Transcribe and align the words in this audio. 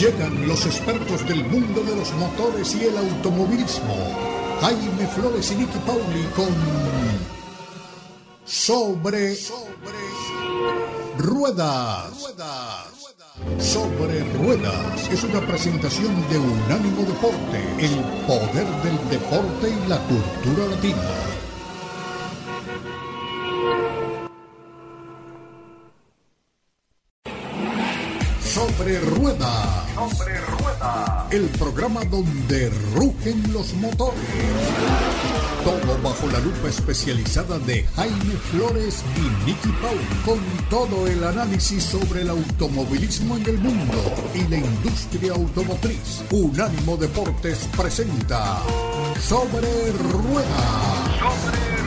Llegan 0.00 0.48
los 0.48 0.64
expertos 0.64 1.28
del 1.28 1.44
mundo 1.44 1.82
de 1.82 1.94
los 1.94 2.10
motores 2.14 2.74
y 2.74 2.84
el 2.86 2.96
automovilismo. 2.96 3.94
Jaime 4.62 5.06
Flores 5.08 5.52
y 5.52 5.56
Nicky 5.56 5.78
Pauli 5.80 6.24
con 6.34 6.48
Sobre, 8.46 9.34
sobre 9.34 9.98
Ruedas. 11.18 12.32
Sobre 13.58 14.24
Ruedas 14.38 15.10
es 15.10 15.22
una 15.22 15.46
presentación 15.46 16.14
de 16.30 16.38
Unánimo 16.38 17.02
Deporte, 17.02 17.62
el 17.78 18.00
poder 18.26 18.66
del 18.82 19.10
deporte 19.10 19.68
y 19.68 19.86
la 19.86 19.98
cultura 19.98 20.66
latina. 20.66 21.29
Sobre 28.80 28.98
Rueda. 28.98 29.84
Sobre 29.94 30.40
Rueda. 30.40 31.28
El 31.30 31.50
programa 31.50 32.02
donde 32.06 32.70
rugen 32.94 33.52
los 33.52 33.74
motores. 33.74 34.18
Todo 35.62 35.98
bajo 36.02 36.26
la 36.28 36.38
lupa 36.38 36.70
especializada 36.70 37.58
de 37.58 37.84
Jaime 37.94 38.34
Flores 38.50 39.04
y 39.18 39.46
Nicky 39.46 39.68
Paul. 39.82 40.00
Con 40.24 40.40
todo 40.70 41.06
el 41.06 41.22
análisis 41.22 41.84
sobre 41.84 42.22
el 42.22 42.30
automovilismo 42.30 43.36
en 43.36 43.46
el 43.48 43.58
mundo 43.58 44.14
y 44.34 44.48
la 44.48 44.56
industria 44.56 45.34
automotriz. 45.34 46.22
Unánimo 46.30 46.96
Deportes 46.96 47.68
presenta 47.76 48.62
Sobre 49.20 49.92
Rueda. 49.92 51.18
Sobre 51.18 51.79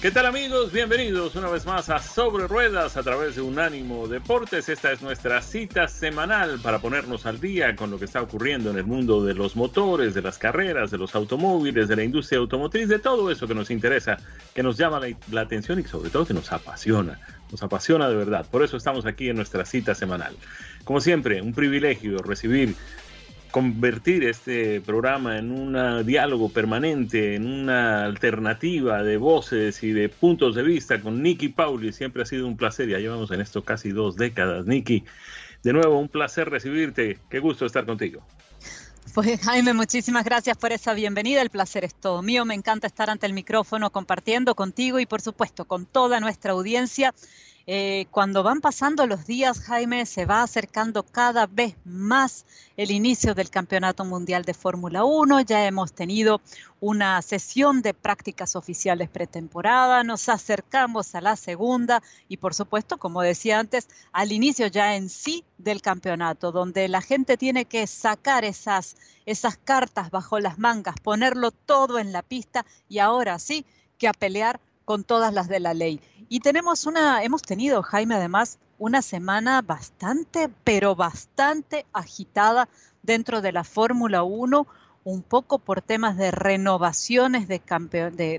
¿Qué 0.00 0.10
tal 0.10 0.24
amigos? 0.24 0.72
Bienvenidos 0.72 1.36
una 1.36 1.50
vez 1.50 1.66
más 1.66 1.90
a 1.90 1.98
Sobre 1.98 2.46
Ruedas 2.46 2.96
a 2.96 3.02
través 3.02 3.36
de 3.36 3.42
Unánimo 3.42 4.08
Deportes. 4.08 4.70
Esta 4.70 4.92
es 4.92 5.02
nuestra 5.02 5.42
cita 5.42 5.88
semanal 5.88 6.58
para 6.62 6.78
ponernos 6.78 7.26
al 7.26 7.38
día 7.38 7.76
con 7.76 7.90
lo 7.90 7.98
que 7.98 8.06
está 8.06 8.22
ocurriendo 8.22 8.70
en 8.70 8.78
el 8.78 8.84
mundo 8.84 9.22
de 9.22 9.34
los 9.34 9.56
motores, 9.56 10.14
de 10.14 10.22
las 10.22 10.38
carreras, 10.38 10.90
de 10.90 10.96
los 10.96 11.14
automóviles, 11.14 11.86
de 11.86 11.96
la 11.96 12.04
industria 12.04 12.38
automotriz, 12.38 12.88
de 12.88 12.98
todo 12.98 13.30
eso 13.30 13.46
que 13.46 13.54
nos 13.54 13.70
interesa, 13.70 14.16
que 14.54 14.62
nos 14.62 14.78
llama 14.78 15.02
la, 15.30 15.40
atención 15.42 15.78
y 15.78 15.82
sobre 15.82 16.08
todo 16.08 16.24
que 16.24 16.32
nos 16.32 16.50
apasiona. 16.50 17.20
Nos 17.50 17.62
apasiona 17.62 18.08
de 18.08 18.16
verdad. 18.16 18.46
Por 18.50 18.62
eso 18.62 18.78
estamos 18.78 19.04
aquí 19.04 19.28
en 19.28 19.36
nuestra 19.36 19.66
cita 19.66 19.94
semanal. 19.94 20.34
Como 20.84 21.02
siempre, 21.02 21.42
un 21.42 21.52
privilegio 21.52 22.22
recibir 22.22 22.74
convertir 23.50 24.24
este 24.24 24.80
programa 24.80 25.38
en 25.38 25.50
un 25.50 26.06
diálogo 26.06 26.48
permanente, 26.48 27.34
en 27.34 27.46
una 27.46 28.04
alternativa 28.04 29.02
de 29.02 29.16
voces 29.16 29.82
y 29.82 29.92
de 29.92 30.08
puntos 30.08 30.54
de 30.54 30.62
vista 30.62 31.00
con 31.00 31.22
Nicky 31.22 31.48
Pauli. 31.48 31.92
Siempre 31.92 32.22
ha 32.22 32.26
sido 32.26 32.46
un 32.46 32.56
placer, 32.56 32.88
ya 32.88 32.98
llevamos 32.98 33.30
en 33.30 33.40
esto 33.40 33.62
casi 33.62 33.90
dos 33.90 34.16
décadas. 34.16 34.66
Nicky, 34.66 35.04
de 35.62 35.72
nuevo, 35.72 35.98
un 35.98 36.08
placer 36.08 36.48
recibirte. 36.48 37.18
Qué 37.28 37.38
gusto 37.40 37.66
estar 37.66 37.84
contigo. 37.86 38.22
Pues 39.14 39.40
Jaime, 39.40 39.72
muchísimas 39.72 40.24
gracias 40.24 40.56
por 40.56 40.72
esa 40.72 40.94
bienvenida. 40.94 41.42
El 41.42 41.50
placer 41.50 41.84
es 41.84 41.94
todo 41.94 42.22
mío. 42.22 42.44
Me 42.44 42.54
encanta 42.54 42.86
estar 42.86 43.10
ante 43.10 43.26
el 43.26 43.32
micrófono 43.32 43.90
compartiendo 43.90 44.54
contigo 44.54 45.00
y 45.00 45.06
por 45.06 45.20
supuesto 45.20 45.64
con 45.64 45.84
toda 45.84 46.20
nuestra 46.20 46.52
audiencia 46.52 47.12
eh, 47.66 48.06
cuando 48.10 48.42
van 48.42 48.60
pasando 48.60 49.06
los 49.06 49.26
días, 49.26 49.60
Jaime, 49.60 50.06
se 50.06 50.24
va 50.24 50.42
acercando 50.42 51.02
cada 51.02 51.46
vez 51.46 51.76
más 51.84 52.46
el 52.76 52.90
inicio 52.90 53.34
del 53.34 53.50
Campeonato 53.50 54.04
Mundial 54.04 54.44
de 54.44 54.54
Fórmula 54.54 55.04
1. 55.04 55.42
Ya 55.42 55.66
hemos 55.66 55.92
tenido 55.92 56.40
una 56.80 57.20
sesión 57.22 57.82
de 57.82 57.92
prácticas 57.92 58.56
oficiales 58.56 59.10
pretemporada, 59.10 60.02
nos 60.02 60.28
acercamos 60.28 61.14
a 61.14 61.20
la 61.20 61.36
segunda 61.36 62.02
y 62.28 62.38
por 62.38 62.54
supuesto, 62.54 62.96
como 62.96 63.22
decía 63.22 63.58
antes, 63.58 63.88
al 64.12 64.32
inicio 64.32 64.66
ya 64.66 64.96
en 64.96 65.08
sí 65.08 65.44
del 65.58 65.82
campeonato, 65.82 66.52
donde 66.52 66.88
la 66.88 67.02
gente 67.02 67.36
tiene 67.36 67.66
que 67.66 67.86
sacar 67.86 68.44
esas, 68.44 68.96
esas 69.26 69.58
cartas 69.58 70.10
bajo 70.10 70.40
las 70.40 70.58
mangas, 70.58 70.96
ponerlo 71.02 71.50
todo 71.50 71.98
en 71.98 72.12
la 72.12 72.22
pista 72.22 72.64
y 72.88 72.98
ahora 72.98 73.38
sí 73.38 73.66
que 73.98 74.08
a 74.08 74.14
pelear 74.14 74.60
con 74.90 75.04
todas 75.04 75.32
las 75.32 75.46
de 75.46 75.60
la 75.60 75.72
ley. 75.72 76.00
Y 76.28 76.40
tenemos 76.40 76.84
una, 76.84 77.22
hemos 77.22 77.42
tenido, 77.42 77.80
Jaime, 77.80 78.16
además, 78.16 78.58
una 78.76 79.02
semana 79.02 79.62
bastante, 79.62 80.50
pero 80.64 80.96
bastante 80.96 81.86
agitada 81.92 82.68
dentro 83.00 83.40
de 83.40 83.52
la 83.52 83.62
Fórmula 83.62 84.24
1, 84.24 84.66
un 85.04 85.22
poco 85.22 85.60
por 85.60 85.80
temas 85.80 86.16
de 86.16 86.32
renovaciones 86.32 87.46
de, 87.46 87.60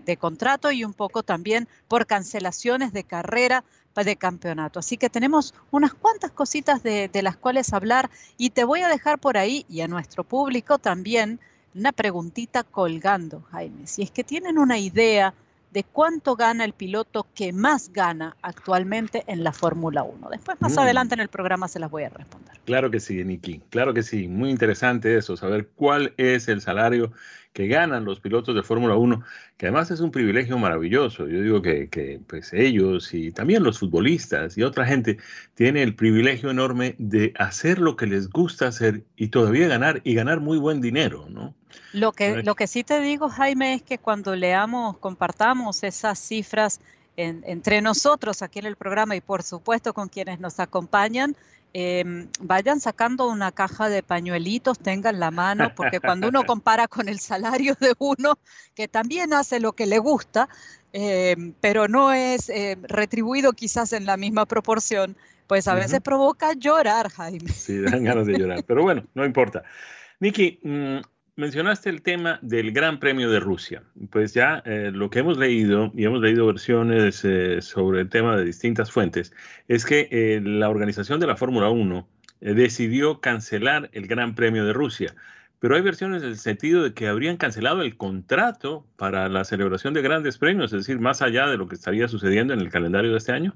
de, 0.06 0.17
contrato 0.17 0.73
y 0.73 0.84
un 0.84 0.94
poco 0.94 1.23
también 1.23 1.69
por 1.88 2.06
cancelaciones 2.06 2.91
de 2.91 3.06
carrera 3.06 3.63
de 3.95 4.17
campeonato. 4.17 4.79
Así 4.79 4.97
que 4.97 5.09
tenemos 5.09 5.53
unas 5.72 5.94
cuantas 5.94 6.31
cositas 6.31 6.84
de, 6.84 7.07
de 7.07 7.22
las 7.22 7.38
cuales 7.38 7.72
hablar 7.72 8.09
y 8.38 8.50
te 8.50 8.66
voy 8.66 8.81
a 8.81 8.90
dejar 8.90 9.19
por 9.19 9.38
ahí 9.38 9.66
y 9.69 9.79
a 9.79 9.88
nuestro 9.88 10.25
público 10.25 10.79
también 10.79 11.40
una 11.73 11.94
preguntita 11.94 12.66
colgando, 12.66 13.41
Jaime. 13.51 13.88
Si 13.88 14.01
es 14.01 14.11
que 14.11 14.25
tienen 14.25 14.57
una 14.57 14.78
idea 14.78 15.34
de 15.72 15.84
cuánto 15.84 16.36
gana 16.36 16.66
el 16.66 16.74
piloto 16.74 17.28
que 17.34 17.54
más 17.54 17.92
gana 17.94 18.36
actualmente 18.42 19.24
en 19.28 19.44
la 19.44 19.54
Fórmula 19.54 20.04
1. 20.04 20.30
Después, 20.30 20.59
más 20.62 20.76
mm. 20.76 20.80
adelante 20.80 21.14
en 21.16 21.22
el 21.22 21.30
programa 21.30 21.68
se 21.68 21.80
las 21.80 21.90
voy 21.90 22.04
a 22.04 22.09
responder. 22.09 22.59
Claro 22.66 22.92
que 22.92 23.00
sí, 23.00 23.24
Niki, 23.24 23.62
claro 23.70 23.94
que 23.94 24.04
sí. 24.04 24.28
Muy 24.28 24.50
interesante 24.50 25.18
eso, 25.18 25.38
saber 25.38 25.70
cuál 25.76 26.14
es 26.18 26.48
el 26.48 26.62
salario 26.62 27.12
que 27.53 27.67
ganan 27.67 28.06
los 28.06 28.19
pilotos 28.19 28.56
de 28.56 28.63
Fórmula 28.63 28.95
1, 28.95 29.22
que 29.57 29.67
además 29.67 29.91
es 29.91 30.00
un 30.00 30.12
privilegio 30.12 30.57
maravilloso. 30.57 31.28
Yo 31.28 31.41
digo 31.41 31.62
que, 31.62 32.22
pues 32.28 32.53
ellos 32.53 33.13
y 33.13 33.31
también 33.31 33.63
los 33.63 33.79
futbolistas 33.79 34.57
y 34.57 34.63
otra 34.63 34.85
gente 34.85 35.17
tienen 35.53 35.84
el 35.84 35.95
privilegio 35.95 36.50
enorme 36.50 36.95
de 36.97 37.34
hacer 37.38 37.79
lo 37.79 37.95
que 37.95 38.07
les 38.07 38.29
gusta 38.29 38.67
hacer 38.67 39.03
y 39.16 39.28
todavía 39.28 39.67
ganar 39.67 40.01
y 40.03 40.13
ganar 40.13 40.40
muy 40.40 40.57
buen 40.57 40.81
dinero, 40.81 41.28
¿no? 41.29 41.53
Lo 41.94 42.11
que, 42.11 42.44
lo 42.44 42.56
que 42.56 42.67
sí 42.67 42.84
te 42.84 43.00
digo, 43.01 43.29
Jaime, 43.29 43.75
es 43.75 43.81
que 43.81 43.97
cuando 43.97 44.35
leamos, 44.35 44.97
compartamos 44.97 45.84
esas 45.84 46.19
cifras 46.19 46.79
entre 47.17 47.81
nosotros 47.81 48.41
aquí 48.41 48.59
en 48.59 48.66
el 48.66 48.75
programa 48.75 49.16
y 49.16 49.22
por 49.22 49.44
supuesto 49.44 49.94
con 49.94 50.09
quienes 50.09 50.39
nos 50.39 50.59
acompañan, 50.59 51.35
Em, 51.73 52.27
vayan 52.41 52.81
sacando 52.81 53.29
una 53.29 53.53
caja 53.53 53.88
de 53.88 54.03
pañuelitos, 54.03 54.77
tengan 54.77 55.22
la 55.22 55.31
mano, 55.31 55.73
porque 55.73 56.01
cuando 56.01 56.27
uno 56.27 56.44
compara 56.45 56.89
con 56.89 57.07
el 57.07 57.19
salario 57.19 57.75
de 57.79 57.94
uno, 57.97 58.38
que 58.75 58.89
también 58.89 59.33
hace 59.33 59.61
lo 59.61 59.72
que 59.72 59.85
le 59.85 59.97
gusta, 59.97 60.49
em, 60.91 61.53
pero 61.61 61.88
no 61.88 62.11
es 62.11 62.49
eh, 62.49 62.77
retribuido 62.81 63.53
quizás 63.53 63.93
en 63.93 64.05
la 64.05 64.17
misma 64.17 64.45
proporción, 64.45 65.16
pues 65.47 65.67
a 65.69 65.75
veces 65.75 66.01
provoca 66.01 66.53
llorar, 66.53 67.09
Jaime. 67.09 67.49
Sí, 67.51 67.79
dan 67.79 68.03
ganas 68.03 68.25
de 68.25 68.38
llorar, 68.38 68.63
pero 68.66 68.83
bueno, 68.83 69.05
no 69.13 69.25
importa. 69.25 69.63
Niki, 70.19 70.59
mm, 70.63 70.97
mencionaste 71.36 71.90
el 71.90 72.02
tema 72.02 72.40
del 72.42 72.72
Gran 72.72 73.00
Premio 73.00 73.30
de 73.30 73.40
Rusia. 73.40 73.84
Pues 74.09 74.34
ya 74.34 74.62
eh, 74.66 74.92
lo 74.94 75.09
que 75.09 75.19
hemos 75.19 75.38
leído, 75.38 75.92
y 75.96 76.06
hemos 76.06 76.22
leído 76.22 76.46
versiones 76.47 77.24
eh, 77.24 77.62
sobre 77.62 78.02
el 78.02 78.09
tema 78.09 78.38
de 78.38 78.46
distintas 78.46 78.92
fuentes, 78.92 79.34
es 79.68 79.86
que 79.86 80.08
eh, 80.12 80.41
la 80.44 80.70
organización 80.70 81.20
de 81.20 81.28
la 81.28 81.38
Fórmula 81.38 81.70
1 81.70 82.08
decidió 82.41 83.22
cancelar 83.22 83.90
el 83.94 84.08
Gran 84.08 84.34
Premio 84.34 84.66
de 84.66 84.74
Rusia. 84.74 85.14
Pero 85.59 85.75
hay 85.75 85.81
versiones 85.81 86.24
en 86.24 86.30
el 86.30 86.38
sentido 86.38 86.84
de 86.84 86.94
que 86.96 87.08
habrían 87.08 87.38
cancelado 87.38 87.84
el 87.84 87.96
contrato 87.96 88.88
para 88.96 89.30
la 89.30 89.44
celebración 89.46 89.94
de 89.94 90.02
grandes 90.02 90.40
premios, 90.40 90.74
es 90.74 90.80
decir, 90.88 91.00
más 91.00 91.22
allá 91.22 91.46
de 91.47 91.58
lo 91.58 91.68
que 91.68 91.75
estaría 91.75 92.08
sucediendo 92.08 92.53
en 92.53 92.62
el 92.62 92.72
calendario 92.72 93.12
de 93.12 93.18
este 93.18 93.31
año. 93.31 93.56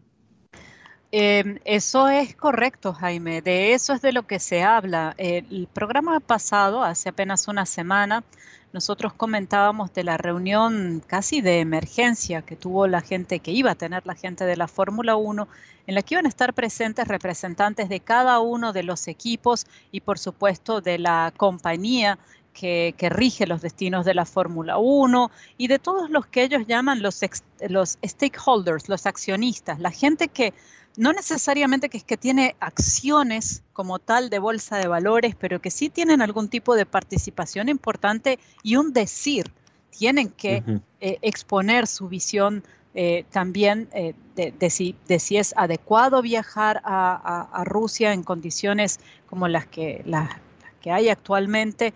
Em, 1.17 1.59
eso 1.63 2.09
es 2.09 2.35
correcto, 2.35 2.91
Jaime. 2.91 3.41
De 3.41 3.71
eso 3.71 3.93
es 3.93 4.01
de 4.01 4.11
lo 4.11 4.27
que 4.27 4.37
se 4.37 4.63
habla. 4.63 5.15
El 5.17 5.65
programa 5.71 6.19
pasado, 6.19 6.83
hace 6.83 7.07
apenas 7.07 7.47
una 7.47 7.65
semana, 7.65 8.25
nosotros 8.73 9.13
comentábamos 9.13 9.93
de 9.93 10.03
la 10.03 10.17
reunión 10.17 11.01
casi 11.07 11.39
de 11.39 11.61
emergencia 11.61 12.41
que 12.41 12.57
tuvo 12.57 12.87
la 12.87 12.99
gente, 12.99 13.39
que 13.39 13.51
iba 13.51 13.71
a 13.71 13.75
tener 13.75 14.05
la 14.05 14.15
gente 14.15 14.43
de 14.43 14.57
la 14.57 14.67
Fórmula 14.67 15.15
1, 15.15 15.47
en 15.87 15.95
la 15.95 16.01
que 16.01 16.15
iban 16.15 16.25
a 16.25 16.27
estar 16.27 16.53
presentes 16.53 17.07
representantes 17.07 17.87
de 17.87 18.01
cada 18.01 18.41
uno 18.41 18.73
de 18.73 18.83
los 18.83 19.07
equipos 19.07 19.67
y 19.93 20.01
por 20.01 20.19
supuesto 20.19 20.81
de 20.81 20.99
la 20.99 21.31
compañía 21.37 22.19
que, 22.53 22.93
rige 23.09 23.47
los 23.47 23.61
destinos 23.61 24.03
de 24.03 24.15
la 24.15 24.25
Fórmula 24.25 24.79
1 24.79 25.31
y 25.57 25.69
de 25.69 25.79
todos 25.79 26.09
los 26.09 26.25
que 26.25 26.43
ellos 26.43 26.67
llaman 26.67 27.01
los, 27.01 27.21
los 27.69 27.97
stakeholders, 28.03 28.89
los 28.89 29.05
accionistas, 29.05 29.79
la 29.79 29.91
gente 29.91 30.27
que 30.27 30.53
no 30.97 31.13
necesariamente 31.13 31.89
que 31.89 31.97
es 31.97 32.03
que 32.03 32.17
tiene 32.17 32.55
acciones 32.59 33.63
como 33.73 33.99
tal 33.99 34.29
de 34.29 34.39
bolsa 34.39 34.77
de 34.77 34.87
valores, 34.87 35.35
pero 35.35 35.61
que 35.61 35.71
sí 35.71 35.89
tienen 35.89 36.21
algún 36.21 36.49
tipo 36.49 36.75
de 36.75 36.85
participación 36.85 37.69
importante 37.69 38.39
y 38.63 38.75
un 38.77 38.93
decir. 38.93 39.51
Tienen 39.89 40.29
que 40.29 40.61
eh, 40.99 41.17
exponer 41.21 41.87
su 41.87 42.09
visión 42.09 42.63
eh, 42.93 43.25
también 43.31 43.87
eh, 43.93 44.13
de, 44.35 44.69
si, 44.69 44.95
es 45.07 45.53
adecuado 45.55 46.21
viajar 46.21 46.81
a, 46.83 47.63
Rusia 47.65 48.11
en 48.11 48.23
condiciones 48.23 48.99
como 49.29 49.47
las 49.47 49.65
que, 49.67 50.01
las, 50.05 50.29
que 50.81 50.91
hay 50.91 51.09
actualmente. 51.09 51.93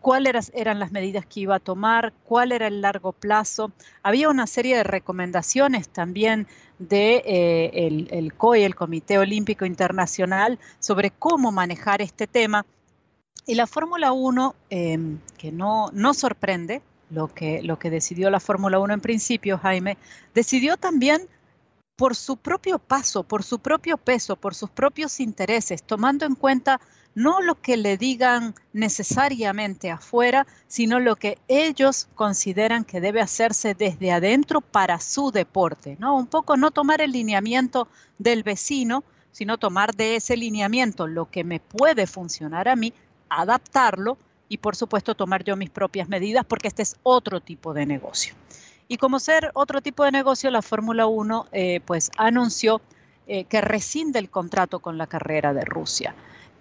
Cuáles 0.00 0.52
eran 0.54 0.78
las 0.78 0.92
medidas 0.92 1.26
que 1.26 1.40
iba 1.40 1.56
a 1.56 1.60
tomar, 1.60 2.12
cuál 2.24 2.52
era 2.52 2.66
el 2.66 2.80
largo 2.80 3.12
plazo. 3.12 3.72
Había 4.02 4.28
una 4.28 4.46
serie 4.46 4.76
de 4.76 4.84
recomendaciones 4.84 5.88
también 5.88 6.46
de 6.78 7.22
eh, 7.26 8.06
el, 8.10 8.32
COI, 8.34 8.62
el 8.62 8.74
Comité 8.74 9.18
Olímpico 9.18 9.64
Internacional, 9.64 10.58
sobre 10.78 11.10
cómo 11.10 11.52
manejar 11.52 12.02
este 12.02 12.26
tema. 12.26 12.64
Y 13.46 13.54
la 13.54 13.66
Fórmula 13.66 14.12
1, 14.12 14.54
em, 14.70 15.18
que 15.36 15.50
no, 15.50 15.90
no 15.92 16.14
sorprende 16.14 16.82
lo 17.10 17.32
que, 17.32 17.62
lo 17.62 17.78
que 17.78 17.90
decidió 17.90 18.30
la 18.30 18.40
Fórmula 18.40 18.78
1 18.78 18.94
en 18.94 19.00
principio, 19.00 19.58
Jaime, 19.58 19.96
decidió 20.34 20.76
también 20.76 21.28
por 21.96 22.14
su 22.14 22.36
propio 22.36 22.78
paso, 22.78 23.24
por 23.24 23.42
su 23.42 23.58
propio 23.58 23.96
peso, 23.96 24.36
por 24.36 24.54
sus 24.54 24.70
propios 24.70 25.18
intereses, 25.18 25.82
tomando 25.82 26.26
en 26.26 26.36
cuenta 26.36 26.80
no 27.18 27.40
lo 27.40 27.60
que 27.60 27.76
le 27.76 27.96
digan 27.96 28.54
necesariamente 28.72 29.90
afuera, 29.90 30.46
sino 30.68 31.00
lo 31.00 31.16
que 31.16 31.36
ellos 31.48 32.06
consideran 32.14 32.84
que 32.84 33.00
debe 33.00 33.20
hacerse 33.20 33.74
desde 33.74 34.12
adentro 34.12 34.60
para 34.60 35.00
su 35.00 35.32
deporte, 35.32 35.96
¿no? 35.98 36.16
Un 36.16 36.28
poco 36.28 36.56
no 36.56 36.70
tomar 36.70 37.00
el 37.00 37.10
lineamiento 37.10 37.88
del 38.18 38.44
vecino, 38.44 39.02
sino 39.32 39.58
tomar 39.58 39.96
de 39.96 40.14
ese 40.14 40.36
lineamiento 40.36 41.08
lo 41.08 41.28
que 41.28 41.42
me 41.42 41.58
puede 41.58 42.06
funcionar 42.06 42.68
a 42.68 42.76
mí, 42.76 42.92
adaptarlo 43.28 44.16
y 44.48 44.58
por 44.58 44.76
supuesto 44.76 45.16
tomar 45.16 45.42
yo 45.42 45.56
mis 45.56 45.70
propias 45.70 46.08
medidas 46.08 46.44
porque 46.44 46.68
este 46.68 46.82
es 46.82 46.94
otro 47.02 47.40
tipo 47.40 47.74
de 47.74 47.84
negocio. 47.84 48.34
Y 48.86 48.96
como 48.96 49.18
ser 49.18 49.50
otro 49.54 49.80
tipo 49.80 50.04
de 50.04 50.12
negocio, 50.12 50.52
la 50.52 50.62
Fórmula 50.62 51.08
1 51.08 51.48
eh, 51.50 51.80
pues 51.84 52.12
anunció 52.16 52.80
eh, 53.26 53.42
que 53.46 53.60
rescinde 53.60 54.20
el 54.20 54.30
contrato 54.30 54.78
con 54.78 54.98
la 54.98 55.08
carrera 55.08 55.52
de 55.52 55.64
Rusia. 55.64 56.14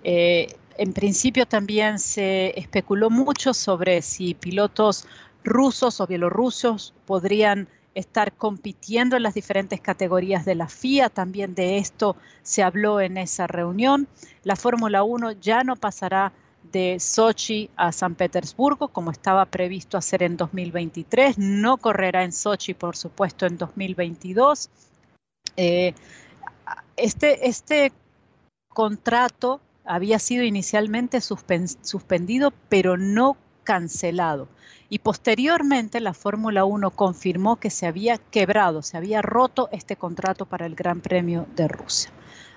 Eh, 0.03 0.55
en 0.77 0.93
principio 0.93 1.45
también 1.45 1.99
se 1.99 2.57
especuló 2.59 3.09
mucho 3.09 3.53
sobre 3.53 4.01
si 4.01 4.33
pilotos 4.35 5.07
rusos 5.43 5.99
o 6.01 6.07
bielorrusos 6.07 6.93
podrían 7.05 7.67
estar 7.95 8.31
compitiendo 8.33 9.15
en 9.15 9.23
las 9.23 9.33
diferentes 9.33 9.81
categorías 9.81 10.45
de 10.45 10.53
la 10.53 10.67
FIA. 10.67 11.09
También 11.09 11.55
de 11.55 11.79
esto 11.79 12.15
se 12.43 12.61
habló 12.61 13.01
en 13.01 13.17
esa 13.17 13.47
reunión. 13.47 14.07
La 14.43 14.55
Fórmula 14.55 15.01
1 15.01 15.31
ya 15.31 15.63
no 15.63 15.75
pasará 15.75 16.31
de 16.71 16.99
Sochi 16.99 17.69
a 17.75 17.91
San 17.91 18.13
Petersburgo, 18.13 18.89
como 18.89 19.09
estaba 19.09 19.45
previsto 19.45 19.97
hacer 19.97 20.21
en 20.21 20.37
2023. 20.37 21.39
No 21.39 21.77
correrá 21.77 22.23
en 22.23 22.33
Sochi, 22.33 22.75
por 22.75 22.95
supuesto, 22.95 23.47
en 23.47 23.57
2022. 23.57 24.69
Eh, 25.55 25.95
este, 26.97 27.47
este 27.47 27.91
contrato 28.69 29.59
había 29.87 30.19
sido 30.19 30.43
inicialmente 30.43 31.19
suspendido, 31.21 32.53
pero 32.69 32.97
no 32.97 33.37
cancelado. 33.63 34.47
Y 34.89 34.99
posteriormente 34.99 35.99
la 35.99 36.13
Fórmula 36.13 36.63
1 36.63 36.91
confirmó 36.91 37.57
que 37.57 37.69
se 37.69 37.87
había 37.87 38.17
quebrado, 38.17 38.81
se 38.81 38.95
había 38.95 39.21
roto 39.21 39.67
este 39.71 39.97
contrato 39.97 40.45
para 40.45 40.65
el 40.65 40.75
Gran 40.75 41.01
Premio 41.01 41.45
de 41.55 41.67
Rusia. 41.67 42.11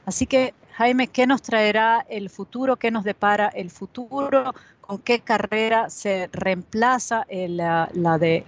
Así 0.07 0.27
que, 0.27 0.55
Jaime, 0.75 1.09
¿qué 1.09 1.27
nos 1.27 1.43
traerá 1.43 2.07
el 2.09 2.31
futuro? 2.31 2.77
¿Qué 2.77 2.91
nos 2.91 3.05
depara 3.05 3.49
el 3.49 3.71
futuro? 3.71 4.55
¿Con 4.81 4.99
qué 4.99 5.21
carrera 5.21 5.91
se 5.91 6.29
reemplaza 6.33 7.27
la, 7.31 7.91
la 7.95 8.19
del 8.19 8.45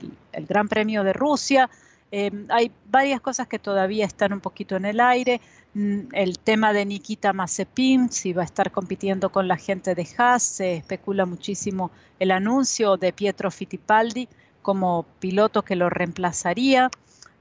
Gran 0.49 0.69
Premio 0.69 1.03
de 1.03 1.13
Rusia? 1.13 1.69
Em, 2.15 2.47
hay 2.51 2.71
varias 2.91 3.23
cosas 3.23 3.49
que 3.49 3.59
todavía 3.59 4.05
están 4.05 4.35
un 4.35 4.41
poquito 4.41 4.77
en 4.77 4.85
el 4.85 5.01
aire. 5.01 5.41
Mm, 5.73 6.01
el 6.13 6.39
tema 6.39 6.75
de 6.75 6.85
Nikita 6.85 7.33
Mazepin, 7.33 8.13
si 8.13 8.35
va 8.35 8.43
a 8.43 8.45
estar 8.45 8.71
compitiendo 8.71 9.33
con 9.33 9.49
la 9.49 9.57
gente 9.57 9.95
de 9.95 10.07
Haas, 10.19 10.43
se 10.43 10.75
especula 10.75 11.25
muchísimo 11.25 11.91
el 12.19 12.31
anuncio 12.31 12.99
de 12.99 13.15
Pietro 13.15 13.51
Fittipaldi 13.51 14.29
como 14.61 15.07
piloto 15.21 15.63
que 15.63 15.75
lo 15.75 15.89
reemplazaría. 15.89 16.91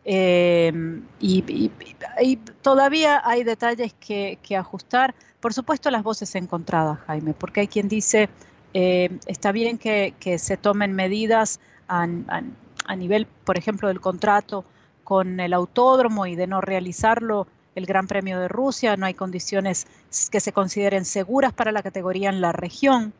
Em, 0.06 1.03
y, 1.19 1.69
todavía 2.62 3.21
hay 3.25 3.44
detalles 3.44 3.94
que, 4.00 4.39
ajustar. 4.57 5.13
Por 5.41 5.53
supuesto, 5.53 5.91
las 5.91 6.03
voces 6.03 6.33
encontradas, 6.35 6.97
Jaime, 7.07 7.33
porque 7.33 7.59
hay 7.59 7.68
quien 7.68 7.89
dice, 7.89 8.29
eh, 8.73 9.09
está 9.25 9.51
bien 9.51 9.77
que, 9.77 10.13
se 10.39 10.56
tomen 10.56 10.94
medidas 10.94 11.59
a 12.86 12.95
nivel, 12.95 13.25
por 13.25 13.57
ejemplo, 13.57 13.88
del 13.88 14.01
contrato 14.01 14.66
con 15.04 15.39
el 15.39 15.54
autódromo 15.54 16.25
y 16.25 16.36
de 16.36 16.48
no 16.48 16.62
realizarlo 16.62 17.48
el 17.75 17.86
Gran 17.86 18.07
Premio 18.07 18.39
de 18.39 18.48
Rusia, 18.48 18.98
no 18.98 19.06
hay 19.06 19.13
condiciones 19.13 19.88
que 20.30 20.39
se 20.39 20.51
consideren 20.51 21.06
seguras 21.06 21.54
para 21.54 21.72
la 21.72 21.83
categoría 21.83 22.30
en 22.30 22.42
la 22.42 22.51
región, 22.51 23.13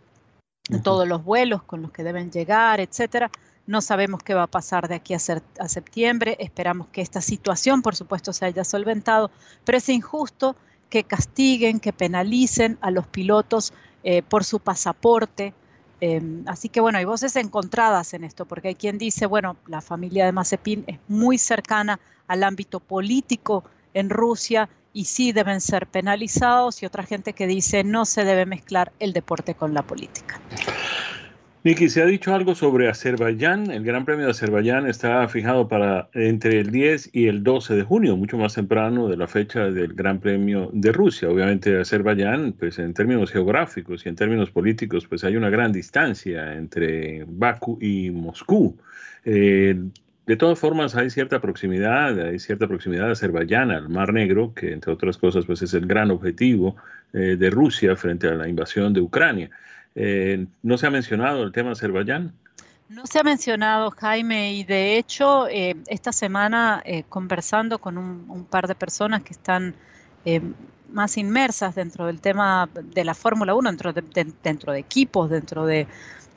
todos 0.84 1.08
los 1.08 1.24
vuelos 1.24 1.63
con 1.63 1.81
los 1.81 1.92
que 1.92 2.04
deben 2.04 2.31
llegar, 2.31 2.80
etcétera. 2.80 3.31
No 3.68 3.81
sabemos 3.81 4.24
qué 4.24 4.34
va 4.34 4.44
a 4.44 4.48
pasar 4.48 4.88
de 4.88 4.96
aquí 4.96 5.13
a, 5.13 5.18
a 5.18 5.69
septiembre, 5.69 6.36
esperamos 6.40 6.88
que 6.88 7.02
esta 7.02 7.22
situación, 7.22 7.81
por 7.81 7.96
supuesto, 7.96 8.34
se 8.34 8.46
haya 8.46 8.63
solventado, 8.63 9.31
pero 9.63 9.78
es 9.78 9.88
injusto 9.88 10.56
que 10.90 11.06
castiguen, 11.06 11.80
que 11.80 11.94
penalicen 11.94 12.78
a 12.81 12.92
los 12.92 13.08
pilotos 13.08 13.74
eh, 14.04 14.24
por 14.24 14.44
su 14.44 14.60
pasaporte, 14.60 15.54
Em, 16.03 16.44
así 16.48 16.68
que 16.69 16.81
bueno, 16.81 16.98
hay 16.98 17.06
voces 17.06 17.36
encontradas 17.36 18.15
en 18.15 18.24
esto, 18.24 18.48
porque 18.48 18.69
hay 18.69 18.75
quien 18.75 18.98
dice, 18.98 19.27
bueno, 19.27 19.59
la 19.68 19.81
familia 19.81 20.25
de 20.25 20.31
Mazepin 20.31 20.83
es 20.88 21.00
muy 21.07 21.38
cercana 21.38 22.00
al 22.27 22.44
ámbito 22.44 22.80
político 22.80 23.63
en 23.94 24.09
Rusia 24.09 24.68
y 24.94 25.06
sí 25.06 25.31
deben 25.31 25.62
ser 25.62 25.88
penalizados, 25.88 26.81
y 26.81 26.88
otra 26.88 27.03
gente 27.03 27.33
que 27.33 27.45
dice 27.45 27.83
no 27.83 28.06
se 28.06 28.25
debe 28.25 28.48
mezclar 28.48 28.94
el 29.00 29.13
deporte 29.13 29.53
con 29.56 29.74
la 29.75 29.83
política. 29.83 30.42
Niki, 31.63 31.90
¿se 31.90 32.02
ha 32.02 32.08
dicho 32.08 32.34
algo 32.34 32.56
sobre 32.56 32.90
Azerbaiyán? 32.90 33.69
El 33.69 33.84
Gran 33.84 34.04
Premio 34.04 34.25
de 34.25 34.31
Azerbaiyán 34.31 34.88
está 34.88 35.28
fijado 35.28 35.68
para 35.68 36.10
entre 36.16 36.60
el 36.60 36.72
10 36.72 37.12
y 37.13 37.28
el 37.28 37.44
12 37.44 37.75
de 37.75 37.84
junio, 37.84 38.18
mucho 38.18 38.36
más 38.40 38.56
temprano 38.56 39.08
de 39.08 39.16
la 39.16 39.28
fecha 39.28 39.66
del 39.69 39.94
Gran 39.94 40.19
Premio 40.19 40.72
de 40.74 40.92
Rusia. 40.92 41.30
Obviamente 41.30 41.80
Azerbaiyán, 41.80 42.54
pues 42.54 42.80
en 42.80 42.96
términos 42.96 43.30
geográficos 43.30 44.04
y 44.08 44.10
en 44.10 44.16
términos 44.16 44.50
políticos, 44.50 45.06
pues 45.06 45.24
hay 45.24 45.36
una 45.36 45.52
gran 45.52 45.72
distancia 45.72 46.56
entre 46.56 47.25
Bakú 47.28 47.78
y 47.80 48.10
Moscú. 48.10 48.75
Eh, 49.24 49.75
de 50.25 50.38
todas 50.38 50.58
formas, 50.58 50.96
hay 50.96 51.12
cierta 51.12 51.42
proximidad, 51.42 52.19
hay 52.19 52.40
cierta 52.40 52.68
proximidad 52.68 53.06
de 53.06 53.12
Azerbaiyán 53.12 53.69
al 53.69 53.88
Mar 53.88 54.13
Negro, 54.13 54.56
que 54.56 54.74
entre 54.74 54.94
otras 54.94 55.16
cosas, 55.19 55.46
pues 55.46 55.62
es 55.62 55.75
el 55.75 55.86
gran 55.86 56.10
objetivo 56.10 56.75
eh, 57.13 57.36
de 57.38 57.50
Rusia 57.52 57.96
frente 57.96 58.28
a 58.30 58.34
la 58.34 58.48
invasión 58.48 58.94
de 58.94 59.02
Ucrania. 59.02 59.52
Eh, 59.95 60.45
¿No 60.63 60.77
se 60.77 60.88
ha 60.88 60.89
mencionado 60.89 61.43
el 61.43 61.51
tema 61.51 61.71
Azerbaiyán? 61.71 62.33
No 62.89 63.05
se 63.05 63.19
ha 63.19 63.23
mencionado, 63.23 63.91
Jaime, 63.91 64.53
y 64.53 64.63
de 64.63 64.97
hecho, 64.97 65.47
eh, 65.47 65.75
esta 65.88 66.12
semana 66.12 66.81
eh, 66.86 67.03
conversando 67.07 67.79
con 67.79 67.98
un, 67.98 68.45
par 68.45 68.67
de 68.67 68.75
personas 68.75 69.24
que 69.24 69.33
están 69.33 69.75
más 70.91 71.17
inmersas 71.17 71.74
dentro 71.74 72.05
del 72.05 72.19
tema 72.19 72.69
de 72.75 73.05
la 73.05 73.15
Fórmula 73.15 73.55
1, 73.55 73.69
dentro 73.69 73.93
de, 73.93 74.33
dentro 74.43 74.74
de 74.74 74.79
equipos, 74.79 75.29
dentro 75.29 75.65
de 75.65 75.88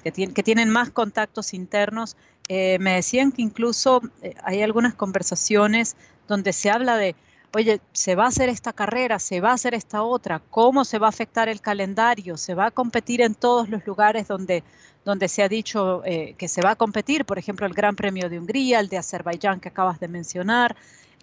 que, 0.02 0.12
que 0.12 0.42
tienen 0.42 0.70
más 0.70 0.90
contactos 0.90 1.54
internos, 1.54 2.16
me 2.48 2.94
decían 2.94 3.32
que 3.32 3.42
incluso 3.42 4.00
hay 4.44 4.62
algunas 4.62 4.94
conversaciones 4.94 5.96
donde 6.28 6.52
se 6.52 6.70
habla 6.70 6.96
de 6.96 7.16
oye, 7.54 7.80
se 7.92 8.14
va 8.14 8.24
a 8.24 8.28
hacer 8.28 8.48
esta 8.48 8.72
carrera, 8.72 9.18
se 9.18 9.40
va 9.40 9.50
a 9.50 9.54
hacer 9.54 9.74
esta 9.74 10.02
otra, 10.02 10.40
cómo 10.50 10.84
se 10.84 10.98
va 10.98 11.06
a 11.06 11.10
afectar 11.10 11.48
el 11.48 11.60
calendario, 11.60 12.36
se 12.36 12.54
va 12.54 12.66
a 12.66 12.70
competir 12.70 13.20
en 13.20 13.34
todos 13.34 13.68
los 13.68 13.86
lugares 13.86 14.26
donde, 14.26 14.64
donde 15.04 15.28
se 15.28 15.42
ha 15.42 15.48
dicho 15.48 16.02
eh, 16.04 16.34
que 16.36 16.48
se 16.48 16.62
va 16.62 16.72
a 16.72 16.76
competir, 16.76 17.24
por 17.24 17.38
ejemplo, 17.38 17.66
el 17.66 17.74
Gran 17.74 17.96
Premio 17.96 18.28
de 18.28 18.38
Hungría, 18.38 18.80
el 18.80 18.88
de 18.88 18.98
Azerbaiyán 18.98 19.60
que 19.60 19.68
acabas 19.68 20.00
de 20.00 20.08
mencionar. 20.08 20.76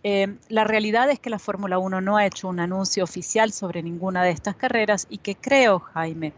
Eh, 0.04 0.36
la 0.50 0.64
realidad 0.64 1.10
es 1.12 1.20
que 1.20 1.30
la 1.30 1.38
Fórmula 1.38 1.78
1 1.78 2.02
no 2.02 2.18
ha 2.18 2.26
hecho 2.26 2.48
un 2.48 2.60
anuncio 2.60 3.04
oficial 3.04 3.52
sobre 3.52 3.84
ninguna 3.84 4.24
de 4.24 4.32
estas 4.32 4.56
carreras 4.56 5.06
y 5.10 5.20
que 5.20 5.36
creo, 5.36 5.80
Jaime, 5.80 6.34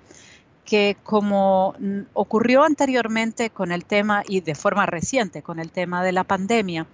que 0.66 0.98
como 1.04 1.76
ocurrió 2.14 2.64
anteriormente 2.64 3.50
con 3.50 3.72
el 3.72 3.86
tema 3.86 4.24
y 4.28 4.42
de 4.42 4.56
forma 4.56 4.86
reciente 4.86 5.42
con 5.42 5.60
el 5.60 5.72
tema 5.72 6.04
de 6.04 6.12
la 6.14 6.24
pandemia, 6.24 6.88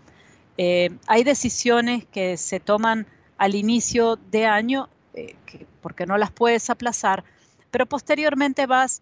eh, 0.62 0.90
hay 1.08 1.24
decisiones 1.24 2.04
que 2.04 2.36
se 2.36 2.60
toman 2.60 3.08
al 3.38 3.56
inicio 3.56 4.20
de 4.30 4.46
año 4.46 4.90
eh, 5.14 5.34
porque 5.82 6.06
no 6.06 6.18
las 6.18 6.32
puedes 6.32 6.70
aplazar, 6.70 7.24
pero 7.72 7.86
posteriormente 7.86 8.66
vas 8.66 9.02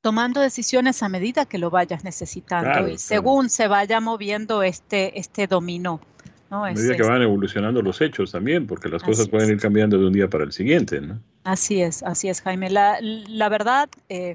tomando 0.00 0.40
decisiones 0.40 1.02
a 1.02 1.10
medida 1.10 1.44
que 1.44 1.58
lo 1.58 1.68
vayas 1.68 2.02
necesitando 2.02 2.88
y 2.88 2.96
según 2.96 3.50
se 3.50 3.68
vaya 3.68 4.00
moviendo 4.00 4.62
este, 4.62 5.20
este 5.20 5.46
dominó. 5.46 6.00
A 6.48 6.72
medida 6.72 6.96
que 6.96 7.02
van 7.02 7.20
evolucionando 7.20 7.82
los 7.82 8.00
hechos 8.00 8.32
también, 8.32 8.66
porque 8.66 8.88
las 8.88 9.02
cosas 9.02 9.28
pueden 9.28 9.50
ir 9.50 9.60
cambiando 9.60 9.98
de 9.98 10.06
un 10.06 10.14
día 10.14 10.30
para 10.30 10.44
el 10.44 10.52
siguiente. 10.52 10.98
¿no? 11.02 11.20
Así 11.44 11.82
es, 11.82 12.02
así 12.04 12.30
es, 12.30 12.40
Jaime. 12.40 12.70
La, 12.70 12.96
la 13.02 13.50
verdad, 13.50 13.90
eh, 14.08 14.34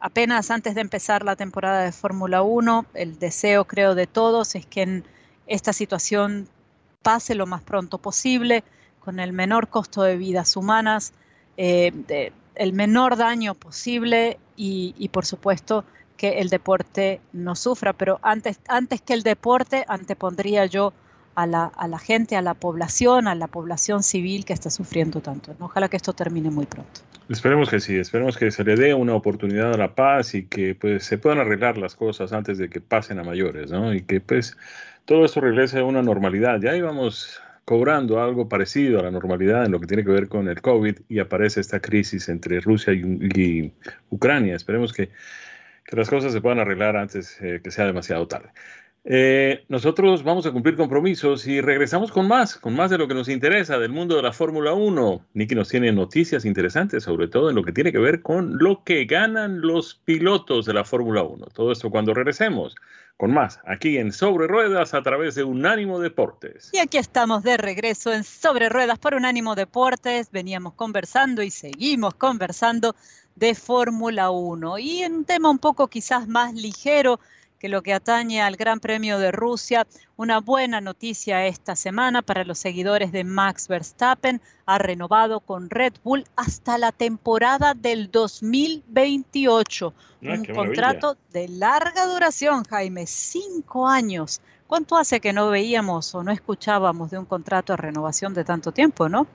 apenas 0.00 0.50
antes 0.50 0.74
de 0.74 0.80
empezar 0.80 1.24
la 1.24 1.36
temporada 1.36 1.84
de 1.84 1.92
Fórmula 1.92 2.42
1, 2.42 2.86
el 2.94 3.16
deseo 3.20 3.64
creo 3.64 3.94
de 3.94 4.08
todos 4.08 4.56
es 4.56 4.66
que 4.66 4.82
en 4.82 5.04
esta 5.46 5.72
situación 5.72 6.48
pase 7.02 7.34
lo 7.34 7.46
más 7.46 7.62
pronto 7.62 7.98
posible, 7.98 8.64
con 9.00 9.20
el 9.20 9.32
menor 9.32 9.68
costo 9.68 10.02
de 10.02 10.16
vidas 10.16 10.56
humanas, 10.56 11.12
eh, 11.56 11.92
el 12.54 12.72
menor 12.72 13.16
daño 13.16 13.54
posible 13.54 14.38
y, 14.56 15.08
por 15.12 15.26
supuesto 15.26 15.84
que 16.16 16.40
el 16.40 16.48
deporte 16.48 17.20
no 17.32 17.56
sufra, 17.56 17.92
pero 17.92 18.20
antes, 18.22 18.60
antes 18.68 19.02
que 19.02 19.14
el 19.14 19.22
deporte 19.22 19.84
antepondría 19.88 20.64
yo 20.66 20.92
a 21.34 21.46
la, 21.46 21.64
a 21.64 21.88
la 21.88 21.98
gente, 21.98 22.36
a 22.36 22.42
la 22.42 22.54
población, 22.54 23.26
a 23.26 23.34
la 23.34 23.48
población 23.48 24.04
civil 24.04 24.44
que 24.44 24.52
está 24.52 24.70
sufriendo 24.70 25.20
tanto. 25.20 25.54
Ojalá 25.58 25.88
que 25.88 25.96
esto 25.96 26.12
termine 26.12 26.50
muy 26.50 26.66
pronto. 26.66 27.00
Esperemos 27.28 27.68
que 27.68 27.80
sí, 27.80 27.96
esperemos 27.96 28.36
que 28.36 28.50
se 28.50 28.62
le 28.64 28.76
dé 28.76 28.94
una 28.94 29.14
oportunidad 29.14 29.72
a 29.72 29.76
la 29.76 29.94
paz 29.94 30.34
y 30.34 30.44
que 30.44 30.74
pues 30.74 31.04
se 31.04 31.18
puedan 31.18 31.40
arreglar 31.40 31.78
las 31.78 31.96
cosas 31.96 32.32
antes 32.32 32.58
de 32.58 32.68
que 32.68 32.80
pasen 32.80 33.18
a 33.18 33.24
mayores, 33.24 33.70
¿no? 33.70 33.92
Y 33.92 34.02
que 34.02 34.20
pues 34.20 34.56
todo 35.04 35.24
esto 35.24 35.40
regrese 35.40 35.78
a 35.78 35.84
una 35.84 36.02
normalidad. 36.02 36.60
Ya 36.60 36.76
íbamos 36.76 37.40
cobrando 37.64 38.22
algo 38.22 38.48
parecido 38.48 39.00
a 39.00 39.02
la 39.04 39.10
normalidad 39.10 39.64
en 39.64 39.72
lo 39.72 39.80
que 39.80 39.86
tiene 39.86 40.04
que 40.04 40.10
ver 40.10 40.28
con 40.28 40.48
el 40.48 40.60
COVID 40.60 40.98
y 41.08 41.18
aparece 41.18 41.60
esta 41.60 41.80
crisis 41.80 42.28
entre 42.28 42.60
Rusia 42.60 42.92
y, 42.92 43.72
Ucrania. 44.10 44.54
Esperemos 44.54 44.92
que, 44.92 45.10
que, 45.84 45.96
las 45.96 46.10
cosas 46.10 46.32
se 46.32 46.40
puedan 46.40 46.58
arreglar 46.58 46.96
antes 46.96 47.40
eh, 47.40 47.60
que 47.62 47.70
sea 47.70 47.86
demasiado 47.86 48.26
tarde. 48.28 48.50
Eh, 49.06 49.66
nosotros 49.68 50.22
vamos 50.22 50.46
a 50.46 50.50
cumplir 50.50 50.76
compromisos 50.76 51.46
y 51.46 51.60
regresamos 51.60 52.10
con 52.10 52.26
más, 52.26 52.56
con 52.56 52.74
más 52.74 52.90
de 52.90 52.96
lo 52.96 53.06
que 53.06 53.12
nos 53.12 53.28
interesa 53.28 53.78
del 53.78 53.92
mundo 53.92 54.16
de 54.16 54.22
la 54.22 54.32
Fórmula 54.32 54.72
1. 54.72 55.26
Nicky 55.34 55.54
nos 55.54 55.68
tiene 55.68 55.92
noticias 55.92 56.46
interesantes, 56.46 57.04
sobre 57.04 57.28
todo 57.28 57.50
en 57.50 57.56
lo 57.56 57.62
que 57.62 57.72
tiene 57.72 57.92
que 57.92 57.98
ver 57.98 58.22
con 58.22 58.56
lo 58.56 58.82
que 58.82 59.04
ganan 59.04 59.60
los 59.60 59.96
pilotos 60.06 60.64
de 60.64 60.72
la 60.72 60.84
Fórmula 60.84 61.22
1. 61.22 61.48
Todo 61.52 61.70
esto 61.70 61.90
cuando 61.90 62.14
regresemos 62.14 62.76
con 63.18 63.32
más 63.32 63.60
aquí 63.66 63.98
en 63.98 64.10
Sobre 64.10 64.46
Ruedas 64.46 64.94
a 64.94 65.02
través 65.02 65.34
de 65.34 65.44
Unánimo 65.44 66.00
Deportes. 66.00 66.70
Y 66.72 66.78
aquí 66.78 66.96
estamos 66.96 67.42
de 67.42 67.58
regreso 67.58 68.10
en 68.10 68.24
Sobre 68.24 68.70
Ruedas 68.70 68.98
por 68.98 69.14
Unánimo 69.14 69.54
Deportes. 69.54 70.30
Veníamos 70.30 70.72
conversando 70.72 71.42
y 71.42 71.50
seguimos 71.50 72.14
conversando 72.14 72.96
de 73.36 73.54
Fórmula 73.54 74.30
1 74.30 74.78
y 74.78 75.04
un 75.04 75.26
tema 75.26 75.50
un 75.50 75.58
poco 75.58 75.88
quizás 75.88 76.26
más 76.26 76.54
ligero 76.54 77.20
que 77.64 77.70
lo 77.70 77.82
que 77.82 77.94
atañe 77.94 78.42
al 78.42 78.56
Gran 78.56 78.78
Premio 78.78 79.18
de 79.18 79.32
Rusia, 79.32 79.86
una 80.18 80.40
buena 80.40 80.82
noticia 80.82 81.46
esta 81.46 81.76
semana 81.76 82.20
para 82.20 82.44
los 82.44 82.58
seguidores 82.58 83.10
de 83.10 83.24
Max 83.24 83.68
Verstappen, 83.68 84.42
ha 84.66 84.76
renovado 84.76 85.40
con 85.40 85.70
Red 85.70 85.94
Bull 86.04 86.26
hasta 86.36 86.76
la 86.76 86.92
temporada 86.92 87.72
del 87.72 88.10
2028. 88.10 89.94
Ah, 89.96 90.34
un 90.34 90.44
contrato 90.44 91.16
de 91.32 91.48
larga 91.48 92.04
duración, 92.04 92.64
Jaime, 92.64 93.06
cinco 93.06 93.88
años. 93.88 94.42
¿Cuánto 94.66 94.98
hace 94.98 95.18
que 95.18 95.32
no 95.32 95.48
veíamos 95.48 96.14
o 96.14 96.22
no 96.22 96.32
escuchábamos 96.32 97.12
de 97.12 97.18
un 97.18 97.24
contrato 97.24 97.72
de 97.72 97.78
renovación 97.78 98.34
de 98.34 98.44
tanto 98.44 98.72
tiempo, 98.72 99.08
no? 99.08 99.26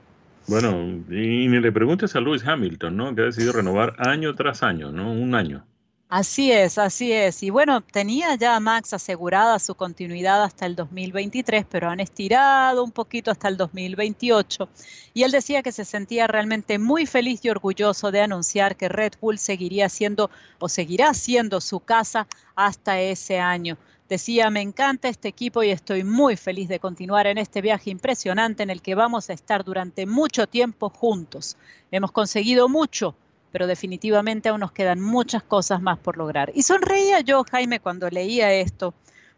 Bueno, 0.46 0.70
y 1.10 1.48
ni 1.48 1.58
le 1.58 1.72
preguntes 1.72 2.14
a 2.14 2.20
Lewis 2.20 2.46
Hamilton, 2.46 2.96
¿no? 2.96 3.12
Que 3.12 3.22
ha 3.22 3.24
decidido 3.24 3.54
renovar 3.54 3.96
año 3.98 4.36
tras 4.36 4.62
año, 4.62 4.92
¿no? 4.92 5.10
Un 5.10 5.34
año. 5.34 5.66
Así 6.12 6.50
es, 6.50 6.76
así 6.76 7.12
es. 7.12 7.40
Y 7.44 7.50
bueno, 7.50 7.82
tenía 7.82 8.34
ya 8.34 8.58
Max 8.58 8.92
asegurada 8.92 9.60
su 9.60 9.76
continuidad 9.76 10.42
hasta 10.42 10.66
el 10.66 10.74
2023, 10.74 11.64
pero 11.70 11.88
han 11.88 12.00
estirado 12.00 12.82
un 12.82 12.90
poquito 12.90 13.30
hasta 13.30 13.46
el 13.46 13.56
2028. 13.56 14.68
Y 15.14 15.22
él 15.22 15.30
decía 15.30 15.62
que 15.62 15.70
se 15.70 15.84
sentía 15.84 16.26
realmente 16.26 16.80
muy 16.80 17.06
feliz 17.06 17.44
y 17.44 17.50
orgulloso 17.50 18.10
de 18.10 18.22
anunciar 18.22 18.74
que 18.74 18.88
Red 18.88 19.12
Bull 19.20 19.38
seguiría 19.38 19.88
siendo 19.88 20.32
o 20.58 20.68
seguirá 20.68 21.14
siendo 21.14 21.60
su 21.60 21.78
casa 21.78 22.26
hasta 22.56 23.00
ese 23.00 23.38
año. 23.38 23.78
Decía, 24.08 24.50
me 24.50 24.62
encanta 24.62 25.08
este 25.08 25.28
equipo 25.28 25.62
y 25.62 25.70
estoy 25.70 26.02
muy 26.02 26.36
feliz 26.36 26.68
de 26.68 26.80
continuar 26.80 27.28
en 27.28 27.38
este 27.38 27.60
viaje 27.60 27.88
impresionante 27.90 28.64
en 28.64 28.70
el 28.70 28.82
que 28.82 28.96
vamos 28.96 29.30
a 29.30 29.32
estar 29.32 29.62
durante 29.62 30.06
mucho 30.06 30.48
tiempo 30.48 30.90
juntos. 30.90 31.56
Hemos 31.92 32.10
conseguido 32.10 32.68
mucho 32.68 33.14
pero 33.52 33.66
definitivamente 33.66 34.48
aún 34.48 34.60
nos 34.60 34.72
quedan 34.72 35.00
muchas 35.00 35.42
cosas 35.42 35.82
más 35.82 35.98
por 35.98 36.16
lograr. 36.16 36.52
Y 36.54 36.62
sonreía 36.62 37.20
yo, 37.20 37.44
Jaime, 37.50 37.80
cuando 37.80 38.08
leía 38.08 38.52
esto, 38.52 38.94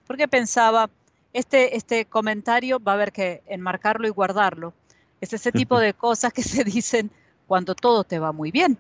porque 0.07 0.29
pensaba, 0.29 0.91
este, 1.33 1.77
este 1.77 2.05
comentario 2.05 2.79
va 2.79 2.93
a 2.93 2.95
haber 2.97 3.13
que 3.13 3.43
enmarcarlo 3.47 4.07
y 4.07 4.11
guardarlo. 4.11 4.75
Es 5.21 5.33
ese 5.33 5.53
tipo 5.53 5.79
de 5.79 5.95
cosas 5.95 6.33
que 6.33 6.43
se 6.43 6.65
dicen 6.65 7.11
cuando 7.47 7.75
todo 7.75 8.05
te 8.05 8.19
va 8.19 8.33
muy 8.33 8.51
bien. 8.51 8.79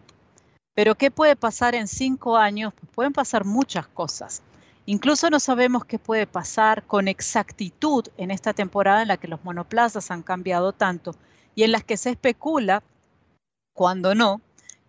Pero 0.75 0.95
¿qué 0.95 1.11
puede 1.11 1.37
pasar 1.37 1.75
en 1.75 1.89
cinco 1.89 2.37
años? 2.37 2.73
Pues 2.75 2.91
pueden 2.95 3.13
pasar 3.13 3.45
muchas 3.45 3.87
cosas. 3.87 4.43
Incluso 4.87 5.31
no 5.31 5.39
sabemos 5.39 5.85
qué 5.85 5.99
puede 5.99 6.27
pasar 6.27 6.83
con 6.85 7.07
exactitud 7.09 8.07
en 8.17 8.31
esta 8.31 8.53
temporada 8.53 9.03
en 9.03 9.09
la 9.09 9.17
que 9.17 9.29
los 9.29 9.45
monoplazas 9.45 10.11
han 10.11 10.23
cambiado 10.23 10.73
tanto 10.73 11.15
y 11.55 11.63
en 11.63 11.73
las 11.73 11.85
que 11.85 11.97
se 11.97 12.11
especula, 12.11 12.83
cuando 13.75 14.15
no, 14.15 14.41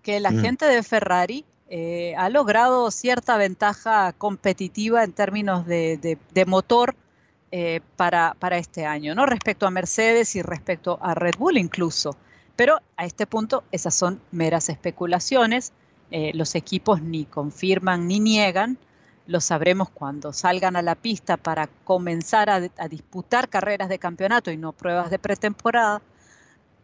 que 0.03 0.19
la 0.19 0.31
mm. 0.31 0.39
gente 0.41 0.65
de 0.65 0.83
Ferrari 0.83 1.45
eh, 1.69 2.13
ha 2.17 2.29
logrado 2.29 2.91
cierta 2.91 3.37
ventaja 3.37 4.13
competitiva 4.13 5.03
en 5.03 5.13
términos 5.13 5.65
de, 5.65 6.19
motor 6.45 6.95
eh, 7.51 7.81
para, 7.95 8.35
para, 8.37 8.57
este 8.57 8.85
año, 8.85 9.15
¿no? 9.15 9.25
Respecto 9.25 9.65
a 9.65 9.71
Mercedes 9.71 10.35
y 10.35 10.41
respecto 10.41 10.99
a 11.01 11.15
Red 11.15 11.35
Bull 11.39 11.57
incluso. 11.57 12.15
Pero 12.55 12.79
a 12.97 13.05
este 13.05 13.25
punto 13.25 13.63
esas 13.71 13.95
son 13.95 14.21
meras 14.31 14.69
especulaciones. 14.69 15.71
Eh, 16.11 16.31
los 16.35 16.53
equipos 16.53 17.01
ni 17.01 17.25
confirman 17.25 18.07
ni 18.07 18.19
niegan. 18.19 18.77
Lo 19.25 19.39
sabremos 19.39 19.89
cuando 19.89 20.33
salgan 20.33 20.75
a 20.75 20.81
la 20.81 20.95
pista 20.95 21.37
para 21.37 21.67
comenzar 21.85 22.49
a, 22.49 22.55
a 22.77 22.87
disputar 22.87 23.49
carreras 23.49 23.89
de 23.89 23.97
campeonato 23.97 24.51
y 24.51 24.57
no 24.57 24.73
pruebas 24.73 25.09
de 25.09 25.17
pretemporada 25.17 26.01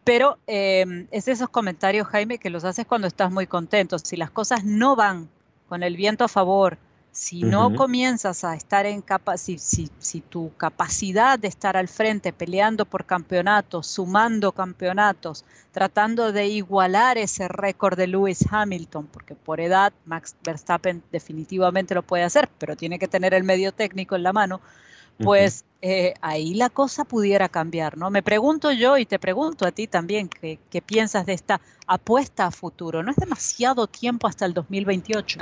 pero 0.10 0.40
em, 0.48 1.06
es 1.12 1.28
esos 1.28 1.50
comentarios, 1.50 2.08
Jaime, 2.08 2.40
que 2.40 2.50
los 2.50 2.64
haces 2.64 2.88
cuando 2.88 3.06
estás 3.06 3.32
muy 3.32 3.46
contento. 3.46 4.00
Si 4.00 4.18
las 4.18 4.32
cosas 4.32 4.66
no 4.66 4.96
van 4.96 5.30
con 5.68 5.84
el 5.84 5.96
viento 5.96 6.24
a 6.24 6.28
favor, 6.28 6.80
si 7.12 7.44
no 7.44 7.76
comienzas 7.76 8.44
a 8.44 8.56
estar 8.56 8.88
en 8.88 9.04
capa 9.04 9.38
si, 9.38 9.60
si, 9.60 10.22
tu 10.22 10.52
capacidad 10.58 11.38
de 11.38 11.48
estar 11.48 11.78
al 11.78 11.88
frente 11.88 12.34
peleando 12.34 12.86
por 12.86 13.06
campeonatos, 13.06 13.86
sumando 13.86 14.52
campeonatos, 14.52 15.46
tratando 15.72 16.32
de 16.32 16.48
igualar 16.48 17.20
ese 17.20 17.48
récord 17.48 17.96
de 17.96 18.08
Lewis 18.08 18.44
Hamilton, 18.50 19.06
porque 19.14 19.36
por 19.36 19.60
edad 19.60 19.94
Max 20.06 20.36
Verstappen 20.44 21.04
definitivamente 21.12 21.94
lo 21.94 22.02
puede 22.02 22.24
hacer, 22.24 22.50
pero 22.58 22.76
tiene 22.76 22.98
que 22.98 23.08
tener 23.08 23.36
el 23.36 23.44
medio 23.44 23.74
técnico 23.74 24.16
en 24.16 24.24
la 24.24 24.34
mano, 24.34 24.60
pues 25.24 25.66
eh, 25.82 26.14
ahí 26.22 26.56
la 26.56 26.70
cosa 26.70 27.06
pudiera 27.06 27.48
cambiar, 27.48 27.98
¿no? 27.98 28.10
Me 28.10 28.22
pregunto 28.22 28.72
yo 28.72 28.98
y 28.98 29.06
te 29.06 29.18
pregunto 29.18 29.66
a 29.66 29.72
ti 29.72 29.88
también, 29.88 30.28
¿qué, 30.28 30.60
qué 30.70 30.82
piensas 30.82 31.26
de 31.26 31.34
esta 31.34 31.62
apuesta 31.88 32.48
a 32.48 32.52
futuro? 32.52 33.02
¿No 33.02 33.12
es 33.12 33.18
demasiado 33.18 33.88
tiempo 33.88 34.28
hasta 34.28 34.46
el 34.46 34.54
2028? 34.54 35.40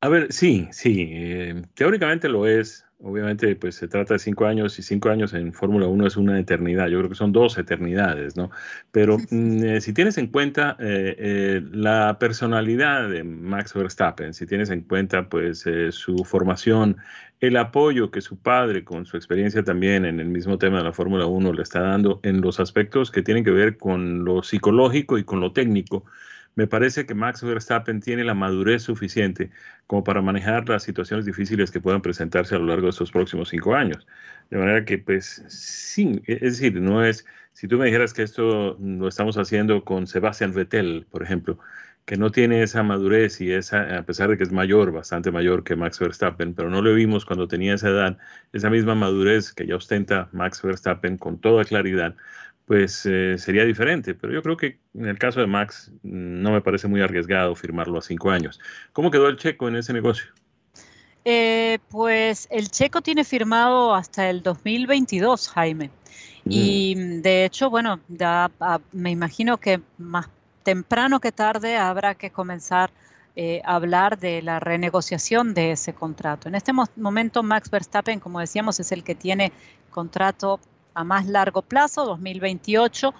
A 0.00 0.08
ver, 0.08 0.32
sí, 0.32 0.68
sí, 0.70 1.08
eh, 1.12 1.62
teóricamente 1.74 2.28
lo 2.28 2.46
es, 2.46 2.84
obviamente 2.98 3.56
pues 3.56 3.74
se 3.74 3.88
trata 3.88 4.14
de 4.14 4.18
cinco 4.18 4.44
años 4.44 4.78
y 4.78 4.82
cinco 4.82 5.08
años 5.08 5.32
en 5.32 5.52
Fórmula 5.52 5.86
1 5.86 6.06
es 6.06 6.16
una 6.16 6.38
eternidad, 6.38 6.88
yo 6.88 6.98
creo 6.98 7.08
que 7.08 7.16
son 7.16 7.32
dos 7.32 7.56
eternidades, 7.58 8.36
¿no? 8.36 8.50
Pero 8.92 9.16
mm, 9.18 9.64
eh, 9.64 9.80
si 9.80 9.92
tienes 9.92 10.18
en 10.18 10.26
cuenta 10.26 10.76
la 10.78 12.18
personalidad 12.20 13.08
de 13.08 13.24
Max 13.24 13.72
Verstappen, 13.74 14.34
si 14.34 14.46
tienes 14.46 14.70
en 14.70 14.82
cuenta 14.82 15.28
pues 15.28 15.64
su 15.90 16.16
formación, 16.18 16.98
el 17.46 17.56
apoyo 17.56 18.10
que 18.10 18.20
su 18.20 18.38
padre 18.38 18.84
con 18.84 19.06
su 19.06 19.16
experiencia 19.16 19.62
también 19.62 20.04
en 20.04 20.20
el 20.20 20.28
mismo 20.28 20.58
tema 20.58 20.78
de 20.78 20.84
la 20.84 20.92
Fórmula 20.92 21.26
1 21.26 21.52
le 21.52 21.62
está 21.62 21.80
dando 21.80 22.20
en 22.22 22.40
los 22.40 22.60
aspectos 22.60 23.10
que 23.10 23.22
tienen 23.22 23.44
que 23.44 23.50
ver 23.50 23.76
con 23.76 24.24
lo 24.24 24.42
psicológico 24.42 25.18
y 25.18 25.24
con 25.24 25.40
lo 25.40 25.52
técnico, 25.52 26.04
me 26.56 26.66
parece 26.66 27.04
que 27.04 27.14
Max 27.14 27.42
Verstappen 27.42 28.00
tiene 28.00 28.24
la 28.24 28.34
madurez 28.34 28.82
suficiente 28.82 29.50
como 29.86 30.04
para 30.04 30.22
manejar 30.22 30.68
las 30.68 30.84
situaciones 30.84 31.26
difíciles 31.26 31.70
que 31.70 31.80
puedan 31.80 32.02
presentarse 32.02 32.54
a 32.54 32.58
lo 32.58 32.66
largo 32.66 32.84
de 32.84 32.90
estos 32.90 33.10
próximos 33.10 33.48
cinco 33.48 33.74
años. 33.74 34.06
De 34.50 34.58
manera 34.58 34.84
que, 34.84 34.98
pues, 34.98 35.42
sí, 35.48 36.22
es 36.26 36.40
decir, 36.40 36.80
no 36.80 37.04
es, 37.04 37.26
si 37.52 37.66
tú 37.66 37.76
me 37.76 37.86
dijeras 37.86 38.14
que 38.14 38.22
esto 38.22 38.76
lo 38.78 39.08
estamos 39.08 39.36
haciendo 39.36 39.84
con 39.84 40.06
Sebastian 40.06 40.54
Vettel, 40.54 41.06
por 41.10 41.22
ejemplo, 41.22 41.58
que 42.04 42.16
no 42.16 42.30
tiene 42.30 42.62
esa 42.62 42.82
madurez 42.82 43.40
y 43.40 43.52
esa, 43.52 43.98
a 43.98 44.02
pesar 44.02 44.28
de 44.28 44.36
que 44.36 44.44
es 44.44 44.52
mayor, 44.52 44.92
bastante 44.92 45.30
mayor 45.30 45.64
que 45.64 45.74
Max 45.74 45.98
Verstappen, 45.98 46.54
pero 46.54 46.68
no 46.68 46.82
lo 46.82 46.94
vimos 46.94 47.24
cuando 47.24 47.48
tenía 47.48 47.74
esa 47.74 47.88
edad, 47.88 48.18
esa 48.52 48.68
misma 48.68 48.94
madurez 48.94 49.52
que 49.52 49.66
ya 49.66 49.76
ostenta 49.76 50.28
Max 50.32 50.60
Verstappen 50.62 51.16
con 51.16 51.38
toda 51.38 51.64
claridad, 51.64 52.14
pues 52.66 53.06
eh, 53.06 53.36
sería 53.38 53.64
diferente. 53.64 54.14
Pero 54.14 54.32
yo 54.32 54.42
creo 54.42 54.56
que 54.56 54.78
en 54.94 55.06
el 55.06 55.18
caso 55.18 55.40
de 55.40 55.46
Max 55.46 55.92
no 56.02 56.52
me 56.52 56.60
parece 56.60 56.88
muy 56.88 57.00
arriesgado 57.00 57.54
firmarlo 57.54 57.98
a 57.98 58.02
cinco 58.02 58.30
años. 58.30 58.60
¿Cómo 58.92 59.10
quedó 59.10 59.28
el 59.28 59.36
checo 59.36 59.68
en 59.68 59.76
ese 59.76 59.92
negocio? 59.92 60.26
Eh, 61.24 61.78
pues 61.88 62.46
el 62.50 62.70
checo 62.70 63.00
tiene 63.00 63.24
firmado 63.24 63.94
hasta 63.94 64.28
el 64.28 64.42
2022, 64.42 65.48
Jaime. 65.48 65.90
Y 66.46 66.94
mm. 66.96 67.22
de 67.22 67.46
hecho, 67.46 67.70
bueno, 67.70 68.00
me 68.92 69.10
imagino 69.10 69.56
que 69.56 69.80
más 69.96 70.28
temprano 70.64 71.20
que 71.20 71.30
tarde 71.30 71.76
habrá 71.76 72.16
que 72.16 72.30
comenzar 72.30 72.90
eh, 73.36 73.62
a 73.64 73.76
hablar 73.76 74.18
de 74.18 74.42
la 74.42 74.58
renegociación 74.60 75.54
de 75.54 75.72
ese 75.72 75.92
contrato. 75.92 76.48
En 76.48 76.54
este 76.54 76.72
momento, 76.72 77.42
Max 77.42 77.70
Verstappen, 77.70 78.20
como 78.20 78.40
decíamos, 78.40 78.80
es 78.80 78.90
el 78.92 79.04
que 79.04 79.14
tiene 79.14 79.52
contrato 79.90 80.60
a 80.94 81.04
más 81.04 81.26
largo 81.26 81.62
plazo, 81.62 82.04
2028. 82.06 83.12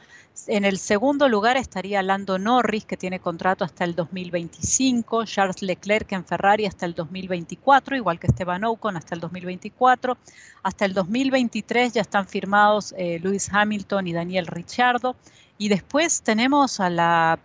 En 0.49 0.65
el 0.65 0.79
segundo 0.79 1.29
lugar 1.29 1.57
estaría 1.57 2.03
Lando 2.03 2.39
Norris, 2.39 2.85
que 2.85 2.97
tiene 2.97 3.21
contrato 3.21 3.65
hasta 3.65 3.85
el 3.85 3.95
2025, 3.95 5.25
Charles 5.27 5.63
Leclerc 5.63 6.11
en 6.13 6.25
Ferrari 6.25 6.67
hasta 6.67 6.87
el 6.87 6.95
2024, 6.95 7.97
igual 7.97 8.19
que 8.19 8.27
Esteban 8.27 8.65
Ocon 8.65 8.97
hasta 8.97 9.15
el 9.15 9.21
2024. 9.21 10.17
Hasta 10.63 10.85
el 10.85 10.95
2023 10.95 11.93
ya 11.93 12.01
están 12.01 12.27
firmados 12.27 12.95
eh, 12.97 13.19
Lewis 13.23 13.49
Hamilton 13.53 14.09
y 14.09 14.13
Daniel 14.13 14.47
Ricciardo. 14.47 15.17
Y 15.59 15.69
después 15.69 16.23
tenemos 16.23 16.81
a 16.81 16.91
la 16.91 17.39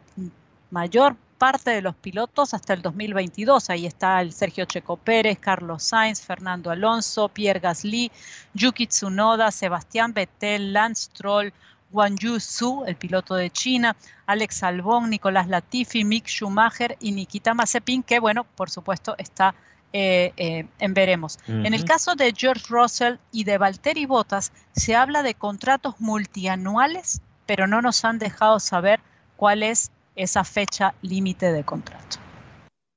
mayor 0.72 1.16
parte 1.38 1.72
de 1.72 1.82
los 1.82 1.96
pilotos 1.96 2.54
hasta 2.54 2.74
el 2.74 2.82
2022. 2.82 3.70
Ahí 3.70 3.86
está 3.86 4.22
el 4.22 4.34
Sergio 4.34 4.66
Checo 4.66 4.98
Pérez, 4.98 5.40
Carlos 5.40 5.84
Sainz, 5.84 6.22
Fernando 6.22 6.70
Alonso, 6.70 7.30
Pierre 7.30 7.60
Gasly, 7.60 8.12
Yuki 8.54 8.88
Tsunoda, 8.88 9.52
Sebastián 9.52 10.14
Vettel, 10.14 10.74
Lance 10.74 11.06
Stroll, 11.06 11.54
Wang 11.92 12.20
Su, 12.40 12.84
el 12.86 12.96
piloto 12.96 13.36
de 13.36 13.50
China, 13.50 13.96
Alex 14.28 14.64
Albon, 14.64 15.10
Nicolás 15.10 15.48
Latifi, 15.48 16.04
Mick 16.04 16.28
Schumacher 16.28 16.98
y 17.00 17.12
Nikita 17.12 17.54
Mazepin, 17.54 18.04
que 18.04 18.20
bueno, 18.20 18.44
por 18.44 18.70
supuesto 18.70 19.16
está 19.18 19.56
eh, 19.92 20.34
eh, 20.38 20.68
en 20.78 20.94
veremos. 20.94 21.40
En 21.48 21.74
el 21.74 21.84
caso 21.84 22.14
de 22.14 22.32
George 22.36 22.66
Russell 22.70 23.16
y 23.32 23.44
de 23.44 23.58
Valtteri 23.58 24.06
Bottas, 24.06 24.52
se 24.74 24.96
habla 24.96 25.24
de 25.24 25.34
contratos 25.34 25.96
multianuales, 26.00 27.22
pero 27.50 27.66
no 27.66 27.82
nos 27.82 28.06
han 28.06 28.20
dejado 28.20 28.60
saber 28.60 29.00
cuál 29.36 29.64
es 29.64 29.92
esa 30.16 30.44
fecha 30.44 30.94
límite 31.02 31.52
de 31.52 31.64
contrato. 31.64 32.18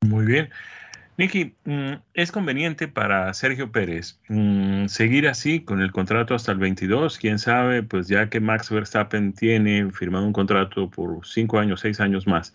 Muy 0.03 0.27
bien. 0.27 0.51
Nicky, 1.17 1.55
mm, 1.65 1.93
¿es 2.13 2.31
conveniente 2.31 2.87
para 2.87 3.33
Sergio 3.33 3.73
Pérez 3.73 4.21
mm, 4.29 4.89
seguir 4.89 5.27
así 5.27 5.61
con 5.61 5.81
el 5.81 5.91
contrato 5.91 6.35
hasta 6.35 6.53
el 6.53 6.59
22? 6.59 7.17
Quién 7.17 7.39
sabe, 7.39 7.83
pues 7.83 8.09
ya 8.09 8.29
que 8.29 8.41
Max 8.41 8.69
Verstappen 8.69 9.33
tiene 9.33 9.91
firmado 9.91 10.27
un 10.27 10.35
contrato 10.35 10.91
por 10.91 11.27
cinco 11.27 11.59
años, 11.59 11.81
seis 11.81 11.99
años 11.99 12.27
más, 12.27 12.53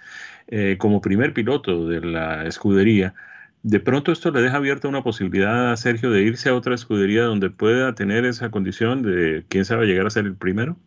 eh, 0.50 0.76
como 0.78 1.02
primer 1.02 1.34
piloto 1.34 1.88
de 1.88 2.02
la 2.02 2.46
escudería, 2.46 3.16
de 3.64 3.80
pronto 3.80 4.12
esto 4.12 4.30
le 4.30 4.42
deja 4.42 4.58
abierta 4.58 4.88
una 4.88 5.02
posibilidad 5.02 5.72
a 5.72 5.78
Sergio 5.78 6.12
de 6.12 6.22
irse 6.22 6.50
a 6.50 6.56
otra 6.56 6.76
escudería 6.76 7.24
donde 7.24 7.50
pueda 7.50 7.96
tener 7.96 8.24
esa 8.24 8.52
condición 8.52 9.02
de, 9.02 9.46
quién 9.50 9.66
sabe, 9.66 9.88
llegar 9.88 10.06
a 10.06 10.12
ser 10.12 10.26
el 10.26 10.36
primero. 10.36 10.78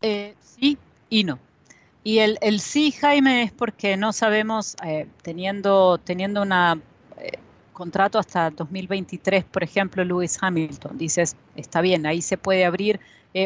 Eh, 0.00 0.34
sí 0.40 0.78
y 1.08 1.24
no. 1.24 1.38
Y 2.04 2.18
el, 2.20 2.38
el 2.40 2.60
sí, 2.60 2.92
Jaime, 2.92 3.42
es 3.44 3.52
porque 3.52 3.96
no 3.96 4.12
sabemos, 4.12 4.76
eh, 4.84 5.08
teniendo, 5.22 5.98
teniendo 5.98 6.42
un 6.42 6.52
eh, 6.52 6.78
contrato 7.72 8.18
hasta 8.18 8.50
2023, 8.50 9.44
por 9.44 9.64
ejemplo, 9.64 10.04
Lewis 10.04 10.38
Hamilton, 10.40 10.98
dices, 10.98 11.36
está 11.56 11.80
bien, 11.80 12.06
ahí 12.06 12.22
se 12.22 12.38
puede 12.38 12.64
abrir 12.64 13.00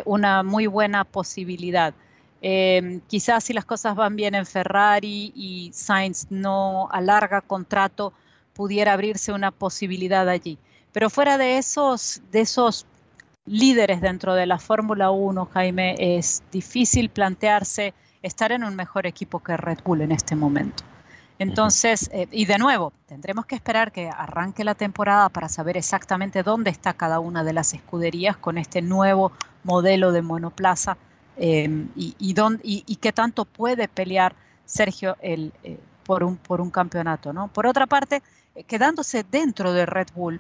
una 0.05 0.45
muy 0.45 0.69
buena 0.69 1.05
posibilidad. 1.05 1.95
Em, 2.43 3.01
quizás 3.09 3.45
si 3.45 3.53
las 3.53 3.65
cosas 3.65 3.97
van 3.97 4.17
bien 4.17 4.35
en 4.35 4.47
Ferrari 4.47 5.33
y 5.35 5.71
Sainz 5.75 6.27
no 6.31 6.89
alarga 6.93 7.41
contrato, 7.43 8.13
pudiera 8.55 8.93
abrirse 8.93 9.33
una 9.33 9.51
posibilidad 9.51 10.29
allí. 10.29 10.59
Pero 10.93 11.11
fuera 11.11 11.39
de 11.39 11.59
esos, 11.59 12.23
de 12.31 12.41
esos 12.43 12.87
líderes 13.51 14.01
dentro 14.01 14.35
de 14.35 14.47
la 14.47 14.59
Fórmula 14.59 15.11
1, 15.11 15.47
Jaime, 15.53 15.97
es 15.99 16.45
difícil 16.53 17.11
plantearse 17.11 17.95
estar 18.23 18.53
en 18.53 18.63
un 18.63 18.77
mejor 18.77 19.07
equipo 19.07 19.41
que 19.41 19.57
Red 19.57 19.79
Bull 19.85 20.03
en 20.03 20.13
este 20.13 20.37
momento. 20.37 20.85
Entonces, 21.41 22.09
eh, 22.13 22.29
y 22.31 22.45
de 22.45 22.59
nuevo, 22.59 22.93
tendremos 23.07 23.47
que 23.47 23.57
esperar 23.57 23.91
que 23.91 24.09
arranque 24.09 24.63
la 24.63 24.77
temporada 24.77 25.31
para 25.31 25.49
saber 25.49 25.77
exactamente 25.77 26.45
dónde 26.45 26.71
está 26.71 26.93
cada 26.93 27.19
una 27.19 27.43
de 27.43 27.53
las 27.53 27.75
escuderías 27.75 28.37
con 28.37 28.57
este 28.57 28.83
nuevo 28.83 29.33
modelo 29.65 30.13
de 30.13 30.23
monoplaza 30.23 30.97
em, 31.37 31.89
y, 31.97 32.15
y, 32.19 32.97
qué 32.97 33.13
tanto 33.13 33.47
puede 33.47 33.89
pelear 33.89 34.37
Sergio 34.65 35.17
eh, 35.23 35.51
por, 36.05 36.23
un, 36.23 36.37
por 36.37 36.61
un 36.61 36.71
campeonato. 36.71 37.33
¿no? 37.33 37.49
Por 37.49 37.67
otra 37.67 37.87
parte, 37.87 38.23
eh, 38.55 38.63
quedándose 38.63 39.25
dentro 39.29 39.73
de 39.73 39.87
Red 39.87 40.09
Bull, 40.15 40.39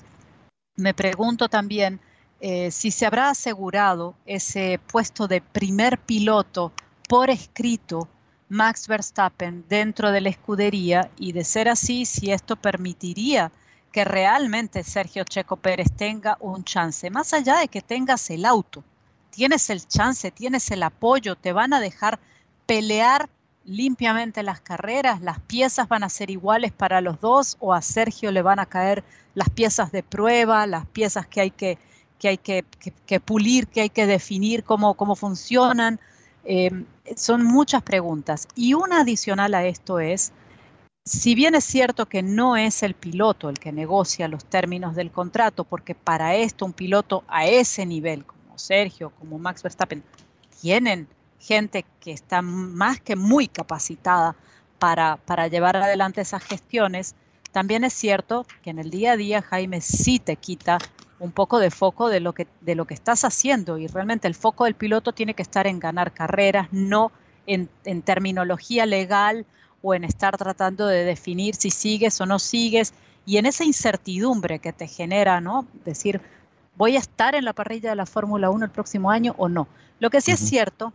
me 0.76 0.94
pregunto 0.94 1.48
también 1.48 1.98
si 2.40 2.90
se 2.90 3.06
habrá 3.06 3.30
asegurado 3.30 4.14
ese 4.24 4.80
puesto 4.86 5.28
de 5.28 5.40
primer 5.40 5.98
piloto 5.98 6.72
por 7.08 7.28
escrito 7.28 8.08
Max 8.48 8.88
Verstappen 8.88 9.64
dentro 9.68 10.10
de 10.10 10.20
la 10.20 10.28
escudería 10.28 11.10
y 11.16 11.32
de 11.32 11.44
ser 11.44 11.68
así, 11.68 12.04
si 12.04 12.32
esto 12.32 12.56
permitiría 12.56 13.52
que 13.92 14.04
realmente 14.04 14.82
Sergio 14.82 15.24
Checo 15.24 15.56
Pérez 15.56 15.92
tenga 15.96 16.36
un 16.40 16.64
chance, 16.64 17.10
más 17.10 17.32
allá 17.32 17.58
de 17.58 17.68
que 17.68 17.80
tengas 17.80 18.28
el 18.30 18.44
auto, 18.44 18.82
tienes 19.30 19.70
el 19.70 19.86
chance, 19.86 20.30
tienes 20.30 20.70
el 20.70 20.82
apoyo, 20.82 21.36
te 21.36 21.52
van 21.52 21.72
a 21.72 21.80
dejar 21.80 22.18
pelear 22.66 23.28
limpiamente 23.64 24.42
las 24.42 24.60
carreras, 24.60 25.20
las 25.20 25.38
piezas 25.40 25.88
van 25.88 26.02
a 26.02 26.08
ser 26.08 26.30
iguales 26.30 26.72
para 26.72 27.00
los 27.00 27.20
dos 27.20 27.56
o 27.60 27.72
a 27.72 27.82
Sergio 27.82 28.32
le 28.32 28.42
van 28.42 28.58
a 28.58 28.66
caer 28.66 29.04
las 29.34 29.50
piezas 29.50 29.92
de 29.92 30.02
prueba, 30.02 30.66
las 30.66 30.86
piezas 30.86 31.26
que 31.26 31.40
hay 31.40 31.50
que, 31.50 31.78
que, 32.20 32.28
hay 32.28 32.38
que, 32.38 33.20
pulir, 33.20 33.66
que 33.66 33.80
hay 33.80 33.88
que 33.88 34.06
definir 34.06 34.62
cómo, 34.62 34.94
cómo 34.94 35.16
funcionan. 35.16 35.98
Em, 36.44 36.84
son 37.16 37.42
muchas 37.44 37.82
preguntas. 37.82 38.46
Y 38.54 38.74
una 38.74 39.00
adicional 39.00 39.54
a 39.54 39.64
esto 39.64 39.98
es, 39.98 40.32
si 41.04 41.34
bien 41.34 41.54
es 41.54 41.64
cierto 41.64 42.06
que 42.06 42.22
no 42.22 42.56
es 42.56 42.82
el 42.82 42.94
piloto 42.94 43.48
el 43.48 43.58
que 43.58 43.72
negocia 43.72 44.28
los 44.28 44.44
términos 44.44 44.94
del 44.94 45.10
contrato, 45.10 45.64
porque 45.64 45.94
para 45.94 46.36
esto 46.36 46.66
un 46.66 46.74
piloto 46.74 47.24
a 47.26 47.46
ese 47.46 47.86
nivel, 47.86 48.24
como 48.26 48.58
Sergio, 48.58 49.10
como 49.18 49.38
Max 49.38 49.62
Verstappen, 49.62 50.04
tienen 50.60 51.08
gente 51.40 51.86
que 52.00 52.12
está 52.12 52.42
más 52.42 53.00
que 53.00 53.16
muy 53.16 53.48
capacitada 53.48 54.36
para, 54.78 55.16
para 55.16 55.48
llevar 55.48 55.78
adelante 55.78 56.20
esas 56.20 56.44
gestiones, 56.44 57.14
también 57.50 57.82
es 57.82 57.94
cierto 57.94 58.46
que 58.62 58.70
en 58.70 58.78
el 58.78 58.90
día 58.90 59.12
a 59.12 59.16
día 59.16 59.42
Jaime 59.42 59.80
sí 59.80 60.18
te 60.18 60.36
quita 60.36 60.78
un 61.20 61.32
poco 61.32 61.58
de 61.58 61.70
foco 61.70 62.08
de 62.08 62.20
lo 62.20 62.32
que, 62.32 62.48
de 62.62 62.74
lo 62.74 62.86
que 62.86 62.94
estás 62.94 63.24
haciendo 63.24 63.78
y 63.78 63.86
realmente 63.86 64.26
el 64.26 64.34
foco 64.34 64.64
del 64.64 64.74
piloto 64.74 65.12
tiene 65.12 65.34
que 65.34 65.42
estar 65.42 65.66
en 65.66 65.78
ganar 65.78 66.12
carreras, 66.12 66.68
no 66.72 67.12
en, 67.46 67.68
terminología 68.02 68.86
legal 68.86 69.46
o 69.82 69.94
en 69.94 70.04
estar 70.04 70.36
tratando 70.36 70.86
de 70.86 71.04
definir 71.04 71.54
si 71.54 71.70
sigues 71.70 72.20
o 72.20 72.26
no 72.26 72.38
sigues 72.38 72.94
y 73.26 73.36
en 73.36 73.46
esa 73.46 73.64
incertidumbre 73.64 74.58
que 74.58 74.72
te 74.72 74.86
genera, 74.86 75.40
¿no? 75.40 75.66
Decir, 75.84 76.20
voy 76.76 76.96
a 76.96 77.00
estar 77.00 77.34
en 77.34 77.44
la 77.44 77.52
parrilla 77.52 77.90
de 77.90 77.96
la 77.96 78.06
Fórmula 78.06 78.50
1 78.50 78.64
el 78.64 78.70
próximo 78.70 79.10
año 79.10 79.34
o 79.36 79.48
no. 79.48 79.68
Lo 79.98 80.10
que 80.10 80.22
sí 80.22 80.30
es 80.30 80.40
cierto 80.40 80.92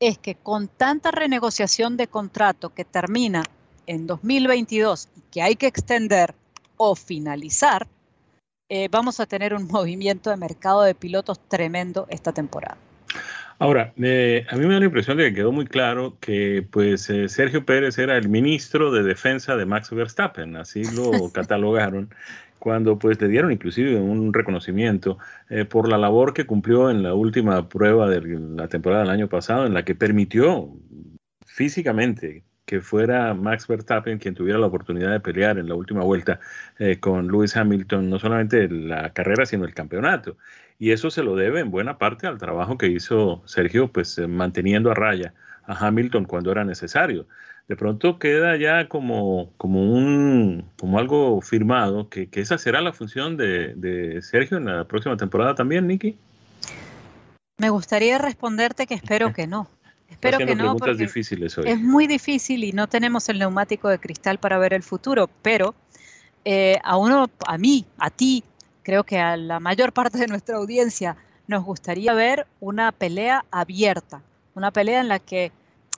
es 0.00 0.18
que 0.18 0.34
con 0.34 0.68
tanta 0.68 1.10
renegociación 1.10 1.96
de 1.96 2.08
contrato 2.08 2.70
que 2.70 2.84
termina 2.84 3.42
en 3.86 4.06
2022 4.06 5.08
y 5.16 5.20
que 5.30 5.42
hay 5.42 5.56
que 5.56 5.66
extender 5.66 6.34
o 6.76 6.94
finalizar, 6.94 7.86
eh, 8.68 8.88
vamos 8.90 9.20
a 9.20 9.26
tener 9.26 9.54
un 9.54 9.66
movimiento 9.70 10.30
de 10.30 10.36
mercado 10.36 10.82
de 10.82 10.94
pilotos 10.94 11.40
tremendo 11.48 12.06
esta 12.10 12.32
temporada. 12.32 12.76
Ahora, 13.58 13.94
eh, 13.96 14.44
a 14.50 14.56
mí 14.56 14.66
me 14.66 14.74
da 14.74 14.80
la 14.80 14.86
impresión 14.86 15.16
de 15.16 15.28
que 15.28 15.36
quedó 15.36 15.50
muy 15.50 15.64
claro 15.66 16.18
que 16.20 16.66
pues 16.70 17.08
eh, 17.08 17.28
Sergio 17.30 17.64
Pérez 17.64 17.96
era 17.96 18.18
el 18.18 18.28
ministro 18.28 18.90
de 18.90 19.02
defensa 19.02 19.56
de 19.56 19.64
Max 19.64 19.90
Verstappen, 19.90 20.56
así 20.56 20.82
lo 20.94 21.10
catalogaron, 21.32 22.10
cuando 22.58 22.98
pues 22.98 23.18
le 23.20 23.28
dieron 23.28 23.52
inclusive 23.52 23.96
un 23.96 24.34
reconocimiento 24.34 25.18
por 25.70 25.88
la 25.88 25.98
labor 25.98 26.34
que 26.34 26.46
cumplió 26.46 26.90
en 26.90 27.02
la 27.02 27.14
última 27.14 27.68
prueba 27.68 28.08
de 28.08 28.20
la 28.56 28.66
temporada 28.68 29.02
del 29.02 29.12
año 29.12 29.28
pasado, 29.28 29.66
en 29.66 29.72
la 29.72 29.84
que 29.84 29.94
permitió 29.94 30.70
físicamente 31.46 32.42
que 32.66 32.80
fuera 32.80 33.32
Max 33.32 33.66
Verstappen 33.68 34.18
quien 34.18 34.34
tuviera 34.34 34.58
la 34.58 34.66
oportunidad 34.66 35.12
de 35.12 35.20
pelear 35.20 35.58
en 35.58 35.68
la 35.68 35.74
última 35.74 36.02
vuelta 36.02 36.40
eh, 36.78 36.98
con 36.98 37.28
Lewis 37.28 37.56
Hamilton, 37.56 38.10
no 38.10 38.18
solamente 38.18 38.68
la 38.68 39.12
carrera, 39.12 39.46
sino 39.46 39.64
el 39.64 39.72
campeonato. 39.72 40.36
Y 40.78 40.90
eso 40.90 41.10
se 41.10 41.22
lo 41.22 41.36
debe 41.36 41.60
en 41.60 41.70
buena 41.70 41.96
parte 41.96 42.26
al 42.26 42.38
trabajo 42.38 42.76
que 42.76 42.88
hizo 42.88 43.42
Sergio, 43.46 43.90
pues 43.92 44.18
eh, 44.18 44.26
manteniendo 44.26 44.90
a 44.90 44.94
raya 44.94 45.32
a 45.64 45.86
Hamilton 45.86 46.24
cuando 46.24 46.50
era 46.50 46.64
necesario. 46.64 47.26
De 47.68 47.76
pronto 47.76 48.18
queda 48.18 48.56
ya 48.56 48.88
como, 48.88 49.52
como, 49.56 49.82
un, 49.92 50.70
como 50.78 50.98
algo 50.98 51.40
firmado, 51.40 52.08
que, 52.08 52.28
esa 52.32 52.58
será 52.58 52.80
la 52.80 52.92
función 52.92 53.36
de, 53.36 53.74
de 53.74 54.22
Sergio 54.22 54.58
en 54.58 54.66
la 54.66 54.84
próxima 54.86 55.16
temporada 55.16 55.54
también, 55.54 55.86
Nicky. 55.86 56.16
Me 57.58 57.70
gustaría 57.70 58.18
responderte 58.18 58.86
que 58.86 58.94
espero 58.94 59.32
que 59.32 59.46
no. 59.46 59.68
Espero 60.08 60.38
que 60.38 60.54
no, 60.54 60.76
porque 60.76 61.08
es 61.64 61.80
muy 61.80 62.06
difícil 62.06 62.64
y 62.64 62.72
no 62.72 62.88
tenemos 62.88 63.28
el 63.28 63.38
neumático 63.38 63.88
de 63.88 63.98
cristal 63.98 64.38
para 64.38 64.58
ver 64.58 64.72
el 64.72 64.82
futuro, 64.82 65.28
pero 65.42 65.74
eh, 66.44 66.78
a 66.84 66.96
uno, 66.96 67.28
a 67.46 67.58
mí, 67.58 67.84
a 67.98 68.10
ti, 68.10 68.44
creo 68.82 69.04
que 69.04 69.18
a 69.18 69.36
la 69.36 69.60
mayor 69.60 69.92
parte 69.92 70.18
de 70.18 70.26
nuestra 70.28 70.56
audiencia 70.56 71.16
nos 71.48 71.64
gustaría 71.64 72.14
ver 72.14 72.46
una 72.60 72.92
pelea 72.92 73.44
abierta, 73.50 74.22
una 74.54 74.70
pelea 74.70 75.00
en 75.00 75.08
la 75.08 75.18
que 75.18 75.52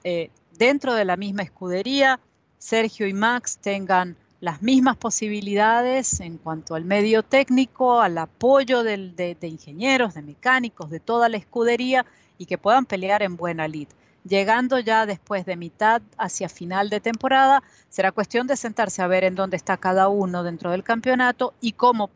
eh, 0.05 0.31
dentro 0.59 0.95
de 0.95 1.05
la 1.05 1.17
misma 1.17 1.43
escudería 1.43 2.19
Sergio 2.59 3.07
y 3.07 3.13
Max 3.13 3.59
tengan 3.59 4.17
las 4.41 4.63
mismas 4.63 4.97
posibilidades 4.97 6.21
en 6.21 6.39
cuanto 6.39 6.75
al 6.75 6.85
medio 6.85 7.23
técnico, 7.23 8.01
al 8.01 8.19
apoyo 8.19 8.83
de, 8.83 9.37
ingenieros, 9.43 10.15
de 10.15 10.23
mecánicos, 10.23 10.91
de 10.91 11.01
toda 11.01 11.29
la 11.29 11.37
escudería 11.37 12.07
y 12.37 12.47
que 12.47 12.59
puedan 12.59 12.85
pelear 12.85 13.23
en 13.23 13.37
buena 13.37 13.67
lid. 13.67 13.89
Llegando 14.29 14.79
ya 14.79 15.07
después 15.07 15.47
de 15.47 15.57
mitad 15.57 16.03
hacia 16.19 16.49
final 16.51 16.91
de 16.91 17.01
temporada, 17.01 17.63
será 17.89 18.13
cuestión 18.13 18.47
de 18.47 18.57
sentarse 18.57 19.01
a 19.01 19.07
ver 19.07 19.25
en 19.25 19.35
dónde 19.35 19.57
está 19.57 19.79
cada 19.79 20.09
uno 20.09 20.43
dentro 20.43 20.71
del 20.71 20.85
campeonato 20.85 21.55
y 21.61 21.73
cómo, 21.73 22.11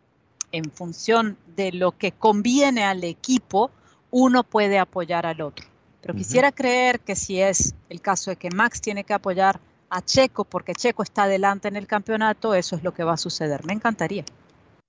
en 0.50 0.70
función 0.70 1.38
de 1.56 1.72
lo 1.72 1.92
que 1.92 2.12
conviene 2.12 2.84
al 2.84 3.02
equipo, 3.04 3.70
uno 4.10 4.44
puede 4.44 4.78
apoyar 4.78 5.24
al 5.24 5.40
otro. 5.40 5.66
Pero 6.02 6.14
quisiera 6.14 6.52
creer 6.52 7.00
que 7.00 7.16
si 7.16 7.40
es 7.40 7.74
el 7.88 8.02
caso 8.02 8.30
de 8.30 8.36
que 8.36 8.50
Max 8.50 8.82
tiene 8.82 9.04
que 9.04 9.14
apoyar 9.14 9.58
a 9.88 10.02
Checo 10.02 10.44
porque 10.44 10.74
Checo 10.74 11.02
está 11.02 11.22
adelante 11.22 11.68
en 11.68 11.76
el 11.76 11.86
campeonato, 11.86 12.54
eso 12.54 12.76
es 12.76 12.82
lo 12.82 12.92
que 12.92 13.04
va 13.04 13.14
a 13.14 13.16
suceder. 13.16 13.64
Me 13.64 13.72
encantaría. 13.72 14.24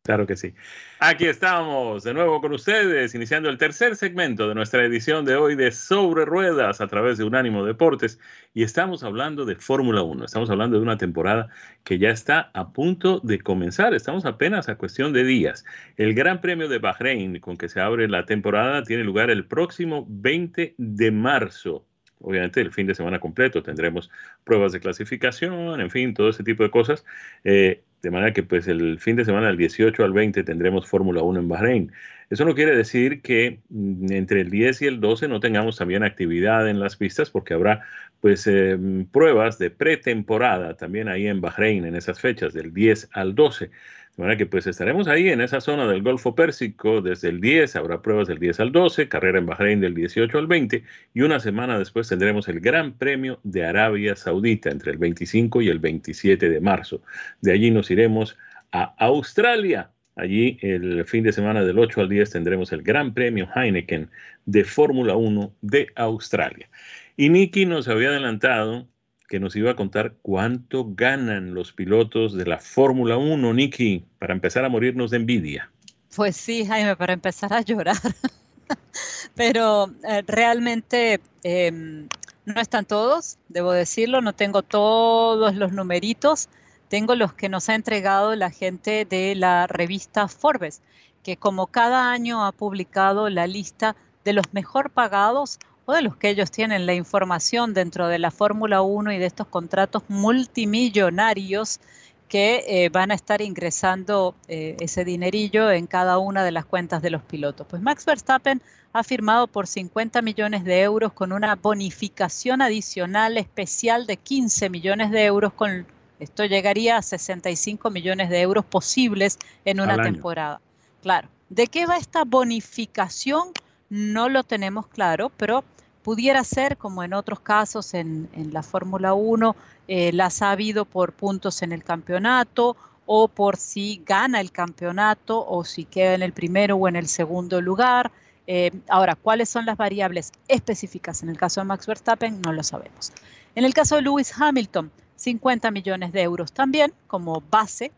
Claro 0.05 0.27
que 0.27 0.35
sí. 0.35 0.53
Aquí 0.99 1.27
estamos 1.27 2.03
de 2.03 2.13
nuevo 2.13 2.41
con 2.41 2.51
ustedes, 2.51 3.15
iniciando 3.15 3.47
el 3.47 3.57
tercer 3.57 3.95
segmento 3.95 4.49
de 4.49 4.53
nuestra 4.53 4.83
edición 4.83 5.23
de 5.23 5.37
hoy 5.37 5.55
de 5.55 5.71
Sobre 5.71 6.25
Ruedas 6.25 6.81
a 6.81 6.87
través 6.87 7.17
de 7.17 7.23
Unánimo 7.23 7.63
Deportes. 7.63 8.19
Y 8.53 8.63
estamos 8.63 9.05
hablando 9.05 9.45
de 9.45 9.55
Fórmula 9.55 10.01
1. 10.01 10.25
Estamos 10.25 10.49
hablando 10.49 10.75
de 10.75 10.83
una 10.83 10.97
temporada 10.97 11.47
que 11.85 11.99
ya 11.99 12.09
está 12.09 12.51
a 12.53 12.73
punto 12.73 13.21
de 13.21 13.39
comenzar. 13.39 13.93
Estamos 13.93 14.25
apenas 14.25 14.67
a 14.67 14.75
cuestión 14.75 15.13
de 15.13 15.23
días. 15.23 15.63
El 15.95 16.13
Gran 16.13 16.41
Premio 16.41 16.67
de 16.67 16.79
Bahrein, 16.79 17.39
con 17.39 17.55
que 17.55 17.69
se 17.69 17.79
abre 17.79 18.09
la 18.09 18.25
temporada, 18.25 18.83
tiene 18.83 19.05
lugar 19.05 19.29
el 19.29 19.45
próximo 19.45 20.05
20 20.09 20.75
de 20.77 21.11
marzo 21.11 21.85
obviamente 22.25 22.61
el 22.61 22.71
fin 22.71 22.87
de 22.87 22.95
semana 22.95 23.19
completo 23.19 23.61
tendremos 23.61 24.09
pruebas 24.45 24.71
de 24.71 24.79
clasificación, 24.79 25.81
en 25.81 25.91
fin, 25.91 26.13
todo 26.13 26.29
ese 26.29 26.41
tipo 26.41 26.63
de 26.63 26.71
cosas. 26.71 27.03
Eh, 27.43 27.83
de 28.03 28.11
manera 28.11 28.33
que 28.33 28.43
pues 28.43 28.67
el 28.67 28.99
fin 28.99 29.15
de 29.15 29.23
semana 29.25 29.47
del 29.47 29.57
18 29.57 30.03
al 30.03 30.11
20 30.11 30.43
tendremos 30.43 30.87
Fórmula 30.87 31.23
1 31.23 31.39
en 31.39 31.47
Bahrein. 31.47 31.91
Eso 32.29 32.43
no 32.43 32.53
quiere 32.53 32.75
decir 32.75 33.21
que 33.21 33.59
mm, 33.69 34.11
entre 34.11 34.41
el 34.41 34.49
10 34.51 34.81
y 34.81 34.85
el 34.87 34.99
12 34.99 35.29
no 35.29 35.39
tengamos 35.39 35.77
también 35.77 36.03
actividad 36.03 36.67
en 36.69 36.81
las 36.81 36.97
pistas 36.97 37.29
porque 37.29 37.53
habrá 37.53 37.81
pues 38.19 38.45
eh, 38.47 38.77
pruebas 39.11 39.57
de 39.57 39.69
pretemporada 39.69 40.75
también 40.75 41.07
ahí 41.07 41.27
en 41.27 41.41
Bahrein 41.41 41.85
en 41.85 41.95
esas 41.95 42.19
fechas 42.19 42.53
del 42.53 42.73
10 42.73 43.09
al 43.13 43.35
12. 43.35 43.71
De 44.15 44.21
manera 44.21 44.37
que 44.37 44.45
pues 44.45 44.67
estaremos 44.67 45.07
ahí 45.07 45.29
en 45.29 45.41
esa 45.41 45.59
zona 45.59 45.87
del 45.87 46.03
Golfo 46.03 46.35
Pérsico 46.35 47.01
desde 47.01 47.29
el 47.29 47.41
10, 47.41 47.75
habrá 47.75 48.03
pruebas 48.03 48.27
del 48.27 48.37
10 48.37 48.59
al 48.59 48.71
12, 48.71 49.09
carrera 49.09 49.39
en 49.39 49.47
Bahrein 49.47 49.81
del 49.81 49.95
18 49.95 50.37
al 50.37 50.45
20 50.45 50.83
y 51.15 51.21
una 51.21 51.39
semana 51.39 51.79
después 51.79 52.09
tendremos 52.09 52.47
el 52.47 52.59
Gran 52.59 52.93
Premio 52.93 53.39
de 53.41 53.65
Arabia 53.65 54.15
Saudita 54.15 54.69
entre 54.69 54.91
el 54.91 54.99
25 54.99 55.63
y 55.63 55.69
el 55.69 55.79
27 55.79 56.47
de 56.47 56.61
marzo. 56.61 57.01
De 57.41 57.53
allí 57.53 57.71
nos 57.71 57.89
iremos 57.89 58.37
a 58.71 58.93
Australia. 58.99 59.89
Allí 60.15 60.59
el 60.61 61.05
fin 61.05 61.23
de 61.23 61.33
semana 61.33 61.63
del 61.63 61.79
8 61.79 62.01
al 62.01 62.09
10 62.09 62.29
tendremos 62.29 62.71
el 62.71 62.83
Gran 62.83 63.15
Premio 63.15 63.49
Heineken 63.55 64.11
de 64.45 64.63
Fórmula 64.63 65.15
1 65.15 65.55
de 65.61 65.87
Australia. 65.95 66.69
Y 67.17 67.29
Nicky 67.29 67.65
nos 67.65 67.87
había 67.87 68.09
adelantado 68.09 68.87
que 69.33 69.39
nos 69.39 69.55
iba 69.55 69.71
a 69.71 69.75
contar 69.75 70.13
cuánto 70.21 70.85
ganan 70.93 71.55
los 71.55 71.73
pilotos 71.73 72.35
de 72.35 72.45
la 72.45 72.59
Fórmula 72.59 73.17
1, 73.17 73.51
Nicky, 73.55 74.05
para 74.19 74.31
empezar 74.31 74.63
a 74.63 74.69
morirnos 74.69 75.09
de 75.09 75.17
envidia. 75.17 75.71
Pues 76.15 76.37
sí, 76.37 76.67
Jaime, 76.67 76.95
para 76.95 77.13
empezar 77.13 77.51
a 77.51 77.61
llorar. 77.61 77.97
Pero 79.35 79.91
eh, 80.07 80.21
realmente 80.27 81.19
em, 81.41 82.07
no 82.45 82.61
están 82.61 82.85
todos, 82.85 83.39
debo 83.49 83.71
decirlo, 83.71 84.21
no 84.21 84.33
tengo 84.33 84.61
todos 84.61 85.55
los 85.55 85.71
numeritos, 85.71 86.47
tengo 86.87 87.15
los 87.15 87.33
que 87.33 87.49
nos 87.49 87.69
ha 87.69 87.73
entregado 87.73 88.35
la 88.35 88.51
gente 88.51 89.03
de 89.03 89.33
la 89.33 89.65
revista 89.65 90.27
Forbes, 90.27 90.83
que 91.23 91.37
como 91.37 91.65
cada 91.65 92.11
año 92.11 92.45
ha 92.45 92.51
publicado 92.51 93.31
la 93.31 93.47
lista 93.47 93.95
de 94.25 94.33
los 94.33 94.53
mejor 94.53 94.91
pagados 94.91 95.57
o 95.85 95.93
de 95.93 96.01
los 96.01 96.15
que 96.15 96.29
ellos 96.29 96.51
tienen 96.51 96.85
la 96.85 96.93
información 96.93 97.73
dentro 97.73 98.07
de 98.07 98.19
la 98.19 98.31
Fórmula 98.31 98.81
1 98.81 99.11
y 99.13 99.17
de 99.17 99.25
estos 99.25 99.47
contratos 99.47 100.03
multimillonarios 100.07 101.79
que 102.27 102.63
eh, 102.67 102.89
van 102.89 103.11
a 103.11 103.13
estar 103.13 103.41
ingresando 103.41 104.33
eh, 104.47 104.75
ese 104.79 105.05
dinerillo 105.05 105.69
en 105.69 105.85
cada 105.85 106.17
una 106.17 106.43
de 106.43 106.51
las 106.51 106.65
cuentas 106.65 107.01
de 107.01 107.11
los 107.11 107.21
pilotos. 107.21 107.67
Pues 107.69 107.81
Max 107.81 108.05
Verstappen 108.05 108.61
ha 108.93 109.03
firmado 109.03 109.47
por 109.47 109.67
50 109.67 110.21
millones 110.21 110.63
de 110.63 110.81
euros 110.81 111.13
con 111.13 111.31
una 111.31 111.55
bonificación 111.55 112.61
adicional 112.61 113.37
especial 113.37 114.07
de 114.07 114.17
15 114.17 114.69
millones 114.69 115.11
de 115.11 115.25
euros. 115.25 115.53
Con 115.53 115.85
esto 116.19 116.45
llegaría 116.45 116.97
a 116.97 117.01
65 117.01 117.89
millones 117.91 118.29
de 118.29 118.41
euros 118.41 118.65
posibles 118.65 119.37
en 119.65 119.81
una 119.81 120.01
temporada. 120.01 120.61
Claro. 121.01 121.27
¿De 121.49 121.67
qué 121.67 121.85
va 121.85 121.97
esta 121.97 122.23
bonificación? 122.23 123.49
No 123.89 124.29
lo 124.29 124.43
tenemos 124.43 124.87
claro, 124.87 125.31
pero 125.37 125.63
pudiera 126.03 126.43
ser, 126.43 126.77
como 126.77 127.03
en 127.03 127.13
otros 127.13 127.39
casos 127.39 127.93
en, 127.93 128.29
la 128.51 128.61
Fórmula 128.61 129.13
1, 129.13 129.55
eh, 129.87 130.11
las 130.13 130.41
ha 130.41 130.51
habido 130.51 130.85
por 130.85 131.13
puntos 131.13 131.61
en 131.61 131.71
el 131.71 131.83
campeonato 131.83 132.75
o 133.05 133.27
por 133.27 133.57
si 133.57 134.01
gana 134.05 134.39
el 134.39 134.51
campeonato 134.51 135.45
o 135.45 135.63
si 135.63 135.85
queda 135.85 136.13
en 136.13 136.21
el 136.21 136.33
primero 136.33 136.75
o 136.75 136.87
en 136.87 136.95
el 136.95 137.07
segundo 137.07 137.61
lugar. 137.61 138.11
Eh, 138.45 138.71
ahora, 138.89 139.15
¿cuáles 139.15 139.49
son 139.49 139.65
las 139.65 139.77
variables 139.77 140.31
específicas? 140.47 141.23
En 141.23 141.29
el 141.29 141.37
caso 141.37 141.61
de 141.61 141.65
Max 141.65 141.87
Verstappen 141.87 142.41
no 142.41 142.53
lo 142.53 142.63
sabemos. 142.63 143.11
En 143.55 143.65
el 143.65 143.73
caso 143.73 143.95
de 143.95 144.01
Lewis 144.01 144.33
Hamilton, 144.37 144.91
50 145.15 145.71
millones 145.71 146.11
de 146.11 146.21
euros 146.21 146.51
también 146.51 146.93
como 147.07 147.41
base 147.49 147.91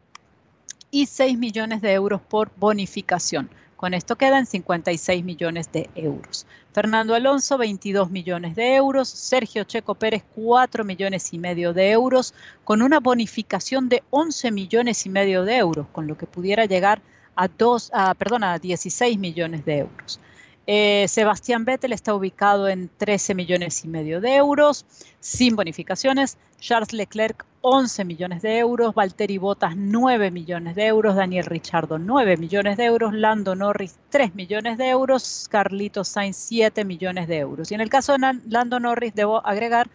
y 0.92 1.08
6 1.08 1.38
millones 1.38 1.82
de 1.82 1.94
euros 1.94 2.22
por 2.22 2.52
bonificación. 2.56 3.50
Con 3.76 3.94
esto 3.94 4.16
quedan 4.16 4.46
56 4.46 5.24
millones 5.26 5.72
de 5.72 5.90
euros. 5.96 6.48
Fernando 6.72 7.14
Alonso, 7.14 7.58
22 7.58 8.10
millones 8.10 8.56
de 8.56 8.76
euros. 8.76 9.10
Sergio 9.10 9.66
Checo 9.66 9.96
Pérez, 9.96 10.24
4 10.34 10.86
millones 10.86 11.34
y 11.34 11.40
medio 11.40 11.74
de 11.74 11.92
euros, 11.92 12.34
con 12.64 12.82
una 12.82 13.00
bonificación 13.00 13.90
de 13.90 14.04
11 14.12 14.52
millones 14.52 15.06
y 15.06 15.10
medio 15.10 15.44
de 15.44 15.58
euros, 15.58 15.88
con 15.92 16.08
lo 16.08 16.18
que 16.18 16.26
pudiera 16.26 16.66
llegar 16.66 17.02
a, 17.36 17.50
dos, 17.50 17.92
a, 17.94 18.14
perdón, 18.14 18.46
a 18.46 18.60
16 18.60 19.20
millones 19.20 19.66
de 19.66 19.80
euros. 19.80 20.20
Eh, 20.68 21.06
Sebastián 21.08 21.64
Vettel 21.64 21.94
está 21.94 22.16
ubicado 22.16 22.68
en 22.68 22.90
13 22.98 23.36
millones 23.36 23.86
y 23.86 23.88
medio 23.88 24.20
de 24.20 24.36
euros, 24.36 24.86
sin 25.20 25.56
bonificaciones. 25.56 26.38
Charles 26.60 26.94
Leclerc, 26.94 27.46
11 27.62 28.04
millones 28.06 28.42
de 28.42 28.58
euros. 28.58 28.96
Valtteri 28.96 29.38
Bottas, 29.38 29.76
9 29.76 30.32
millones 30.32 30.76
de 30.76 30.88
euros. 30.88 31.16
Daniel 31.16 31.46
Richardo, 31.46 32.00
9 32.00 32.38
millones 32.38 32.78
de 32.78 32.86
euros. 32.86 33.14
Lando 33.14 33.56
Norris, 33.56 33.98
3 34.10 34.34
millones 34.34 34.78
de 34.80 34.90
euros. 34.90 35.48
Carlitos 35.52 36.08
Sainz, 36.08 36.38
7 36.38 36.84
millones 36.84 37.28
de 37.28 37.38
euros. 37.38 37.72
Y 37.72 37.76
en 37.76 37.82
el 37.82 37.90
caso 37.90 38.14
de 38.14 38.40
Lando 38.48 38.80
Norris, 38.80 39.14
debo 39.14 39.46
agregar 39.46 39.88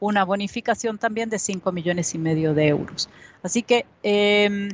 una 0.00 0.24
bonificación 0.24 0.98
también 0.98 1.30
de 1.30 1.38
5 1.38 1.72
millones 1.72 2.14
y 2.14 2.18
medio 2.18 2.52
de 2.52 2.68
euros. 2.68 3.08
Así 3.42 3.62
que. 3.62 3.86
Eh, 4.02 4.68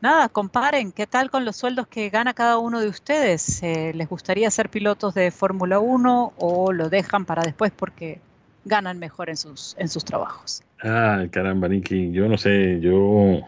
nada, 0.00 0.28
comparen 0.28 0.92
qué 0.92 1.06
tal 1.06 1.30
con 1.30 1.44
los 1.44 1.56
sueldos 1.56 1.86
que 1.86 2.08
gana 2.10 2.34
cada 2.34 2.58
uno 2.58 2.80
de 2.80 2.88
ustedes. 2.88 3.62
Eh, 3.62 3.92
¿Les 3.94 4.08
gustaría 4.08 4.50
ser 4.50 4.68
pilotos 4.68 5.14
de 5.14 5.30
Fórmula 5.30 5.78
1 5.78 6.34
o 6.36 6.72
lo 6.72 6.88
dejan 6.88 7.24
para 7.24 7.42
después 7.42 7.72
porque 7.74 8.20
ganan 8.64 8.98
mejor 8.98 9.30
en 9.30 9.36
sus, 9.36 9.74
en 9.78 9.88
sus 9.88 10.04
trabajos? 10.04 10.62
Ah, 10.82 11.24
caramba, 11.30 11.68
Niki, 11.68 12.12
yo 12.12 12.28
no 12.28 12.38
sé, 12.38 12.80
yo 12.80 13.40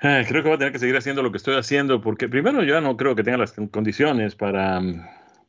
ah, 0.00 0.22
creo 0.26 0.42
que 0.42 0.48
voy 0.48 0.56
a 0.56 0.58
tener 0.58 0.72
que 0.72 0.78
seguir 0.78 0.96
haciendo 0.96 1.22
lo 1.22 1.30
que 1.30 1.38
estoy 1.38 1.56
haciendo 1.56 2.00
porque 2.00 2.28
primero 2.28 2.62
yo 2.62 2.80
no 2.80 2.96
creo 2.96 3.14
que 3.14 3.22
tenga 3.22 3.38
las 3.38 3.52
condiciones 3.70 4.34
para 4.34 4.80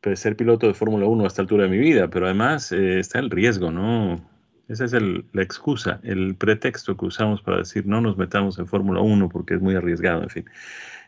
pues, 0.02 0.20
ser 0.20 0.36
piloto 0.36 0.68
de 0.68 0.74
Fórmula 0.74 1.06
1 1.06 1.24
a 1.24 1.28
esta 1.28 1.42
altura 1.42 1.64
de 1.64 1.70
mi 1.70 1.78
vida, 1.78 2.08
pero 2.08 2.26
además 2.26 2.72
eh, 2.72 3.00
está 3.00 3.20
el 3.20 3.30
riesgo, 3.30 3.72
¿no? 3.72 4.35
Esa 4.68 4.86
es 4.86 4.94
la 4.94 5.44
excusa, 5.44 6.00
el 6.04 6.36
pretexto 6.36 6.98
que 6.98 7.06
usamos 7.06 7.42
para 7.42 7.58
decir 7.58 7.86
no 7.86 8.02
nos 8.02 8.18
metamos 8.18 8.58
en 8.58 8.68
Fórmula 8.68 9.02
1 9.02 9.30
porque 9.30 9.56
es 9.56 9.62
muy 9.62 9.76
arriesgado, 9.76 10.24
en 10.24 10.30
fin. 10.30 10.46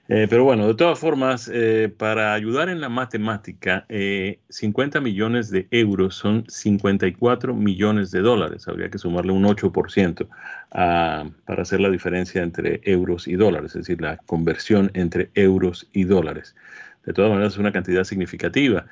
Eh, 0.09 0.27
pero 0.29 0.45
bueno, 0.45 0.67
de 0.67 0.75
todas 0.75 0.97
formas, 0.97 1.51
eh, 1.53 1.93
para 1.95 2.33
ayudar 2.33 2.69
en 2.69 2.79
la 2.79 2.87
matemática, 2.87 3.85
50 3.89 4.97
eh, 4.99 5.01
millones 5.01 5.49
de 5.51 5.67
euros 5.69 6.15
son 6.15 6.45
54 6.47 7.53
millones 7.53 8.11
de 8.11 8.21
dólares. 8.21 8.67
Habría 8.69 8.89
que 8.89 8.99
sumarle 8.99 9.33
un 9.33 9.43
8% 9.43 10.27
para 10.69 11.61
hacer 11.61 11.81
la 11.81 11.89
diferencia 11.89 12.41
entre 12.41 12.79
euros 12.85 13.27
y 13.27 13.35
dólares, 13.35 13.71
es 13.71 13.81
decir, 13.81 13.99
la 13.99 14.17
conversión 14.17 14.91
entre 14.93 15.29
euros 15.33 15.89
y 15.91 16.05
dólares. 16.05 16.55
De 17.05 17.11
todas 17.11 17.29
maneras, 17.29 17.53
es 17.53 17.59
una 17.59 17.73
cantidad 17.73 18.05
significativa. 18.05 18.85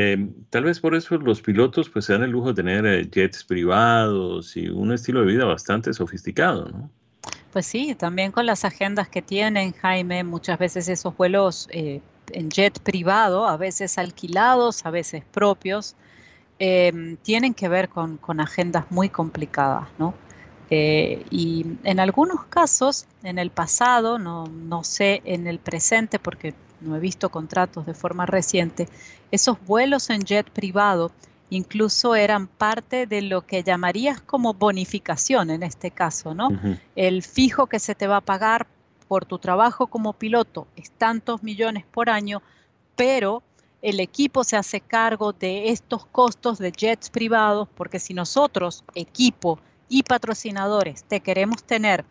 Eh, 0.00 0.30
tal 0.50 0.62
vez 0.62 0.78
por 0.78 0.94
eso 0.94 1.18
los 1.18 1.42
pilotos 1.42 1.90
pues 1.90 2.04
se 2.04 2.12
dan 2.12 2.22
el 2.22 2.30
lujo 2.30 2.50
de 2.50 2.54
tener 2.54 2.86
eh, 2.86 3.10
jets 3.10 3.42
privados 3.42 4.56
y 4.56 4.68
un 4.68 4.92
estilo 4.92 5.22
de 5.22 5.26
vida 5.26 5.44
bastante 5.44 5.92
sofisticado, 5.92 6.68
¿no? 6.68 6.88
Pues 7.52 7.66
sí, 7.66 7.96
también 7.96 8.30
con 8.30 8.46
las 8.46 8.64
agendas 8.64 9.08
que 9.08 9.22
tienen, 9.22 9.72
Jaime, 9.72 10.22
muchas 10.22 10.56
veces 10.56 10.88
esos 10.88 11.16
vuelos 11.16 11.66
eh, 11.72 12.00
en 12.30 12.48
jet 12.48 12.78
privado, 12.78 13.48
a 13.48 13.56
veces 13.56 13.98
alquilados, 13.98 14.86
a 14.86 14.92
veces 14.92 15.24
propios, 15.32 15.96
tienen 16.58 17.54
que 17.54 17.68
ver 17.68 17.88
con, 17.88 18.18
con, 18.18 18.38
agendas 18.38 18.88
muy 18.90 19.08
complicadas, 19.08 19.88
¿no? 19.98 20.14
Eh, 20.70 21.24
y 21.30 21.64
en 21.84 21.98
algunos 21.98 22.44
casos, 22.44 23.06
en 23.22 23.38
el 23.38 23.50
pasado, 23.50 24.18
no, 24.18 24.44
no 24.46 24.84
sé 24.84 25.22
en 25.24 25.46
el 25.46 25.58
presente 25.58 26.18
porque 26.18 26.54
no 26.80 26.96
he 26.96 27.00
visto 27.00 27.30
contratos 27.30 27.86
de 27.86 27.94
forma 27.94 28.26
reciente, 28.26 28.88
esos 29.30 29.58
vuelos 29.64 30.10
en 30.10 30.22
jet 30.22 30.50
privado 30.50 31.10
incluso 31.50 32.14
eran 32.14 32.46
parte 32.46 33.06
de 33.06 33.22
lo 33.22 33.46
que 33.46 33.62
llamarías 33.62 34.20
como 34.20 34.54
bonificación 34.54 35.50
en 35.50 35.62
este 35.62 35.90
caso, 35.90 36.34
¿no? 36.34 36.48
El 36.94 37.22
fijo 37.22 37.66
que 37.66 37.78
se 37.78 37.94
te 37.94 38.06
va 38.06 38.18
a 38.18 38.20
pagar 38.20 38.66
por 39.08 39.24
tu 39.24 39.38
trabajo 39.38 39.86
como 39.86 40.12
piloto 40.12 40.66
es 40.76 40.90
tantos 40.90 41.42
millones 41.42 41.84
por 41.90 42.10
año, 42.10 42.42
pero 42.96 43.42
el 43.80 44.00
equipo 44.00 44.44
se 44.44 44.56
hace 44.56 44.80
cargo 44.80 45.32
de 45.32 45.70
estos 45.70 46.04
costos 46.04 46.58
de 46.58 46.72
jets 46.72 47.08
privados, 47.10 47.68
porque 47.74 47.98
si 47.98 48.12
nosotros, 48.12 48.84
equipo 48.94 49.58
y 49.88 50.02
patrocinadores, 50.02 51.04
te 51.04 51.20
queremos 51.20 51.64
tener 51.64 52.04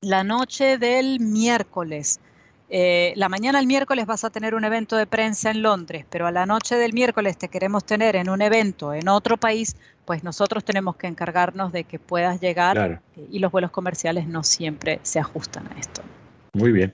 la 0.00 0.24
noche 0.24 0.78
del 0.78 1.20
miércoles, 1.20 2.20
eh, 2.68 3.12
la 3.16 3.28
mañana 3.28 3.58
del 3.58 3.66
miércoles 3.66 4.06
vas 4.06 4.24
a 4.24 4.30
tener 4.30 4.54
un 4.54 4.64
evento 4.64 4.96
de 4.96 5.06
prensa 5.06 5.50
en 5.50 5.62
Londres, 5.62 6.04
pero 6.10 6.26
a 6.26 6.32
la 6.32 6.46
noche 6.46 6.76
del 6.76 6.92
miércoles 6.92 7.38
te 7.38 7.48
queremos 7.48 7.84
tener 7.84 8.16
en 8.16 8.28
un 8.28 8.42
evento 8.42 8.92
en 8.92 9.08
otro 9.08 9.36
país, 9.36 9.76
pues 10.04 10.24
nosotros 10.24 10.64
tenemos 10.64 10.96
que 10.96 11.06
encargarnos 11.06 11.72
de 11.72 11.84
que 11.84 11.98
puedas 11.98 12.40
llegar 12.40 13.00
eh, 13.16 13.28
y 13.30 13.38
los 13.38 13.52
vuelos 13.52 13.70
comerciales 13.70 14.26
no 14.26 14.42
siempre 14.42 14.98
se 15.02 15.20
ajustan 15.20 15.68
a 15.68 15.78
esto. 15.78 16.02
Muy 16.54 16.72
bien. 16.72 16.92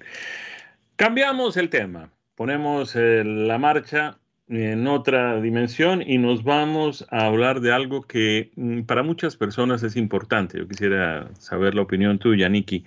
Cambiamos 0.97 1.57
el 1.57 1.71
tema, 1.71 2.11
ponemos 2.35 2.95
eh, 2.95 3.23
la 3.25 3.59
marcha 3.59 4.19
en 4.53 4.87
otra 4.87 5.41
dimensión 5.41 6.03
y 6.07 6.19
nos 6.19 6.45
vamos 6.45 7.07
a 7.11 7.27
hablar 7.27 7.61
de 7.61 7.73
algo 7.73 8.03
que 8.03 8.51
mm, 8.57 8.83
para 8.83 9.03
muchas 9.03 9.37
personas 9.37 9.83
es 9.83 9.97
importante. 9.97 10.59
Yo 10.59 10.69
quisiera 10.69 11.31
saber 11.38 11.75
la 11.75 11.83
opinión 11.83 12.19
tuya, 12.19 12.49
Nikki. 12.49 12.85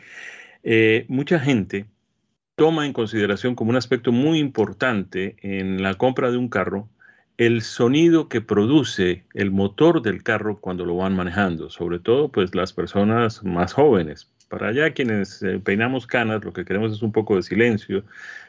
mucha 1.08 1.40
gente 1.40 1.86
toma 2.56 2.86
en 2.86 2.94
consideración 2.94 3.56
como 3.56 3.72
un 3.72 3.76
aspecto 3.78 4.12
muy 4.12 4.40
importante 4.40 5.36
en 5.42 5.84
la 5.84 5.96
compra 5.96 6.32
de 6.32 6.38
un 6.38 6.50
carro 6.50 6.90
el 7.38 7.62
sonido 7.62 8.30
que 8.30 8.42
produce 8.42 9.26
el 9.34 9.52
motor 9.52 10.02
del 10.02 10.24
carro 10.24 10.58
cuando 10.60 10.86
lo 10.86 10.96
van 10.96 11.16
manejando, 11.16 11.70
sobre 11.70 12.00
todo 12.00 12.30
pues 12.30 12.56
las 12.56 12.72
personas 12.72 13.44
más 13.44 13.74
jóvenes. 13.74 14.30
Para 14.50 14.70
allá 14.70 14.94
quienes 14.94 15.42
eh, 15.44 15.60
peinamos 15.64 16.08
canas 16.08 16.46
lo 16.46 16.54
que 16.54 16.64
queremos 16.64 16.94
es 16.94 17.02
un 17.02 17.12
poco 17.12 17.36
de 17.36 17.44
silencio 17.44 18.04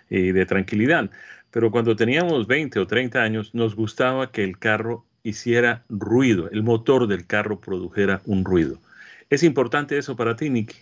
y 0.09 0.31
de 0.31 0.47
tranquilidad, 0.47 1.11
pero 1.51 1.71
cuando 1.71 1.97
teníamos 1.97 2.47
20 2.47 2.79
o 2.81 2.87
30 2.87 3.23
años 3.23 3.55
nos 3.55 3.75
gustaba 3.75 4.31
que 4.31 4.45
el 4.45 4.59
carro 4.59 5.05
hiciera 5.23 5.85
ruido, 5.89 6.49
el 6.51 6.63
motor 6.63 7.07
del 7.07 7.27
carro 7.27 7.61
produjera 7.61 8.23
un 8.27 8.45
ruido. 8.45 8.79
¿Es 9.29 9.43
importante 9.43 9.99
eso 9.99 10.15
para 10.17 10.37
ti, 10.37 10.51
Nicky? 10.51 10.77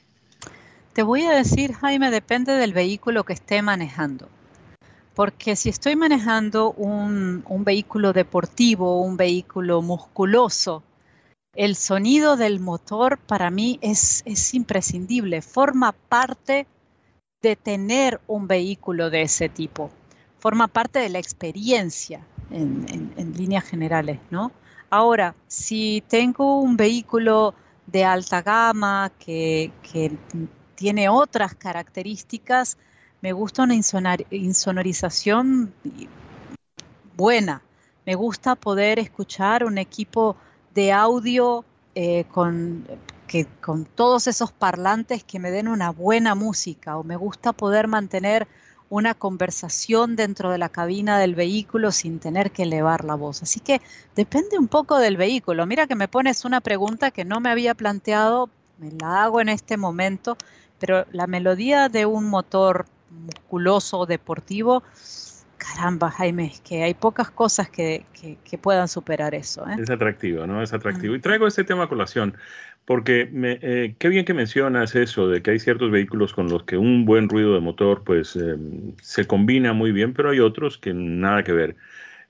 Te 0.92 1.02
voy 1.02 1.22
a 1.24 1.32
decir, 1.32 1.72
Jaime, 1.72 2.10
depende 2.10 2.52
del 2.52 2.72
vehículo 2.72 3.24
que 3.24 3.32
esté 3.32 3.62
manejando. 3.62 4.28
Porque 5.14 5.56
si 5.56 5.68
estoy 5.68 5.96
manejando 5.96 6.72
un, 6.72 7.42
vehículo 7.64 8.12
deportivo, 8.12 9.02
un 9.02 9.16
vehículo 9.16 9.82
musculoso, 9.82 10.82
el 11.56 11.76
sonido 11.76 12.36
del 12.36 12.60
motor 12.60 13.18
para 13.18 13.50
mí 13.50 13.78
es, 13.80 14.22
imprescindible, 14.54 15.40
forma 15.40 15.92
parte 15.92 16.66
de 17.42 17.56
tener 17.56 18.20
un 18.26 18.46
vehículo 18.46 19.10
de 19.10 19.22
ese 19.22 19.48
tipo, 19.48 19.90
forma 20.44 20.68
parte 20.68 20.98
de 20.98 21.08
la 21.08 21.18
experiencia 21.18 22.20
en, 22.50 23.32
líneas 23.34 23.64
generales, 23.64 24.18
¿no? 24.30 24.52
Ahora, 24.90 25.34
si 25.46 26.04
tengo 26.06 26.60
un 26.60 26.76
vehículo 26.76 27.54
de 27.86 28.04
alta 28.04 28.42
gama 28.42 29.10
que, 29.18 29.72
tiene 30.74 31.08
otras 31.08 31.54
características. 31.54 32.76
Me 33.22 33.32
gusta 33.32 33.62
una 33.62 33.74
insonorización 33.74 35.72
buena. 37.16 37.62
Me 38.04 38.14
gusta 38.14 38.54
poder 38.54 38.98
escuchar 38.98 39.64
un 39.64 39.78
equipo 39.78 40.36
de 40.74 40.92
audio 40.92 41.64
eh, 41.94 42.24
con, 42.30 42.86
que, 43.26 43.46
con 43.62 43.86
todos 43.86 44.26
esos 44.26 44.52
parlantes 44.52 45.24
que 45.24 45.38
me 45.38 45.50
den 45.50 45.68
una 45.68 45.88
buena 45.88 46.34
música 46.34 46.98
o 46.98 47.02
me 47.02 47.16
gusta 47.16 47.54
poder 47.54 47.88
mantener 47.88 48.46
una 48.94 49.14
conversación 49.14 50.16
dentro 50.16 50.50
de 50.50 50.58
la 50.58 50.68
cabina 50.68 51.18
del 51.18 51.34
vehículo 51.34 51.92
sin 51.92 52.18
tener 52.20 52.50
que 52.50 52.62
elevar 52.62 53.04
la 53.04 53.14
voz. 53.14 53.42
Así 53.42 53.60
que 53.60 53.80
depende 54.14 54.58
un 54.58 54.68
poco 54.68 54.98
del 54.98 55.16
vehículo. 55.16 55.66
Mira 55.66 55.86
que 55.86 55.94
me 55.94 56.08
pones 56.08 56.44
una 56.44 56.60
pregunta 56.60 57.10
que 57.10 57.24
no 57.24 57.40
me 57.40 57.50
había 57.50 57.74
planteado, 57.74 58.50
me 58.78 58.90
la 58.92 59.24
hago 59.24 59.40
en 59.40 59.48
este 59.48 59.76
momento 59.76 60.36
pero 60.78 61.06
la 61.12 61.26
melodía 61.26 61.88
de 61.88 62.04
un 62.04 62.28
motor 62.28 62.84
musculoso 63.10 64.04
deportivo, 64.04 64.82
caramba, 65.56 66.10
Jaime, 66.10 66.46
es 66.46 66.60
que 66.60 66.82
hay 66.82 66.92
pocas 66.92 67.30
cosas 67.30 67.70
que, 67.70 68.04
puedan 68.60 68.88
superar 68.88 69.34
eso. 69.34 69.66
¿eh? 69.66 69.76
Es 69.78 69.88
atractivo, 69.88 70.46
¿no? 70.46 70.62
Es 70.62 70.74
atractivo. 70.74 71.14
Y 71.14 71.20
traigo 71.20 71.46
este 71.46 71.64
tema 71.64 71.84
a 71.84 71.88
colación, 71.88 72.36
porque 72.84 73.28
me, 73.32 73.58
eh, 73.62 73.96
qué 73.98 74.08
bien 74.08 74.24
que 74.24 74.34
mencionas 74.34 74.94
eso, 74.94 75.28
de 75.28 75.42
que 75.42 75.52
hay 75.52 75.58
ciertos 75.58 75.90
vehículos 75.90 76.32
con 76.34 76.48
los 76.48 76.64
que 76.64 76.76
un 76.76 77.04
buen 77.04 77.28
ruido 77.28 77.54
de 77.54 77.60
motor 77.60 78.02
pues 78.04 78.36
eh, 78.36 78.56
se 79.00 79.26
combina 79.26 79.72
muy 79.72 79.92
bien, 79.92 80.14
pero 80.14 80.30
hay 80.30 80.40
otros 80.40 80.78
que 80.78 80.92
nada 80.94 81.42
que 81.44 81.52
ver 81.52 81.76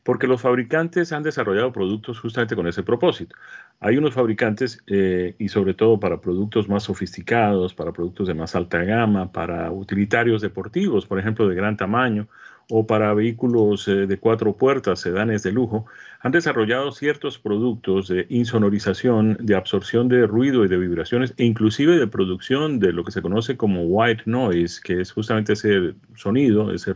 porque 0.05 0.27
los 0.27 0.43
fabricantes 0.43 1.12
han 1.12 1.23
desarrollado 1.23 1.73
productos 1.73 2.21
justamente 2.21 2.55
con 2.55 2.69
ese 2.69 2.83
propósito. 2.83 3.35
Hay 3.81 3.97
unos 3.97 4.14
fabricantes, 4.14 4.83
eh, 4.87 5.35
y 5.38 5.49
sobre 5.49 5.75
todo 5.75 5.99
para 5.99 6.21
productos 6.21 6.69
más 6.69 6.85
sofisticados, 6.85 7.75
para 7.75 7.93
productos 7.93 8.29
de 8.29 8.35
más 8.35 8.55
alta 8.55 8.85
gama, 8.85 9.33
para 9.33 9.73
utilitarios 9.73 10.43
deportivos, 10.43 11.07
por 11.07 11.19
ejemplo, 11.19 11.49
de 11.49 11.55
gran 11.55 11.77
tamaño, 11.77 12.29
o 12.70 12.87
para 12.87 13.14
vehículos 13.14 13.87
eh, 13.88 14.07
de 14.07 14.18
cuatro 14.18 14.57
puertas, 14.57 15.00
sedanes 15.00 15.42
de 15.42 15.53
lujo, 15.53 15.87
han 16.20 16.33
desarrollado 16.33 16.92
ciertos 16.92 17.38
productos 17.38 18.09
de 18.09 18.27
insonorización, 18.31 19.37
de 19.40 19.55
absorción 19.55 20.09
de 20.09 20.27
ruido 20.27 20.64
y 20.64 20.68
de 20.68 20.79
vibraciones, 20.79 21.35
e 21.37 21.44
inclusive 21.44 21.98
de 21.98 22.07
producción 22.07 22.81
de 22.81 22.92
lo 22.92 23.05
que 23.05 23.12
se 23.12 23.22
conoce 23.22 23.57
como 23.57 23.83
white 23.83 24.22
noise, 24.27 24.81
que 24.83 25.00
es 25.00 25.12
justamente 25.12 25.53
ese 25.53 25.94
sonido, 26.16 26.72
ese 26.72 26.94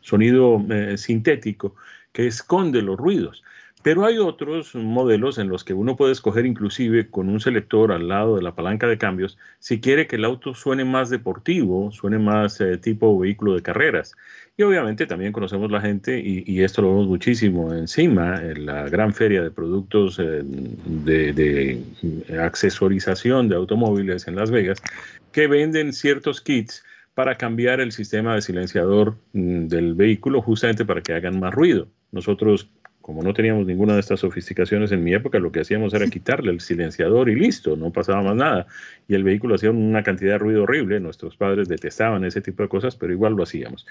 sonido 0.00 0.64
eh, 0.70 0.96
sintético 0.98 1.74
que 2.12 2.26
esconde 2.26 2.82
los 2.82 2.96
ruidos. 2.96 3.42
Pero 3.84 4.06
hay 4.06 4.16
otros 4.16 4.74
modelos 4.74 5.36
en 5.36 5.50
los 5.50 5.62
que 5.62 5.74
uno 5.74 5.94
puede 5.94 6.12
escoger 6.12 6.46
inclusive 6.46 7.10
con 7.10 7.28
un 7.28 7.38
selector 7.38 7.92
al 7.92 8.08
lado 8.08 8.36
de 8.36 8.40
la 8.40 8.54
palanca 8.54 8.86
de 8.86 8.96
cambios 8.96 9.36
si 9.58 9.78
quiere 9.78 10.06
que 10.06 10.16
el 10.16 10.24
auto 10.24 10.54
suene 10.54 10.86
más 10.86 11.10
deportivo, 11.10 11.92
suene 11.92 12.18
más 12.18 12.62
eh, 12.62 12.78
tipo 12.78 13.18
vehículo 13.18 13.54
de 13.54 13.60
carreras. 13.60 14.14
Y 14.56 14.62
obviamente 14.62 15.06
también 15.06 15.32
conocemos 15.32 15.70
la 15.70 15.82
gente, 15.82 16.18
y, 16.18 16.62
esto 16.62 16.80
lo 16.80 16.92
vemos 16.92 17.08
muchísimo 17.08 17.74
encima, 17.74 18.40
en 18.42 18.64
la 18.64 18.88
gran 18.88 19.12
feria 19.12 19.42
de 19.42 19.50
productos 19.50 20.18
eh, 20.18 20.40
de, 20.42 21.34
de 21.34 22.40
accesorización 22.40 23.50
de 23.50 23.56
automóviles 23.56 24.26
en 24.28 24.36
Las 24.36 24.50
Vegas, 24.50 24.80
que 25.30 25.46
venden 25.46 25.92
ciertos 25.92 26.40
kits 26.40 26.82
para 27.12 27.36
cambiar 27.36 27.80
el 27.80 27.92
sistema 27.92 28.34
de 28.34 28.40
silenciador 28.40 29.16
mm, 29.34 29.66
del 29.66 29.92
vehículo 29.92 30.40
justamente 30.40 30.86
para 30.86 31.02
que 31.02 31.12
hagan 31.12 31.38
más 31.38 31.52
ruido. 31.52 31.86
Nosotros, 32.12 32.70
como 33.04 33.22
no 33.22 33.34
teníamos 33.34 33.66
ninguna 33.66 33.92
de 33.92 34.00
estas 34.00 34.20
sofisticaciones 34.20 34.90
en 34.90 35.04
mi 35.04 35.12
época, 35.12 35.38
lo 35.38 35.52
que 35.52 35.60
hacíamos 35.60 35.92
era 35.92 36.06
quitarle 36.06 36.50
el 36.50 36.60
silenciador 36.62 37.28
y 37.28 37.34
listo, 37.34 37.76
no 37.76 37.92
pasaba 37.92 38.22
más 38.22 38.34
nada. 38.34 38.66
Y 39.06 39.14
el 39.14 39.24
vehículo 39.24 39.56
hacía 39.56 39.70
una 39.72 40.02
cantidad 40.02 40.32
de 40.32 40.38
ruido 40.38 40.62
horrible. 40.62 41.00
Nuestros 41.00 41.36
padres 41.36 41.68
detestaban 41.68 42.24
ese 42.24 42.40
tipo 42.40 42.62
de 42.62 42.70
cosas, 42.70 42.96
pero 42.96 43.12
igual 43.12 43.34
lo 43.34 43.42
hacíamos. 43.42 43.86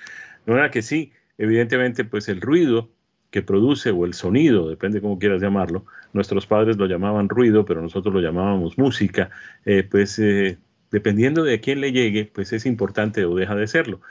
De 0.47 0.51
manera 0.51 0.71
que 0.71 0.81
sí, 0.81 1.11
evidentemente, 1.37 2.05
pues 2.05 2.27
el 2.27 2.41
ruido 2.41 2.89
que 3.29 3.43
produce 3.43 3.91
o 3.91 4.03
el 4.05 4.15
sonido, 4.15 4.67
depende 4.67 4.99
cómo 4.99 5.19
quieras 5.19 5.43
llamarlo, 5.43 5.85
nuestros 6.13 6.47
padres 6.47 6.77
lo 6.77 6.87
llamaban 6.87 7.29
ruido, 7.29 7.65
pero 7.65 7.83
nosotros 7.83 8.15
lo 8.15 8.19
llamábamos 8.19 8.79
música, 8.79 9.29
eh, 9.63 9.83
pues 9.83 10.17
eh, 10.17 10.57
dependiendo 10.89 11.43
de 11.43 11.53
a 11.53 11.61
quién 11.61 11.81
le 11.81 11.91
llegue, 11.91 12.31
pues 12.33 12.51
es 12.51 12.65
importante 12.65 13.25
o 13.25 13.35
deja 13.35 13.53
de 13.53 13.67
serlo. 13.67 14.01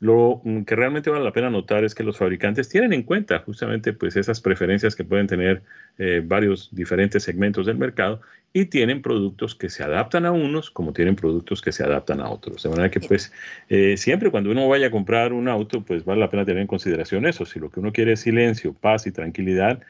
Lo 0.00 0.40
que 0.64 0.76
realmente 0.76 1.10
vale 1.10 1.24
la 1.24 1.32
pena 1.32 1.50
notar 1.50 1.82
es 1.82 1.94
que 1.94 2.04
los 2.04 2.18
fabricantes 2.18 2.68
tienen 2.68 2.92
en 2.92 3.02
cuenta 3.02 3.40
justamente 3.40 3.92
pues 3.92 4.14
esas 4.14 4.40
preferencias 4.40 4.94
que 4.94 5.02
pueden 5.02 5.26
tener 5.26 5.62
eh, 5.98 6.22
varios 6.24 6.68
diferentes 6.72 7.24
segmentos 7.24 7.66
del 7.66 7.78
mercado 7.78 8.20
y 8.52 8.66
tienen 8.66 9.02
productos 9.02 9.56
que 9.56 9.68
se 9.68 9.82
adaptan 9.82 10.24
a 10.24 10.30
unos 10.30 10.70
como 10.70 10.92
tienen 10.92 11.16
productos 11.16 11.60
que 11.60 11.72
se 11.72 11.82
adaptan 11.82 12.20
a 12.20 12.30
otros. 12.30 12.62
De 12.62 12.68
manera 12.68 12.90
que 12.90 13.00
pues 13.00 13.32
eh, 13.68 13.96
siempre 13.96 14.30
cuando 14.30 14.52
uno 14.52 14.68
vaya 14.68 14.86
a 14.86 14.90
comprar 14.92 15.32
un 15.32 15.48
auto 15.48 15.84
pues 15.84 16.04
vale 16.04 16.20
la 16.20 16.30
pena 16.30 16.44
tener 16.44 16.60
en 16.60 16.68
consideración 16.68 17.26
eso. 17.26 17.44
Si 17.44 17.58
lo 17.58 17.70
que 17.70 17.80
uno 17.80 17.92
quiere 17.92 18.12
es 18.12 18.20
silencio, 18.20 18.74
paz 18.74 19.06
y 19.08 19.10
tranquilidad, 19.10 19.80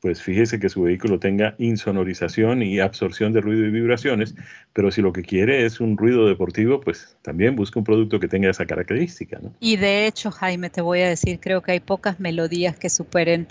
pues 0.00 0.22
fíjese 0.22 0.60
que 0.60 0.68
su 0.68 0.82
vehículo 0.82 1.18
tenga 1.18 1.54
insonorización 1.58 2.62
y 2.62 2.78
absorción 2.78 3.32
de 3.32 3.40
ruido 3.40 3.66
y 3.66 3.70
vibraciones, 3.70 4.34
pero 4.72 4.90
si 4.90 5.02
lo 5.02 5.12
que 5.12 5.22
quiere 5.22 5.66
es 5.66 5.80
un 5.80 5.96
ruido 5.96 6.28
deportivo, 6.28 6.80
pues 6.80 7.16
también 7.22 7.56
busca 7.56 7.80
un 7.80 7.84
producto 7.84 8.20
que 8.20 8.28
tenga 8.28 8.50
esa 8.50 8.66
característica. 8.66 9.40
Y 9.60 9.76
de 9.76 10.06
hecho, 10.06 10.30
Jaime, 10.30 10.70
te 10.70 10.80
voy 10.80 11.00
a 11.00 11.08
decir, 11.08 11.40
creo 11.40 11.62
que 11.62 11.72
hay 11.72 11.80
pocas 11.80 12.20
melodías 12.20 12.78
que 12.78 12.90
superen 12.90 13.48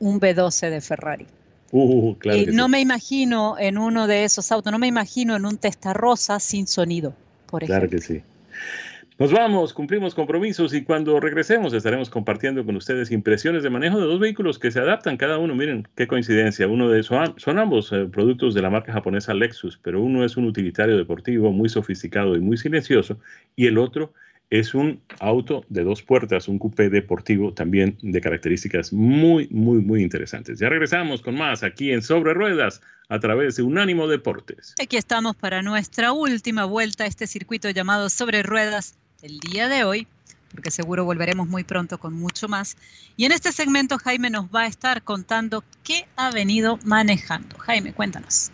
un 0.00 0.20
B12 0.20 0.70
de 0.70 0.80
Ferrari. 0.80 1.26
Uh, 1.70 2.14
claro 2.16 2.40
no 2.52 2.68
me 2.68 2.80
imagino 2.80 3.56
en 3.58 3.76
uno 3.76 4.06
de 4.06 4.24
esos 4.24 4.50
autos, 4.52 4.72
no 4.72 4.78
me 4.78 4.86
imagino 4.86 5.36
en 5.36 5.44
un 5.44 5.58
rosa 5.92 6.40
sin 6.40 6.66
sonido, 6.66 7.14
por 7.46 7.62
ejemplo. 7.62 7.88
Claro 7.88 7.90
que 7.90 8.00
sí. 8.00 8.22
Nos 9.18 9.32
vamos, 9.32 9.74
cumplimos 9.74 10.14
compromisos 10.14 10.72
y 10.72 10.84
cuando 10.84 11.18
regresemos 11.18 11.72
estaremos 11.72 12.08
compartiendo 12.08 12.64
con 12.64 12.76
ustedes 12.76 13.10
impresiones 13.10 13.64
de 13.64 13.70
manejo 13.70 13.98
de 13.98 14.06
dos 14.06 14.20
vehículos 14.20 14.60
que 14.60 14.70
se 14.70 14.78
adaptan 14.78 15.16
cada 15.16 15.38
uno. 15.38 15.56
Miren 15.56 15.88
qué 15.96 16.06
coincidencia. 16.06 16.68
Uno 16.68 16.88
de 16.88 17.00
esos 17.00 17.34
son 17.36 17.58
ambos 17.58 17.90
eh, 17.90 18.04
productos 18.04 18.54
de 18.54 18.62
la 18.62 18.70
marca 18.70 18.92
japonesa 18.92 19.34
Lexus, 19.34 19.76
pero 19.82 20.00
uno 20.00 20.24
es 20.24 20.36
un 20.36 20.44
utilitario 20.44 20.96
deportivo 20.96 21.50
muy 21.50 21.68
sofisticado 21.68 22.36
y 22.36 22.40
muy 22.40 22.58
silencioso 22.58 23.18
y 23.56 23.66
el 23.66 23.78
otro 23.78 24.12
es 24.50 24.72
un 24.72 25.02
auto 25.18 25.64
de 25.68 25.82
dos 25.82 26.00
puertas, 26.00 26.46
un 26.46 26.60
coupé 26.60 26.88
deportivo 26.88 27.52
también 27.52 27.98
de 28.00 28.20
características 28.20 28.92
muy, 28.92 29.48
muy, 29.50 29.80
muy 29.80 30.04
interesantes. 30.04 30.60
Ya 30.60 30.68
regresamos 30.68 31.22
con 31.22 31.34
más 31.34 31.64
aquí 31.64 31.90
en 31.90 32.02
Sobre 32.02 32.34
Ruedas 32.34 32.80
a 33.08 33.18
través 33.18 33.56
de 33.56 33.64
Unánimo 33.64 34.06
Deportes. 34.06 34.76
Aquí 34.80 34.96
estamos 34.96 35.34
para 35.34 35.60
nuestra 35.60 36.12
última 36.12 36.66
vuelta 36.66 37.02
a 37.02 37.08
este 37.08 37.26
circuito 37.26 37.68
llamado 37.70 38.10
Sobre 38.10 38.44
Ruedas 38.44 38.96
el 39.22 39.40
día 39.40 39.68
de 39.68 39.84
hoy, 39.84 40.06
porque 40.52 40.70
seguro 40.70 41.04
volveremos 41.04 41.48
muy 41.48 41.64
pronto 41.64 41.98
con 41.98 42.14
mucho 42.14 42.48
más. 42.48 42.76
Y 43.16 43.24
en 43.24 43.32
este 43.32 43.52
segmento 43.52 43.98
Jaime 43.98 44.30
nos 44.30 44.46
va 44.46 44.62
a 44.62 44.66
estar 44.66 45.02
contando 45.02 45.64
qué 45.82 46.06
ha 46.16 46.30
venido 46.30 46.78
manejando. 46.84 47.58
Jaime, 47.58 47.92
cuéntanos. 47.92 48.50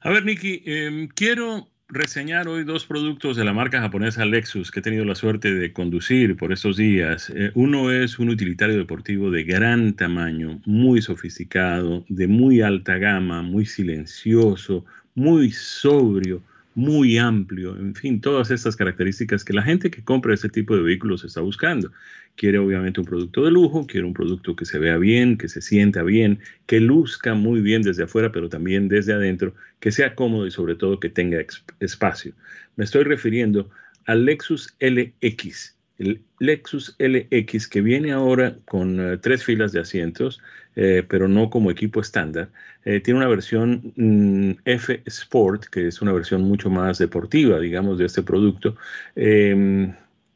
A 0.00 0.10
ver, 0.10 0.24
Nicky, 0.24 0.62
em, 0.66 1.08
quiero 1.08 1.68
reseñar 1.88 2.48
hoy 2.48 2.64
dos 2.64 2.86
productos 2.86 3.36
de 3.36 3.44
la 3.44 3.52
marca 3.52 3.80
japonesa 3.80 4.24
Lexus 4.24 4.70
que 4.70 4.80
he 4.80 4.82
tenido 4.82 5.04
la 5.04 5.14
suerte 5.14 5.52
de 5.52 5.72
conducir 5.72 6.36
por 6.36 6.52
estos 6.52 6.76
días. 6.76 7.30
Eh, 7.34 7.50
uno 7.54 7.90
es 7.90 8.18
un 8.18 8.30
utilitario 8.30 8.78
deportivo 8.78 9.30
de 9.30 9.44
gran 9.44 9.94
tamaño, 9.94 10.60
muy 10.64 11.02
sofisticado, 11.02 12.04
de 12.08 12.26
muy 12.28 12.62
alta 12.62 12.96
gama, 12.96 13.42
muy 13.42 13.66
silencioso, 13.66 14.84
muy 15.14 15.50
sobrio 15.52 16.42
muy 16.74 17.18
amplio, 17.18 17.76
en 17.76 17.94
fin, 17.94 18.20
todas 18.20 18.50
estas 18.50 18.76
características 18.76 19.44
que 19.44 19.52
la 19.52 19.62
gente 19.62 19.90
que 19.90 20.02
compra 20.02 20.34
este 20.34 20.48
tipo 20.48 20.74
de 20.74 20.82
vehículos 20.82 21.24
está 21.24 21.40
buscando. 21.40 21.92
Quiere 22.36 22.58
obviamente 22.58 23.00
un 23.00 23.06
producto 23.06 23.44
de 23.44 23.50
lujo, 23.50 23.86
quiere 23.86 24.06
un 24.06 24.14
producto 24.14 24.56
que 24.56 24.64
se 24.64 24.78
vea 24.78 24.96
bien, 24.96 25.36
que 25.36 25.48
se 25.48 25.60
sienta 25.60 26.02
bien, 26.02 26.38
que 26.66 26.80
luzca 26.80 27.34
muy 27.34 27.60
bien 27.60 27.82
desde 27.82 28.04
afuera, 28.04 28.32
pero 28.32 28.48
también 28.48 28.88
desde 28.88 29.12
adentro, 29.12 29.54
que 29.80 29.92
sea 29.92 30.14
cómodo 30.14 30.46
y 30.46 30.50
sobre 30.50 30.74
todo 30.74 30.98
que 30.98 31.10
tenga 31.10 31.44
espacio. 31.80 32.32
Me 32.76 32.84
estoy 32.84 33.04
refiriendo 33.04 33.68
al 34.06 34.24
Lexus 34.24 34.74
LX. 34.80 35.76
El 36.02 36.20
Lexus 36.40 36.96
LX 36.98 37.68
que 37.68 37.80
viene 37.80 38.12
ahora 38.12 38.56
con 38.64 38.98
eh, 39.00 39.18
tres 39.18 39.44
filas 39.44 39.70
de 39.70 39.80
asientos, 39.80 40.40
eh, 40.74 41.04
pero 41.08 41.28
no 41.28 41.48
como 41.48 41.70
equipo 41.70 42.00
estándar. 42.00 42.50
Eh, 42.84 43.00
tiene 43.00 43.18
una 43.18 43.28
versión 43.28 43.92
mm, 43.94 44.52
F 44.64 45.02
Sport, 45.06 45.66
que 45.66 45.86
es 45.86 46.02
una 46.02 46.12
versión 46.12 46.42
mucho 46.42 46.70
más 46.70 46.98
deportiva, 46.98 47.60
digamos, 47.60 47.98
de 47.98 48.06
este 48.06 48.22
producto. 48.22 48.76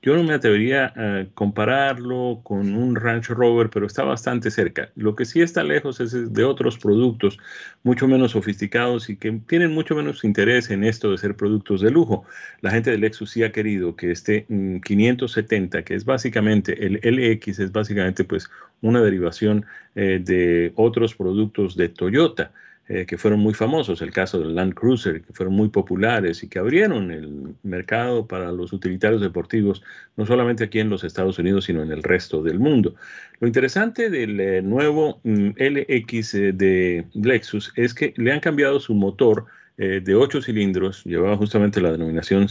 Yo 0.06 0.14
no 0.14 0.22
me 0.22 0.34
atrevería 0.34 0.92
a 0.94 1.26
compararlo 1.34 2.38
con 2.44 2.76
un 2.76 2.94
Range 2.94 3.34
Rover, 3.34 3.70
pero 3.70 3.86
está 3.86 4.04
bastante 4.04 4.52
cerca. 4.52 4.92
Lo 4.94 5.16
que 5.16 5.24
sí 5.24 5.42
está 5.42 5.64
lejos 5.64 5.98
es 5.98 6.32
de 6.32 6.44
otros 6.44 6.78
productos 6.78 7.40
mucho 7.82 8.06
menos 8.06 8.30
sofisticados 8.30 9.10
y 9.10 9.16
que 9.16 9.32
tienen 9.48 9.72
mucho 9.72 9.96
menos 9.96 10.22
interés 10.22 10.70
en 10.70 10.84
esto 10.84 11.10
de 11.10 11.18
ser 11.18 11.34
productos 11.34 11.80
de 11.80 11.90
lujo. 11.90 12.24
La 12.60 12.70
gente 12.70 12.92
de 12.92 12.98
Lexus 12.98 13.30
sí 13.32 13.42
ha 13.42 13.50
querido 13.50 13.96
que 13.96 14.12
este 14.12 14.46
570, 14.46 15.80
mm, 15.80 15.82
que 15.82 15.94
es 15.96 16.04
básicamente 16.04 16.86
el 16.86 17.00
LX, 17.02 17.58
es 17.58 17.72
básicamente 17.72 18.22
pues 18.22 18.48
una 18.82 19.00
derivación 19.00 19.66
eh, 19.96 20.20
de 20.24 20.72
otros 20.76 21.16
productos 21.16 21.76
de 21.76 21.88
Toyota. 21.88 22.52
Eh, 22.88 23.04
que 23.04 23.18
fueron 23.18 23.40
muy 23.40 23.52
famosos, 23.52 24.00
el 24.00 24.12
caso 24.12 24.38
del 24.38 24.54
Land 24.54 24.74
Cruiser, 24.74 25.20
que 25.20 25.32
fueron 25.32 25.56
muy 25.56 25.70
populares 25.70 26.44
y 26.44 26.48
que 26.48 26.60
abrieron 26.60 27.10
el 27.10 27.56
mercado 27.64 28.28
para 28.28 28.52
los 28.52 28.72
utilitarios 28.72 29.20
deportivos, 29.20 29.82
no 30.16 30.24
solamente 30.24 30.62
aquí 30.62 30.78
en 30.78 30.88
los 30.88 31.02
Estados 31.02 31.36
Unidos, 31.40 31.64
sino 31.64 31.82
en 31.82 31.90
el 31.90 32.04
resto 32.04 32.44
del 32.44 32.60
mundo. 32.60 32.94
Lo 33.40 33.48
interesante 33.48 34.08
del 34.08 34.38
eh, 34.38 34.62
nuevo 34.62 35.18
mm, 35.24 35.48
LX 35.58 36.34
eh, 36.34 36.52
de 36.52 37.06
Lexus 37.14 37.72
es 37.74 37.92
que 37.92 38.14
le 38.16 38.30
han 38.30 38.38
cambiado 38.38 38.78
su 38.78 38.94
motor 38.94 39.46
de 39.78 40.14
8 40.14 40.40
cilindros, 40.40 41.04
llevaba 41.04 41.36
justamente 41.36 41.82
la 41.82 41.92
denominación 41.92 42.48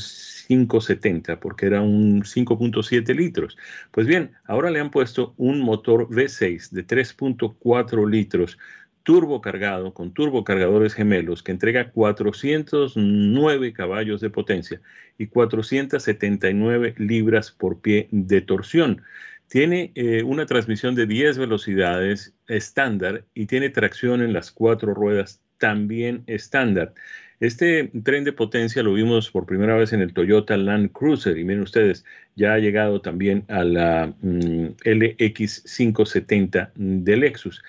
570 0.48 1.39
porque 1.39 1.65
era 1.65 1.82
un 1.82 2.21
5.7 2.21 3.15
litros. 3.15 3.58
Pues 3.89 4.06
bien, 4.06 4.34
ahora 4.45 4.69
le 4.69 4.80
han 4.80 4.91
puesto 4.91 5.34
un 5.38 5.62
motor 5.62 6.08
V6 6.10 6.69
de 6.69 6.86
3.4 6.86 8.08
litros 8.08 8.60
turbo 9.06 9.39
cargado 9.39 9.94
con 9.94 10.13
turbocargadores 10.13 10.96
gemelos 10.96 11.44
que 11.44 11.52
entrega 11.52 11.91
409 11.91 13.72
caballos 13.72 14.20
de 14.20 14.32
potencia 14.32 14.82
y 15.20 15.28
479 15.28 16.96
libras 16.98 17.52
por 17.52 17.82
pie 17.82 18.08
de 18.10 18.41
torsión. 18.41 19.04
Tiene 19.48 19.91
eh, 19.94 20.24
una 20.24 20.48
transmisión 20.48 20.96
de 20.96 21.06
10 21.06 21.38
velocidades 21.38 22.34
estándar 22.48 23.26
y 23.36 23.46
tiene 23.46 23.70
tracción 23.70 24.24
en 24.24 24.34
las 24.34 24.52
cuatro 24.52 24.96
ruedas 24.96 25.39
también 25.60 26.24
estándar. 26.26 26.96
Este 27.39 27.91
tren 28.04 28.24
de 28.24 28.34
potencia 28.34 28.82
lo 28.82 28.94
vimos 28.94 29.30
por 29.30 29.46
primera 29.46 29.76
vez 29.76 29.94
en 29.94 30.02
el 30.02 30.13
Toyota 30.13 30.58
Land 30.58 30.94
Cruiser 30.94 31.38
y 31.38 31.44
miren 31.44 31.62
ustedes, 31.62 32.06
ya 32.36 32.54
ha 32.54 32.60
llegado 32.60 33.02
también 33.02 33.46
a 33.50 33.63
la 33.63 34.15
mm, 34.20 34.78
LX570 34.84 36.72
de 36.74 37.18
Lexus. 37.18 37.62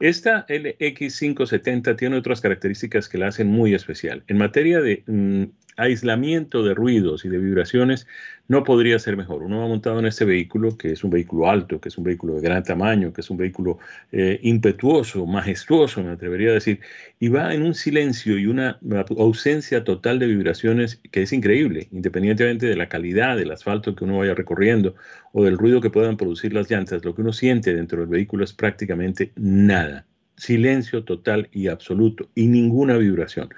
Esta 0.00 0.46
LX570 0.48 1.96
tiene 1.96 2.16
otras 2.16 2.40
características 2.40 3.08
que 3.08 3.18
la 3.18 3.28
hacen 3.28 3.48
muy 3.48 3.74
especial. 3.74 4.24
En 4.26 4.38
materia 4.38 4.80
de 4.80 5.02
mm, 5.06 5.44
aislamiento 5.76 6.62
de 6.62 6.74
ruidos 6.74 7.24
y 7.24 7.28
de 7.28 7.38
vibraciones 7.38 8.06
no 8.46 8.62
podría 8.62 8.98
ser 8.98 9.16
mejor. 9.16 9.42
Uno 9.42 9.60
va 9.60 9.68
montado 9.68 9.98
en 9.98 10.06
este 10.06 10.24
vehículo, 10.24 10.76
que 10.76 10.92
es 10.92 11.02
un 11.02 11.10
vehículo 11.10 11.48
alto, 11.48 11.80
que 11.80 11.88
es 11.88 11.96
un 11.96 12.04
vehículo 12.04 12.34
de 12.34 12.42
gran 12.42 12.62
tamaño, 12.62 13.12
que 13.12 13.22
es 13.22 13.30
un 13.30 13.38
vehículo 13.38 13.78
eh, 14.12 14.38
impetuoso, 14.42 15.24
majestuoso, 15.26 16.02
me 16.02 16.12
atrevería 16.12 16.50
a 16.50 16.54
decir, 16.54 16.80
y 17.18 17.28
va 17.28 17.54
en 17.54 17.62
un 17.62 17.74
silencio 17.74 18.38
y 18.38 18.46
una 18.46 18.78
ausencia 19.16 19.82
total 19.84 20.18
de 20.18 20.26
vibraciones 20.26 21.00
que 21.10 21.22
es 21.22 21.32
increíble, 21.32 21.88
independientemente 21.90 22.66
de 22.66 22.76
la 22.76 22.88
calidad 22.88 23.36
del 23.36 23.50
asfalto 23.50 23.94
que 23.94 24.04
uno 24.04 24.18
vaya 24.18 24.34
recorriendo 24.34 24.94
o 25.32 25.44
del 25.44 25.56
ruido 25.56 25.80
que 25.80 25.90
puedan 25.90 26.16
producir 26.16 26.52
las 26.52 26.70
llantas, 26.70 27.04
lo 27.04 27.14
que 27.14 27.22
uno 27.22 27.32
siente 27.32 27.74
dentro 27.74 28.00
del 28.00 28.08
vehículo 28.08 28.44
es 28.44 28.52
prácticamente 28.52 29.32
nada 29.36 30.06
silencio 30.36 31.04
total 31.04 31.48
y 31.52 31.68
absoluto 31.68 32.28
y 32.34 32.46
ninguna 32.46 32.96
vibración. 32.96 33.50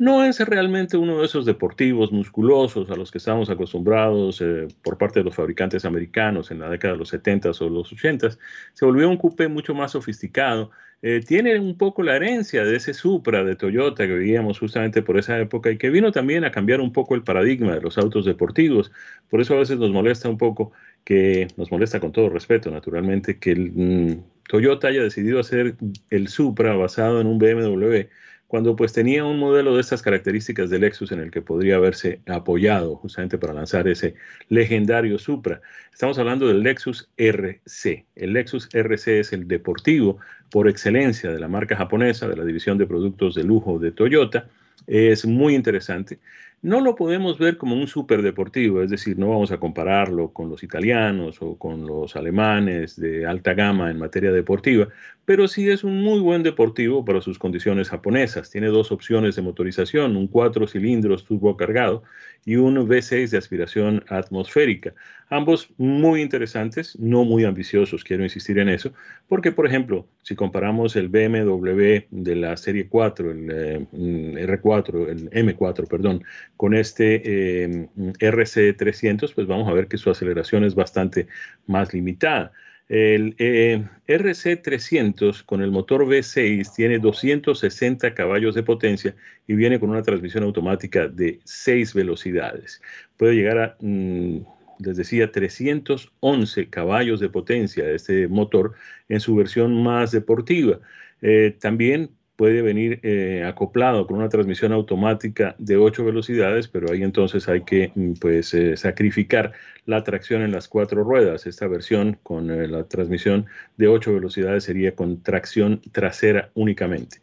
No 0.00 0.24
es 0.24 0.40
realmente 0.40 0.96
uno 0.96 1.18
de 1.18 1.26
esos 1.26 1.44
deportivos 1.44 2.10
musculosos 2.10 2.88
a 2.88 2.96
los 2.96 3.10
que 3.10 3.18
estamos 3.18 3.50
acostumbrados 3.50 4.40
eh, 4.40 4.66
por 4.82 4.96
parte 4.96 5.20
de 5.20 5.24
los 5.24 5.34
fabricantes 5.34 5.84
americanos 5.84 6.50
en 6.50 6.60
la 6.60 6.70
década 6.70 6.94
de 6.94 7.00
los 7.00 7.12
70s 7.12 7.60
o 7.60 7.68
los 7.68 7.92
80s. 7.92 8.38
Se 8.72 8.86
volvió 8.86 9.10
un 9.10 9.18
coupé 9.18 9.48
mucho 9.48 9.74
más 9.74 9.92
sofisticado, 9.92 10.70
eh, 11.02 11.20
tiene 11.20 11.60
un 11.60 11.76
poco 11.76 12.02
la 12.02 12.16
herencia 12.16 12.64
de 12.64 12.76
ese 12.76 12.94
Supra 12.94 13.44
de 13.44 13.56
Toyota 13.56 14.06
que 14.06 14.14
veíamos 14.14 14.58
justamente 14.58 15.02
por 15.02 15.18
esa 15.18 15.38
época 15.38 15.70
y 15.70 15.76
que 15.76 15.90
vino 15.90 16.12
también 16.12 16.44
a 16.46 16.50
cambiar 16.50 16.80
un 16.80 16.94
poco 16.94 17.14
el 17.14 17.22
paradigma 17.22 17.74
de 17.74 17.82
los 17.82 17.98
autos 17.98 18.24
deportivos. 18.24 18.90
Por 19.28 19.42
eso 19.42 19.52
a 19.52 19.58
veces 19.58 19.78
nos 19.78 19.90
molesta 19.90 20.30
un 20.30 20.38
poco 20.38 20.72
que 21.04 21.48
nos 21.58 21.70
molesta 21.70 22.00
con 22.00 22.12
todo 22.12 22.30
respeto, 22.30 22.70
naturalmente, 22.70 23.38
que 23.38 23.52
el, 23.52 23.72
mm, 23.74 24.24
Toyota 24.48 24.88
haya 24.88 25.02
decidido 25.02 25.40
hacer 25.40 25.76
el 26.08 26.28
Supra 26.28 26.74
basado 26.74 27.20
en 27.20 27.26
un 27.26 27.38
BMW 27.38 28.08
cuando 28.50 28.74
pues 28.74 28.92
tenía 28.92 29.24
un 29.24 29.38
modelo 29.38 29.76
de 29.76 29.80
estas 29.80 30.02
características 30.02 30.70
del 30.70 30.80
Lexus 30.80 31.12
en 31.12 31.20
el 31.20 31.30
que 31.30 31.40
podría 31.40 31.76
haberse 31.76 32.20
apoyado 32.26 32.96
justamente 32.96 33.38
para 33.38 33.52
lanzar 33.54 33.86
ese 33.86 34.16
legendario 34.48 35.20
Supra. 35.20 35.60
Estamos 35.92 36.18
hablando 36.18 36.48
del 36.48 36.64
Lexus 36.64 37.08
RC. 37.16 38.06
El 38.16 38.32
Lexus 38.32 38.68
RC 38.72 39.20
es 39.20 39.32
el 39.32 39.46
deportivo 39.46 40.18
por 40.50 40.68
excelencia 40.68 41.30
de 41.30 41.38
la 41.38 41.46
marca 41.46 41.76
japonesa, 41.76 42.26
de 42.26 42.36
la 42.36 42.44
división 42.44 42.76
de 42.76 42.88
productos 42.88 43.36
de 43.36 43.44
lujo 43.44 43.78
de 43.78 43.92
Toyota. 43.92 44.48
Es 44.88 45.24
muy 45.24 45.54
interesante 45.54 46.18
no 46.62 46.80
lo 46.80 46.94
podemos 46.94 47.38
ver 47.38 47.56
como 47.56 47.74
un 47.74 47.86
superdeportivo, 47.86 48.82
es 48.82 48.90
decir, 48.90 49.18
no 49.18 49.30
vamos 49.30 49.50
a 49.50 49.58
compararlo 49.58 50.32
con 50.32 50.50
los 50.50 50.62
italianos 50.62 51.38
o 51.40 51.56
con 51.56 51.86
los 51.86 52.16
alemanes 52.16 52.96
de 52.96 53.26
alta 53.26 53.54
gama 53.54 53.90
en 53.90 53.98
materia 53.98 54.30
deportiva, 54.30 54.88
pero 55.24 55.48
sí 55.48 55.70
es 55.70 55.84
un 55.84 56.02
muy 56.02 56.20
buen 56.20 56.42
deportivo 56.42 57.04
para 57.04 57.22
sus 57.22 57.38
condiciones 57.38 57.88
japonesas. 57.88 58.50
Tiene 58.50 58.66
dos 58.66 58.92
opciones 58.92 59.36
de 59.36 59.42
motorización, 59.42 60.16
un 60.16 60.28
cuatro 60.28 60.66
cilindros 60.66 61.24
turbo 61.24 61.56
cargado 61.56 62.02
y 62.44 62.56
un 62.56 62.76
V6 62.76 63.30
de 63.30 63.38
aspiración 63.38 64.04
atmosférica. 64.08 64.92
Ambos 65.32 65.72
muy 65.78 66.22
interesantes, 66.22 66.98
no 66.98 67.24
muy 67.24 67.44
ambiciosos, 67.44 68.02
quiero 68.02 68.24
insistir 68.24 68.58
en 68.58 68.68
eso, 68.68 68.92
porque 69.28 69.52
por 69.52 69.64
ejemplo, 69.64 70.08
si 70.22 70.34
comparamos 70.34 70.96
el 70.96 71.08
BMW 71.08 72.06
de 72.10 72.34
la 72.34 72.56
serie 72.56 72.88
4, 72.88 73.30
el 73.30 73.50
eh, 73.52 73.86
R4, 73.92 75.08
el 75.08 75.30
M4, 75.30 75.86
perdón, 75.86 76.24
con 76.56 76.74
este 76.74 77.22
eh, 77.24 77.88
RC300, 78.18 79.32
pues 79.32 79.46
vamos 79.46 79.68
a 79.68 79.72
ver 79.72 79.86
que 79.86 79.98
su 79.98 80.10
aceleración 80.10 80.64
es 80.64 80.74
bastante 80.74 81.28
más 81.68 81.94
limitada. 81.94 82.50
El 82.88 83.36
eh, 83.38 83.84
RC300 84.08 85.44
con 85.44 85.62
el 85.62 85.70
motor 85.70 86.06
V6 86.06 86.74
tiene 86.74 86.98
260 86.98 88.14
caballos 88.14 88.56
de 88.56 88.64
potencia 88.64 89.14
y 89.46 89.54
viene 89.54 89.78
con 89.78 89.90
una 89.90 90.02
transmisión 90.02 90.42
automática 90.42 91.06
de 91.06 91.38
6 91.44 91.94
velocidades. 91.94 92.82
Puede 93.16 93.36
llegar 93.36 93.58
a, 93.58 93.76
mm, 93.78 94.38
les 94.84 94.96
decía, 94.96 95.30
311 95.30 96.68
caballos 96.68 97.20
de 97.20 97.28
potencia 97.28 97.88
este 97.90 98.28
motor 98.28 98.74
en 99.08 99.20
su 99.20 99.34
versión 99.34 99.82
más 99.82 100.10
deportiva. 100.12 100.78
Eh, 101.22 101.56
también 101.60 102.10
puede 102.40 102.62
venir 102.62 103.00
eh, 103.02 103.44
acoplado 103.46 104.06
con 104.06 104.16
una 104.16 104.30
transmisión 104.30 104.72
automática 104.72 105.54
de 105.58 105.76
8 105.76 106.06
velocidades, 106.06 106.68
pero 106.68 106.90
ahí 106.90 107.02
entonces 107.02 107.46
hay 107.50 107.64
que 107.64 107.92
mm, 107.94 108.14
pues, 108.14 108.54
eh, 108.54 108.78
sacrificar 108.78 109.52
la 109.84 110.04
tracción 110.04 110.40
en 110.40 110.50
las 110.50 110.66
cuatro 110.66 111.04
ruedas. 111.04 111.46
Esta 111.46 111.68
versión 111.68 112.18
con 112.22 112.50
eh, 112.50 112.66
la 112.66 112.84
transmisión 112.84 113.44
de 113.76 113.88
8 113.88 114.14
velocidades 114.14 114.64
sería 114.64 114.96
con 114.96 115.22
tracción 115.22 115.82
trasera 115.92 116.50
únicamente. 116.54 117.18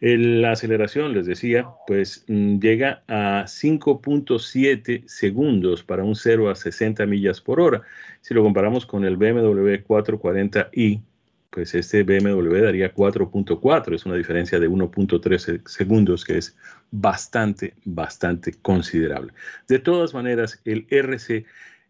La 0.00 0.52
aceleración, 0.52 1.14
les 1.14 1.24
decía, 1.24 1.66
pues 1.86 2.26
mm, 2.28 2.58
llega 2.58 3.02
a 3.08 3.44
5.7 3.46 5.08
segundos 5.08 5.82
para 5.82 6.04
un 6.04 6.14
0 6.14 6.50
a 6.50 6.54
60 6.54 7.06
millas 7.06 7.40
por 7.40 7.58
hora. 7.58 7.80
Si 8.20 8.34
lo 8.34 8.42
comparamos 8.42 8.84
con 8.84 9.06
el 9.06 9.16
BMW 9.16 9.76
440i, 9.88 11.00
pues 11.50 11.74
este 11.74 12.02
BMW 12.02 12.62
daría 12.62 12.94
4.4, 12.94 13.94
es 13.94 14.06
una 14.06 14.16
diferencia 14.16 14.58
de 14.58 14.68
1.3 14.68 15.66
segundos 15.66 16.24
que 16.24 16.38
es 16.38 16.56
bastante, 16.90 17.74
bastante 17.84 18.54
considerable. 18.60 19.32
De 19.66 19.78
todas 19.78 20.14
maneras, 20.14 20.60
el 20.64 20.86
RC 20.90 21.46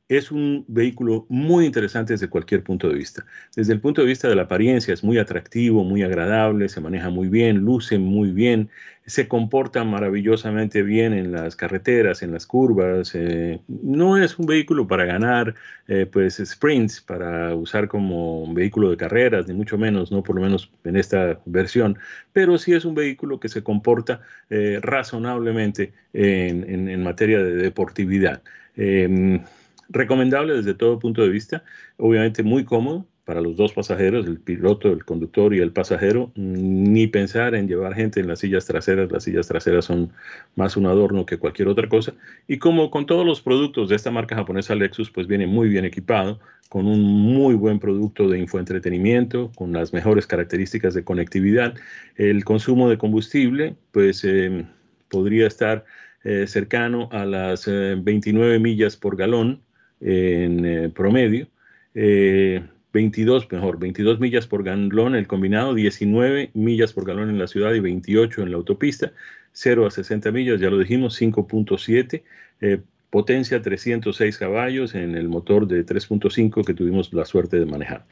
es 0.09 0.32
un 0.32 0.64
vehículo 0.68 1.26
muy 1.28 1.66
interesante 1.66 2.14
desde 2.14 2.28
cualquier 2.28 2.62
punto 2.62 2.88
de 2.88 2.94
vista. 2.94 3.26
Desde 3.54 3.74
el 3.74 3.80
punto 3.80 4.00
de 4.00 4.06
vista 4.06 4.28
de 4.28 4.36
la 4.36 4.42
apariencia 4.42 4.94
es 4.94 5.04
muy 5.04 5.18
atractivo, 5.18 5.84
muy 5.84 6.02
agradable, 6.02 6.68
se 6.68 6.80
maneja 6.80 7.11
muy 7.11 7.28
bien, 7.28 7.59
luce 7.59 7.98
muy 7.98 8.30
bien, 8.32 8.70
se 9.04 9.28
comporta 9.28 9.84
maravillosamente 9.84 10.82
bien 10.82 11.12
en 11.12 11.32
las 11.32 11.56
carreteras, 11.56 12.22
en 12.22 12.32
las 12.32 12.46
curvas. 12.46 13.14
Eh, 13.14 13.61
no 13.68 14.16
es 14.16 14.38
un 14.38 14.46
vehículo 14.46 14.86
para 14.86 15.04
ganar 15.04 15.54
eh, 15.88 16.06
pues 16.11 16.42
sprints, 16.42 17.02
para 17.02 17.54
usar 17.54 17.88
como 17.88 18.52
vehículo 18.54 18.90
de 18.90 18.96
carreras, 18.96 19.46
ni 19.46 19.54
mucho 19.54 19.76
menos, 19.76 20.11
no 20.11 20.22
por 20.22 20.36
lo 20.36 20.42
menos 20.42 20.70
en 20.84 20.96
esta 20.96 21.38
versión, 21.44 21.98
pero 22.32 22.56
sí 22.56 22.72
es 22.72 22.86
un 22.86 22.94
vehículo 22.94 23.40
que 23.40 23.48
se 23.48 23.62
comporta 23.62 24.22
eh, 24.48 24.78
razonablemente 24.82 25.92
en, 26.14 26.88
en, 26.88 27.02
materia 27.02 27.38
de 27.38 27.56
deportividad. 27.56 28.42
Em, 28.76 29.42
Recomendable 29.89 30.55
desde 30.55 30.74
todo 30.74 30.99
punto 30.99 31.22
de 31.22 31.28
vista, 31.28 31.64
obviamente 31.97 32.43
muy 32.43 32.64
cómodo 32.64 33.07
para 33.28 33.43
los 33.43 33.57
dos 33.57 33.74
pasajeros, 33.74 34.26
el 34.26 34.41
piloto, 34.41 34.91
el 34.91 35.05
conductor 35.05 35.53
y 35.53 35.59
el 35.59 35.70
pasajero, 35.70 36.32
ni 36.34 37.09
pensar 37.09 37.55
en 37.55 37.68
llevar 37.68 37.95
gente 37.95 38.20
en 38.20 38.26
las 38.26 38.39
sillas 38.39 38.64
traseras, 38.64 39.12
las 39.12 39.24
sillas 39.24 39.47
traseras 39.47 39.84
son 39.84 40.14
más 40.57 40.78
un 40.78 40.86
adorno 40.86 41.26
que 41.26 41.36
cualquier 41.36 41.68
otra 41.68 41.91
cosa, 41.91 42.14
y 42.47 42.57
como 42.57 42.91
con 42.91 43.05
todos 43.05 43.26
los 43.26 43.43
productos 43.43 43.91
de 43.91 43.97
esta 43.97 44.11
marca 44.11 44.34
japonesa 44.34 44.74
Lexus, 44.74 45.11
pues 45.11 45.26
viene 45.26 45.47
muy 45.47 45.68
bien 45.68 45.84
equipado, 45.84 46.41
con 46.70 46.86
un 46.86 47.03
muy 47.03 47.55
buen 47.55 47.78
producto 47.78 48.30
de 48.30 48.39
infoentretenimiento, 48.39 49.53
con 49.55 49.74
las 49.74 49.93
mejores 49.93 50.26
características 50.26 50.95
de 50.95 51.05
conectividad, 51.05 51.74
el 52.16 52.47
consumo 52.47 52.89
de 52.89 52.97
combustible, 52.97 53.76
pues 53.93 54.24
eh, 54.24 54.64
podría 55.11 55.47
estar 55.47 55.84
eh, 56.24 56.47
cercano 56.47 57.11
a 57.12 57.26
las 57.26 57.66
29 57.66 58.55
eh, 58.55 58.59
millas 58.59 58.97
por 58.97 59.16
galón, 59.16 59.61
en 60.01 60.64
eh, 60.64 60.88
promedio. 60.88 61.49
22, 61.94 63.44
eh, 63.44 63.49
mejor, 63.51 63.78
22 63.78 64.20
millas 64.20 64.46
por 64.46 64.62
galón 64.62 65.14
el 65.14 65.26
combinado, 65.26 65.74
19 65.74 66.51
millas 66.55 66.92
por 66.92 67.07
galón 67.07 67.30
en 67.30 67.38
la 67.38 67.46
ciudad 67.46 67.72
y 67.74 67.80
28 67.80 68.42
en 68.42 68.51
la 68.51 68.57
autopista, 68.57 69.12
0 69.53 69.86
a 69.86 69.90
60 69.90 70.30
millas, 70.30 70.61
ya 70.61 70.70
lo 70.70 70.78
dijimos, 70.78 71.20
5.7, 71.20 72.22
eh, 72.61 72.80
potencia 73.11 73.62
306 73.62 74.38
caballos 74.38 74.94
en 74.94 75.14
el 75.16 75.28
motor 75.28 75.66
de 75.66 75.84
3.5 75.84 76.64
que 76.64 76.74
tuvimos 76.74 77.12
la 77.12 77.24
suerte 77.24 77.59
de 77.59 77.66
manejar. 77.66 78.05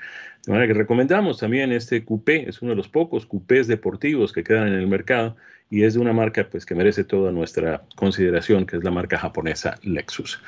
De 0.46 0.52
manera 0.52 0.72
que 0.72 0.78
recomendamos 0.78 1.38
también 1.38 1.70
este 1.72 2.04
coupé, 2.04 2.48
es 2.48 2.62
uno 2.62 2.70
de 2.70 2.76
los 2.76 2.88
pocos 2.88 3.26
coupés 3.26 3.66
deportivos 3.66 4.32
que 4.32 4.42
quedan 4.42 4.68
en 4.68 4.74
el 4.74 4.86
mercado 4.86 5.36
y 5.70 5.82
es 5.82 5.94
de 5.94 6.00
una 6.00 6.12
marca 6.12 6.48
pues, 6.50 6.64
que 6.64 6.74
merece 6.74 7.04
toda 7.04 7.32
nuestra 7.32 7.82
consideración, 7.94 8.66
que 8.66 8.76
es 8.76 8.84
la 8.84 8.90
marca 8.90 9.18
japonesa 9.18 9.78
Lexus. 9.82 10.40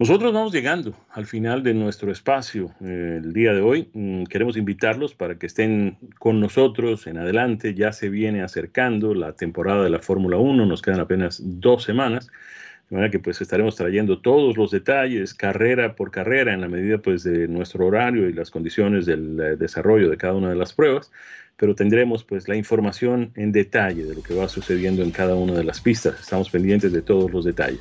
Nosotros 0.00 0.32
vamos 0.32 0.52
llegando 0.52 0.94
al 1.10 1.26
final 1.26 1.64
de 1.64 1.74
nuestro 1.74 2.12
espacio 2.12 2.70
eh, 2.80 3.18
el 3.20 3.32
día 3.32 3.52
de 3.52 3.60
hoy. 3.60 3.88
Mm, 3.94 4.26
queremos 4.26 4.56
invitarlos 4.56 5.12
para 5.12 5.36
que 5.40 5.46
estén 5.46 5.98
con 6.20 6.38
nosotros 6.38 7.08
en 7.08 7.18
adelante. 7.18 7.74
Ya 7.74 7.92
se 7.92 8.08
viene 8.08 8.44
acercando 8.44 9.12
la 9.12 9.32
temporada 9.32 9.82
de 9.82 9.90
la 9.90 9.98
Fórmula 9.98 10.36
1, 10.36 10.66
nos 10.66 10.82
quedan 10.82 11.00
apenas 11.00 11.42
dos 11.42 11.82
semanas. 11.82 12.28
De 12.88 12.94
manera 12.94 13.10
que 13.10 13.18
pues 13.18 13.40
estaremos 13.40 13.74
trayendo 13.74 14.20
todos 14.20 14.56
los 14.56 14.70
detalles, 14.70 15.34
carrera 15.34 15.96
por 15.96 16.12
carrera, 16.12 16.54
en 16.54 16.60
la 16.60 16.68
medida 16.68 16.98
pues 16.98 17.24
de 17.24 17.48
nuestro 17.48 17.84
horario 17.84 18.28
y 18.28 18.32
las 18.32 18.52
condiciones 18.52 19.04
del 19.04 19.40
eh, 19.40 19.56
desarrollo 19.56 20.08
de 20.08 20.16
cada 20.16 20.34
una 20.34 20.50
de 20.50 20.54
las 20.54 20.72
pruebas, 20.74 21.10
pero 21.56 21.74
tendremos 21.74 22.22
pues 22.22 22.46
la 22.46 22.54
información 22.54 23.32
en 23.34 23.50
detalle 23.50 24.04
de 24.04 24.14
lo 24.14 24.22
que 24.22 24.34
va 24.34 24.48
sucediendo 24.48 25.02
en 25.02 25.10
cada 25.10 25.34
una 25.34 25.54
de 25.54 25.64
las 25.64 25.80
pistas. 25.80 26.20
Estamos 26.20 26.50
pendientes 26.50 26.92
de 26.92 27.02
todos 27.02 27.32
los 27.32 27.44
detalles. 27.44 27.80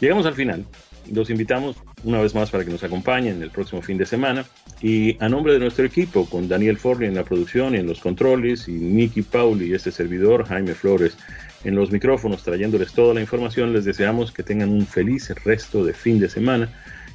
Llegamos 0.00 0.24
al 0.24 0.34
final 0.34 0.64
los 1.12 1.30
invitamos 1.30 1.76
una 2.04 2.20
vez 2.20 2.34
más 2.34 2.50
para 2.50 2.64
que 2.64 2.70
nos 2.70 2.84
acompañen 2.84 3.42
el 3.42 3.50
próximo 3.50 3.82
fin 3.82 3.98
de 3.98 4.06
semana. 4.06 4.44
Y 4.80 5.16
a 5.22 5.28
nombre 5.28 5.52
de 5.54 5.58
nuestro 5.58 5.84
equipo, 5.84 6.26
con 6.26 6.48
Daniel 6.48 6.76
Forley 6.76 7.08
en 7.08 7.14
la 7.14 7.24
producción 7.24 7.74
y 7.74 7.78
en 7.78 7.86
los 7.86 8.00
controles, 8.00 8.68
y 8.68 8.72
Nicky 8.72 9.22
Pauli 9.22 9.72
este 9.72 9.90
servidor, 9.90 10.46
Jaime 10.46 10.74
Flores, 10.74 11.16
en 11.64 11.74
los 11.74 11.90
micrófonos, 11.90 12.42
trayéndoles 12.42 12.92
toda 12.92 13.14
la 13.14 13.20
información, 13.20 13.72
les 13.72 13.84
deseamos 13.84 14.32
que 14.32 14.42
tengan 14.42 14.70
un 14.70 14.86
feliz 14.86 15.30
resto 15.44 15.84
de 15.84 15.94
fin 15.94 16.20
de 16.20 16.28
semana, 16.28 16.68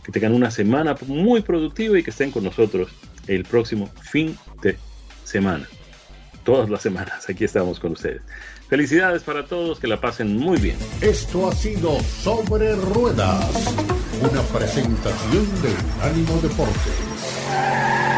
que 0.03 0.11
tengan 0.11 0.33
una 0.33 0.49
semana 0.49 0.95
muy 1.07 1.41
productiva 1.41 1.99
y 1.99 2.03
que 2.03 2.09
estén 2.09 2.31
con 2.31 2.43
nosotros 2.43 2.89
el 3.27 3.43
próximo 3.43 3.87
fin 4.01 4.35
de 4.63 4.75
semana. 5.23 5.67
Todas 6.43 6.69
las 6.69 6.81
semanas, 6.81 7.29
aquí 7.29 7.43
estamos 7.43 7.79
con 7.79 7.91
ustedes. 7.91 8.21
Felicidades 8.70 9.24
para 9.24 9.45
todos, 9.45 9.80
que 9.80 9.88
la 9.88 9.99
pasen 9.99 10.38
muy 10.38 10.59
bien. 10.59 10.78
Esto 11.01 11.49
ha 11.49 11.55
sido 11.55 11.99
Sobre 12.01 12.76
Ruedas, 12.76 13.49
una 14.22 14.43
presentación 14.43 15.61
de 15.63 15.74
Unánimo 15.97 16.39
Deportes. 16.39 18.09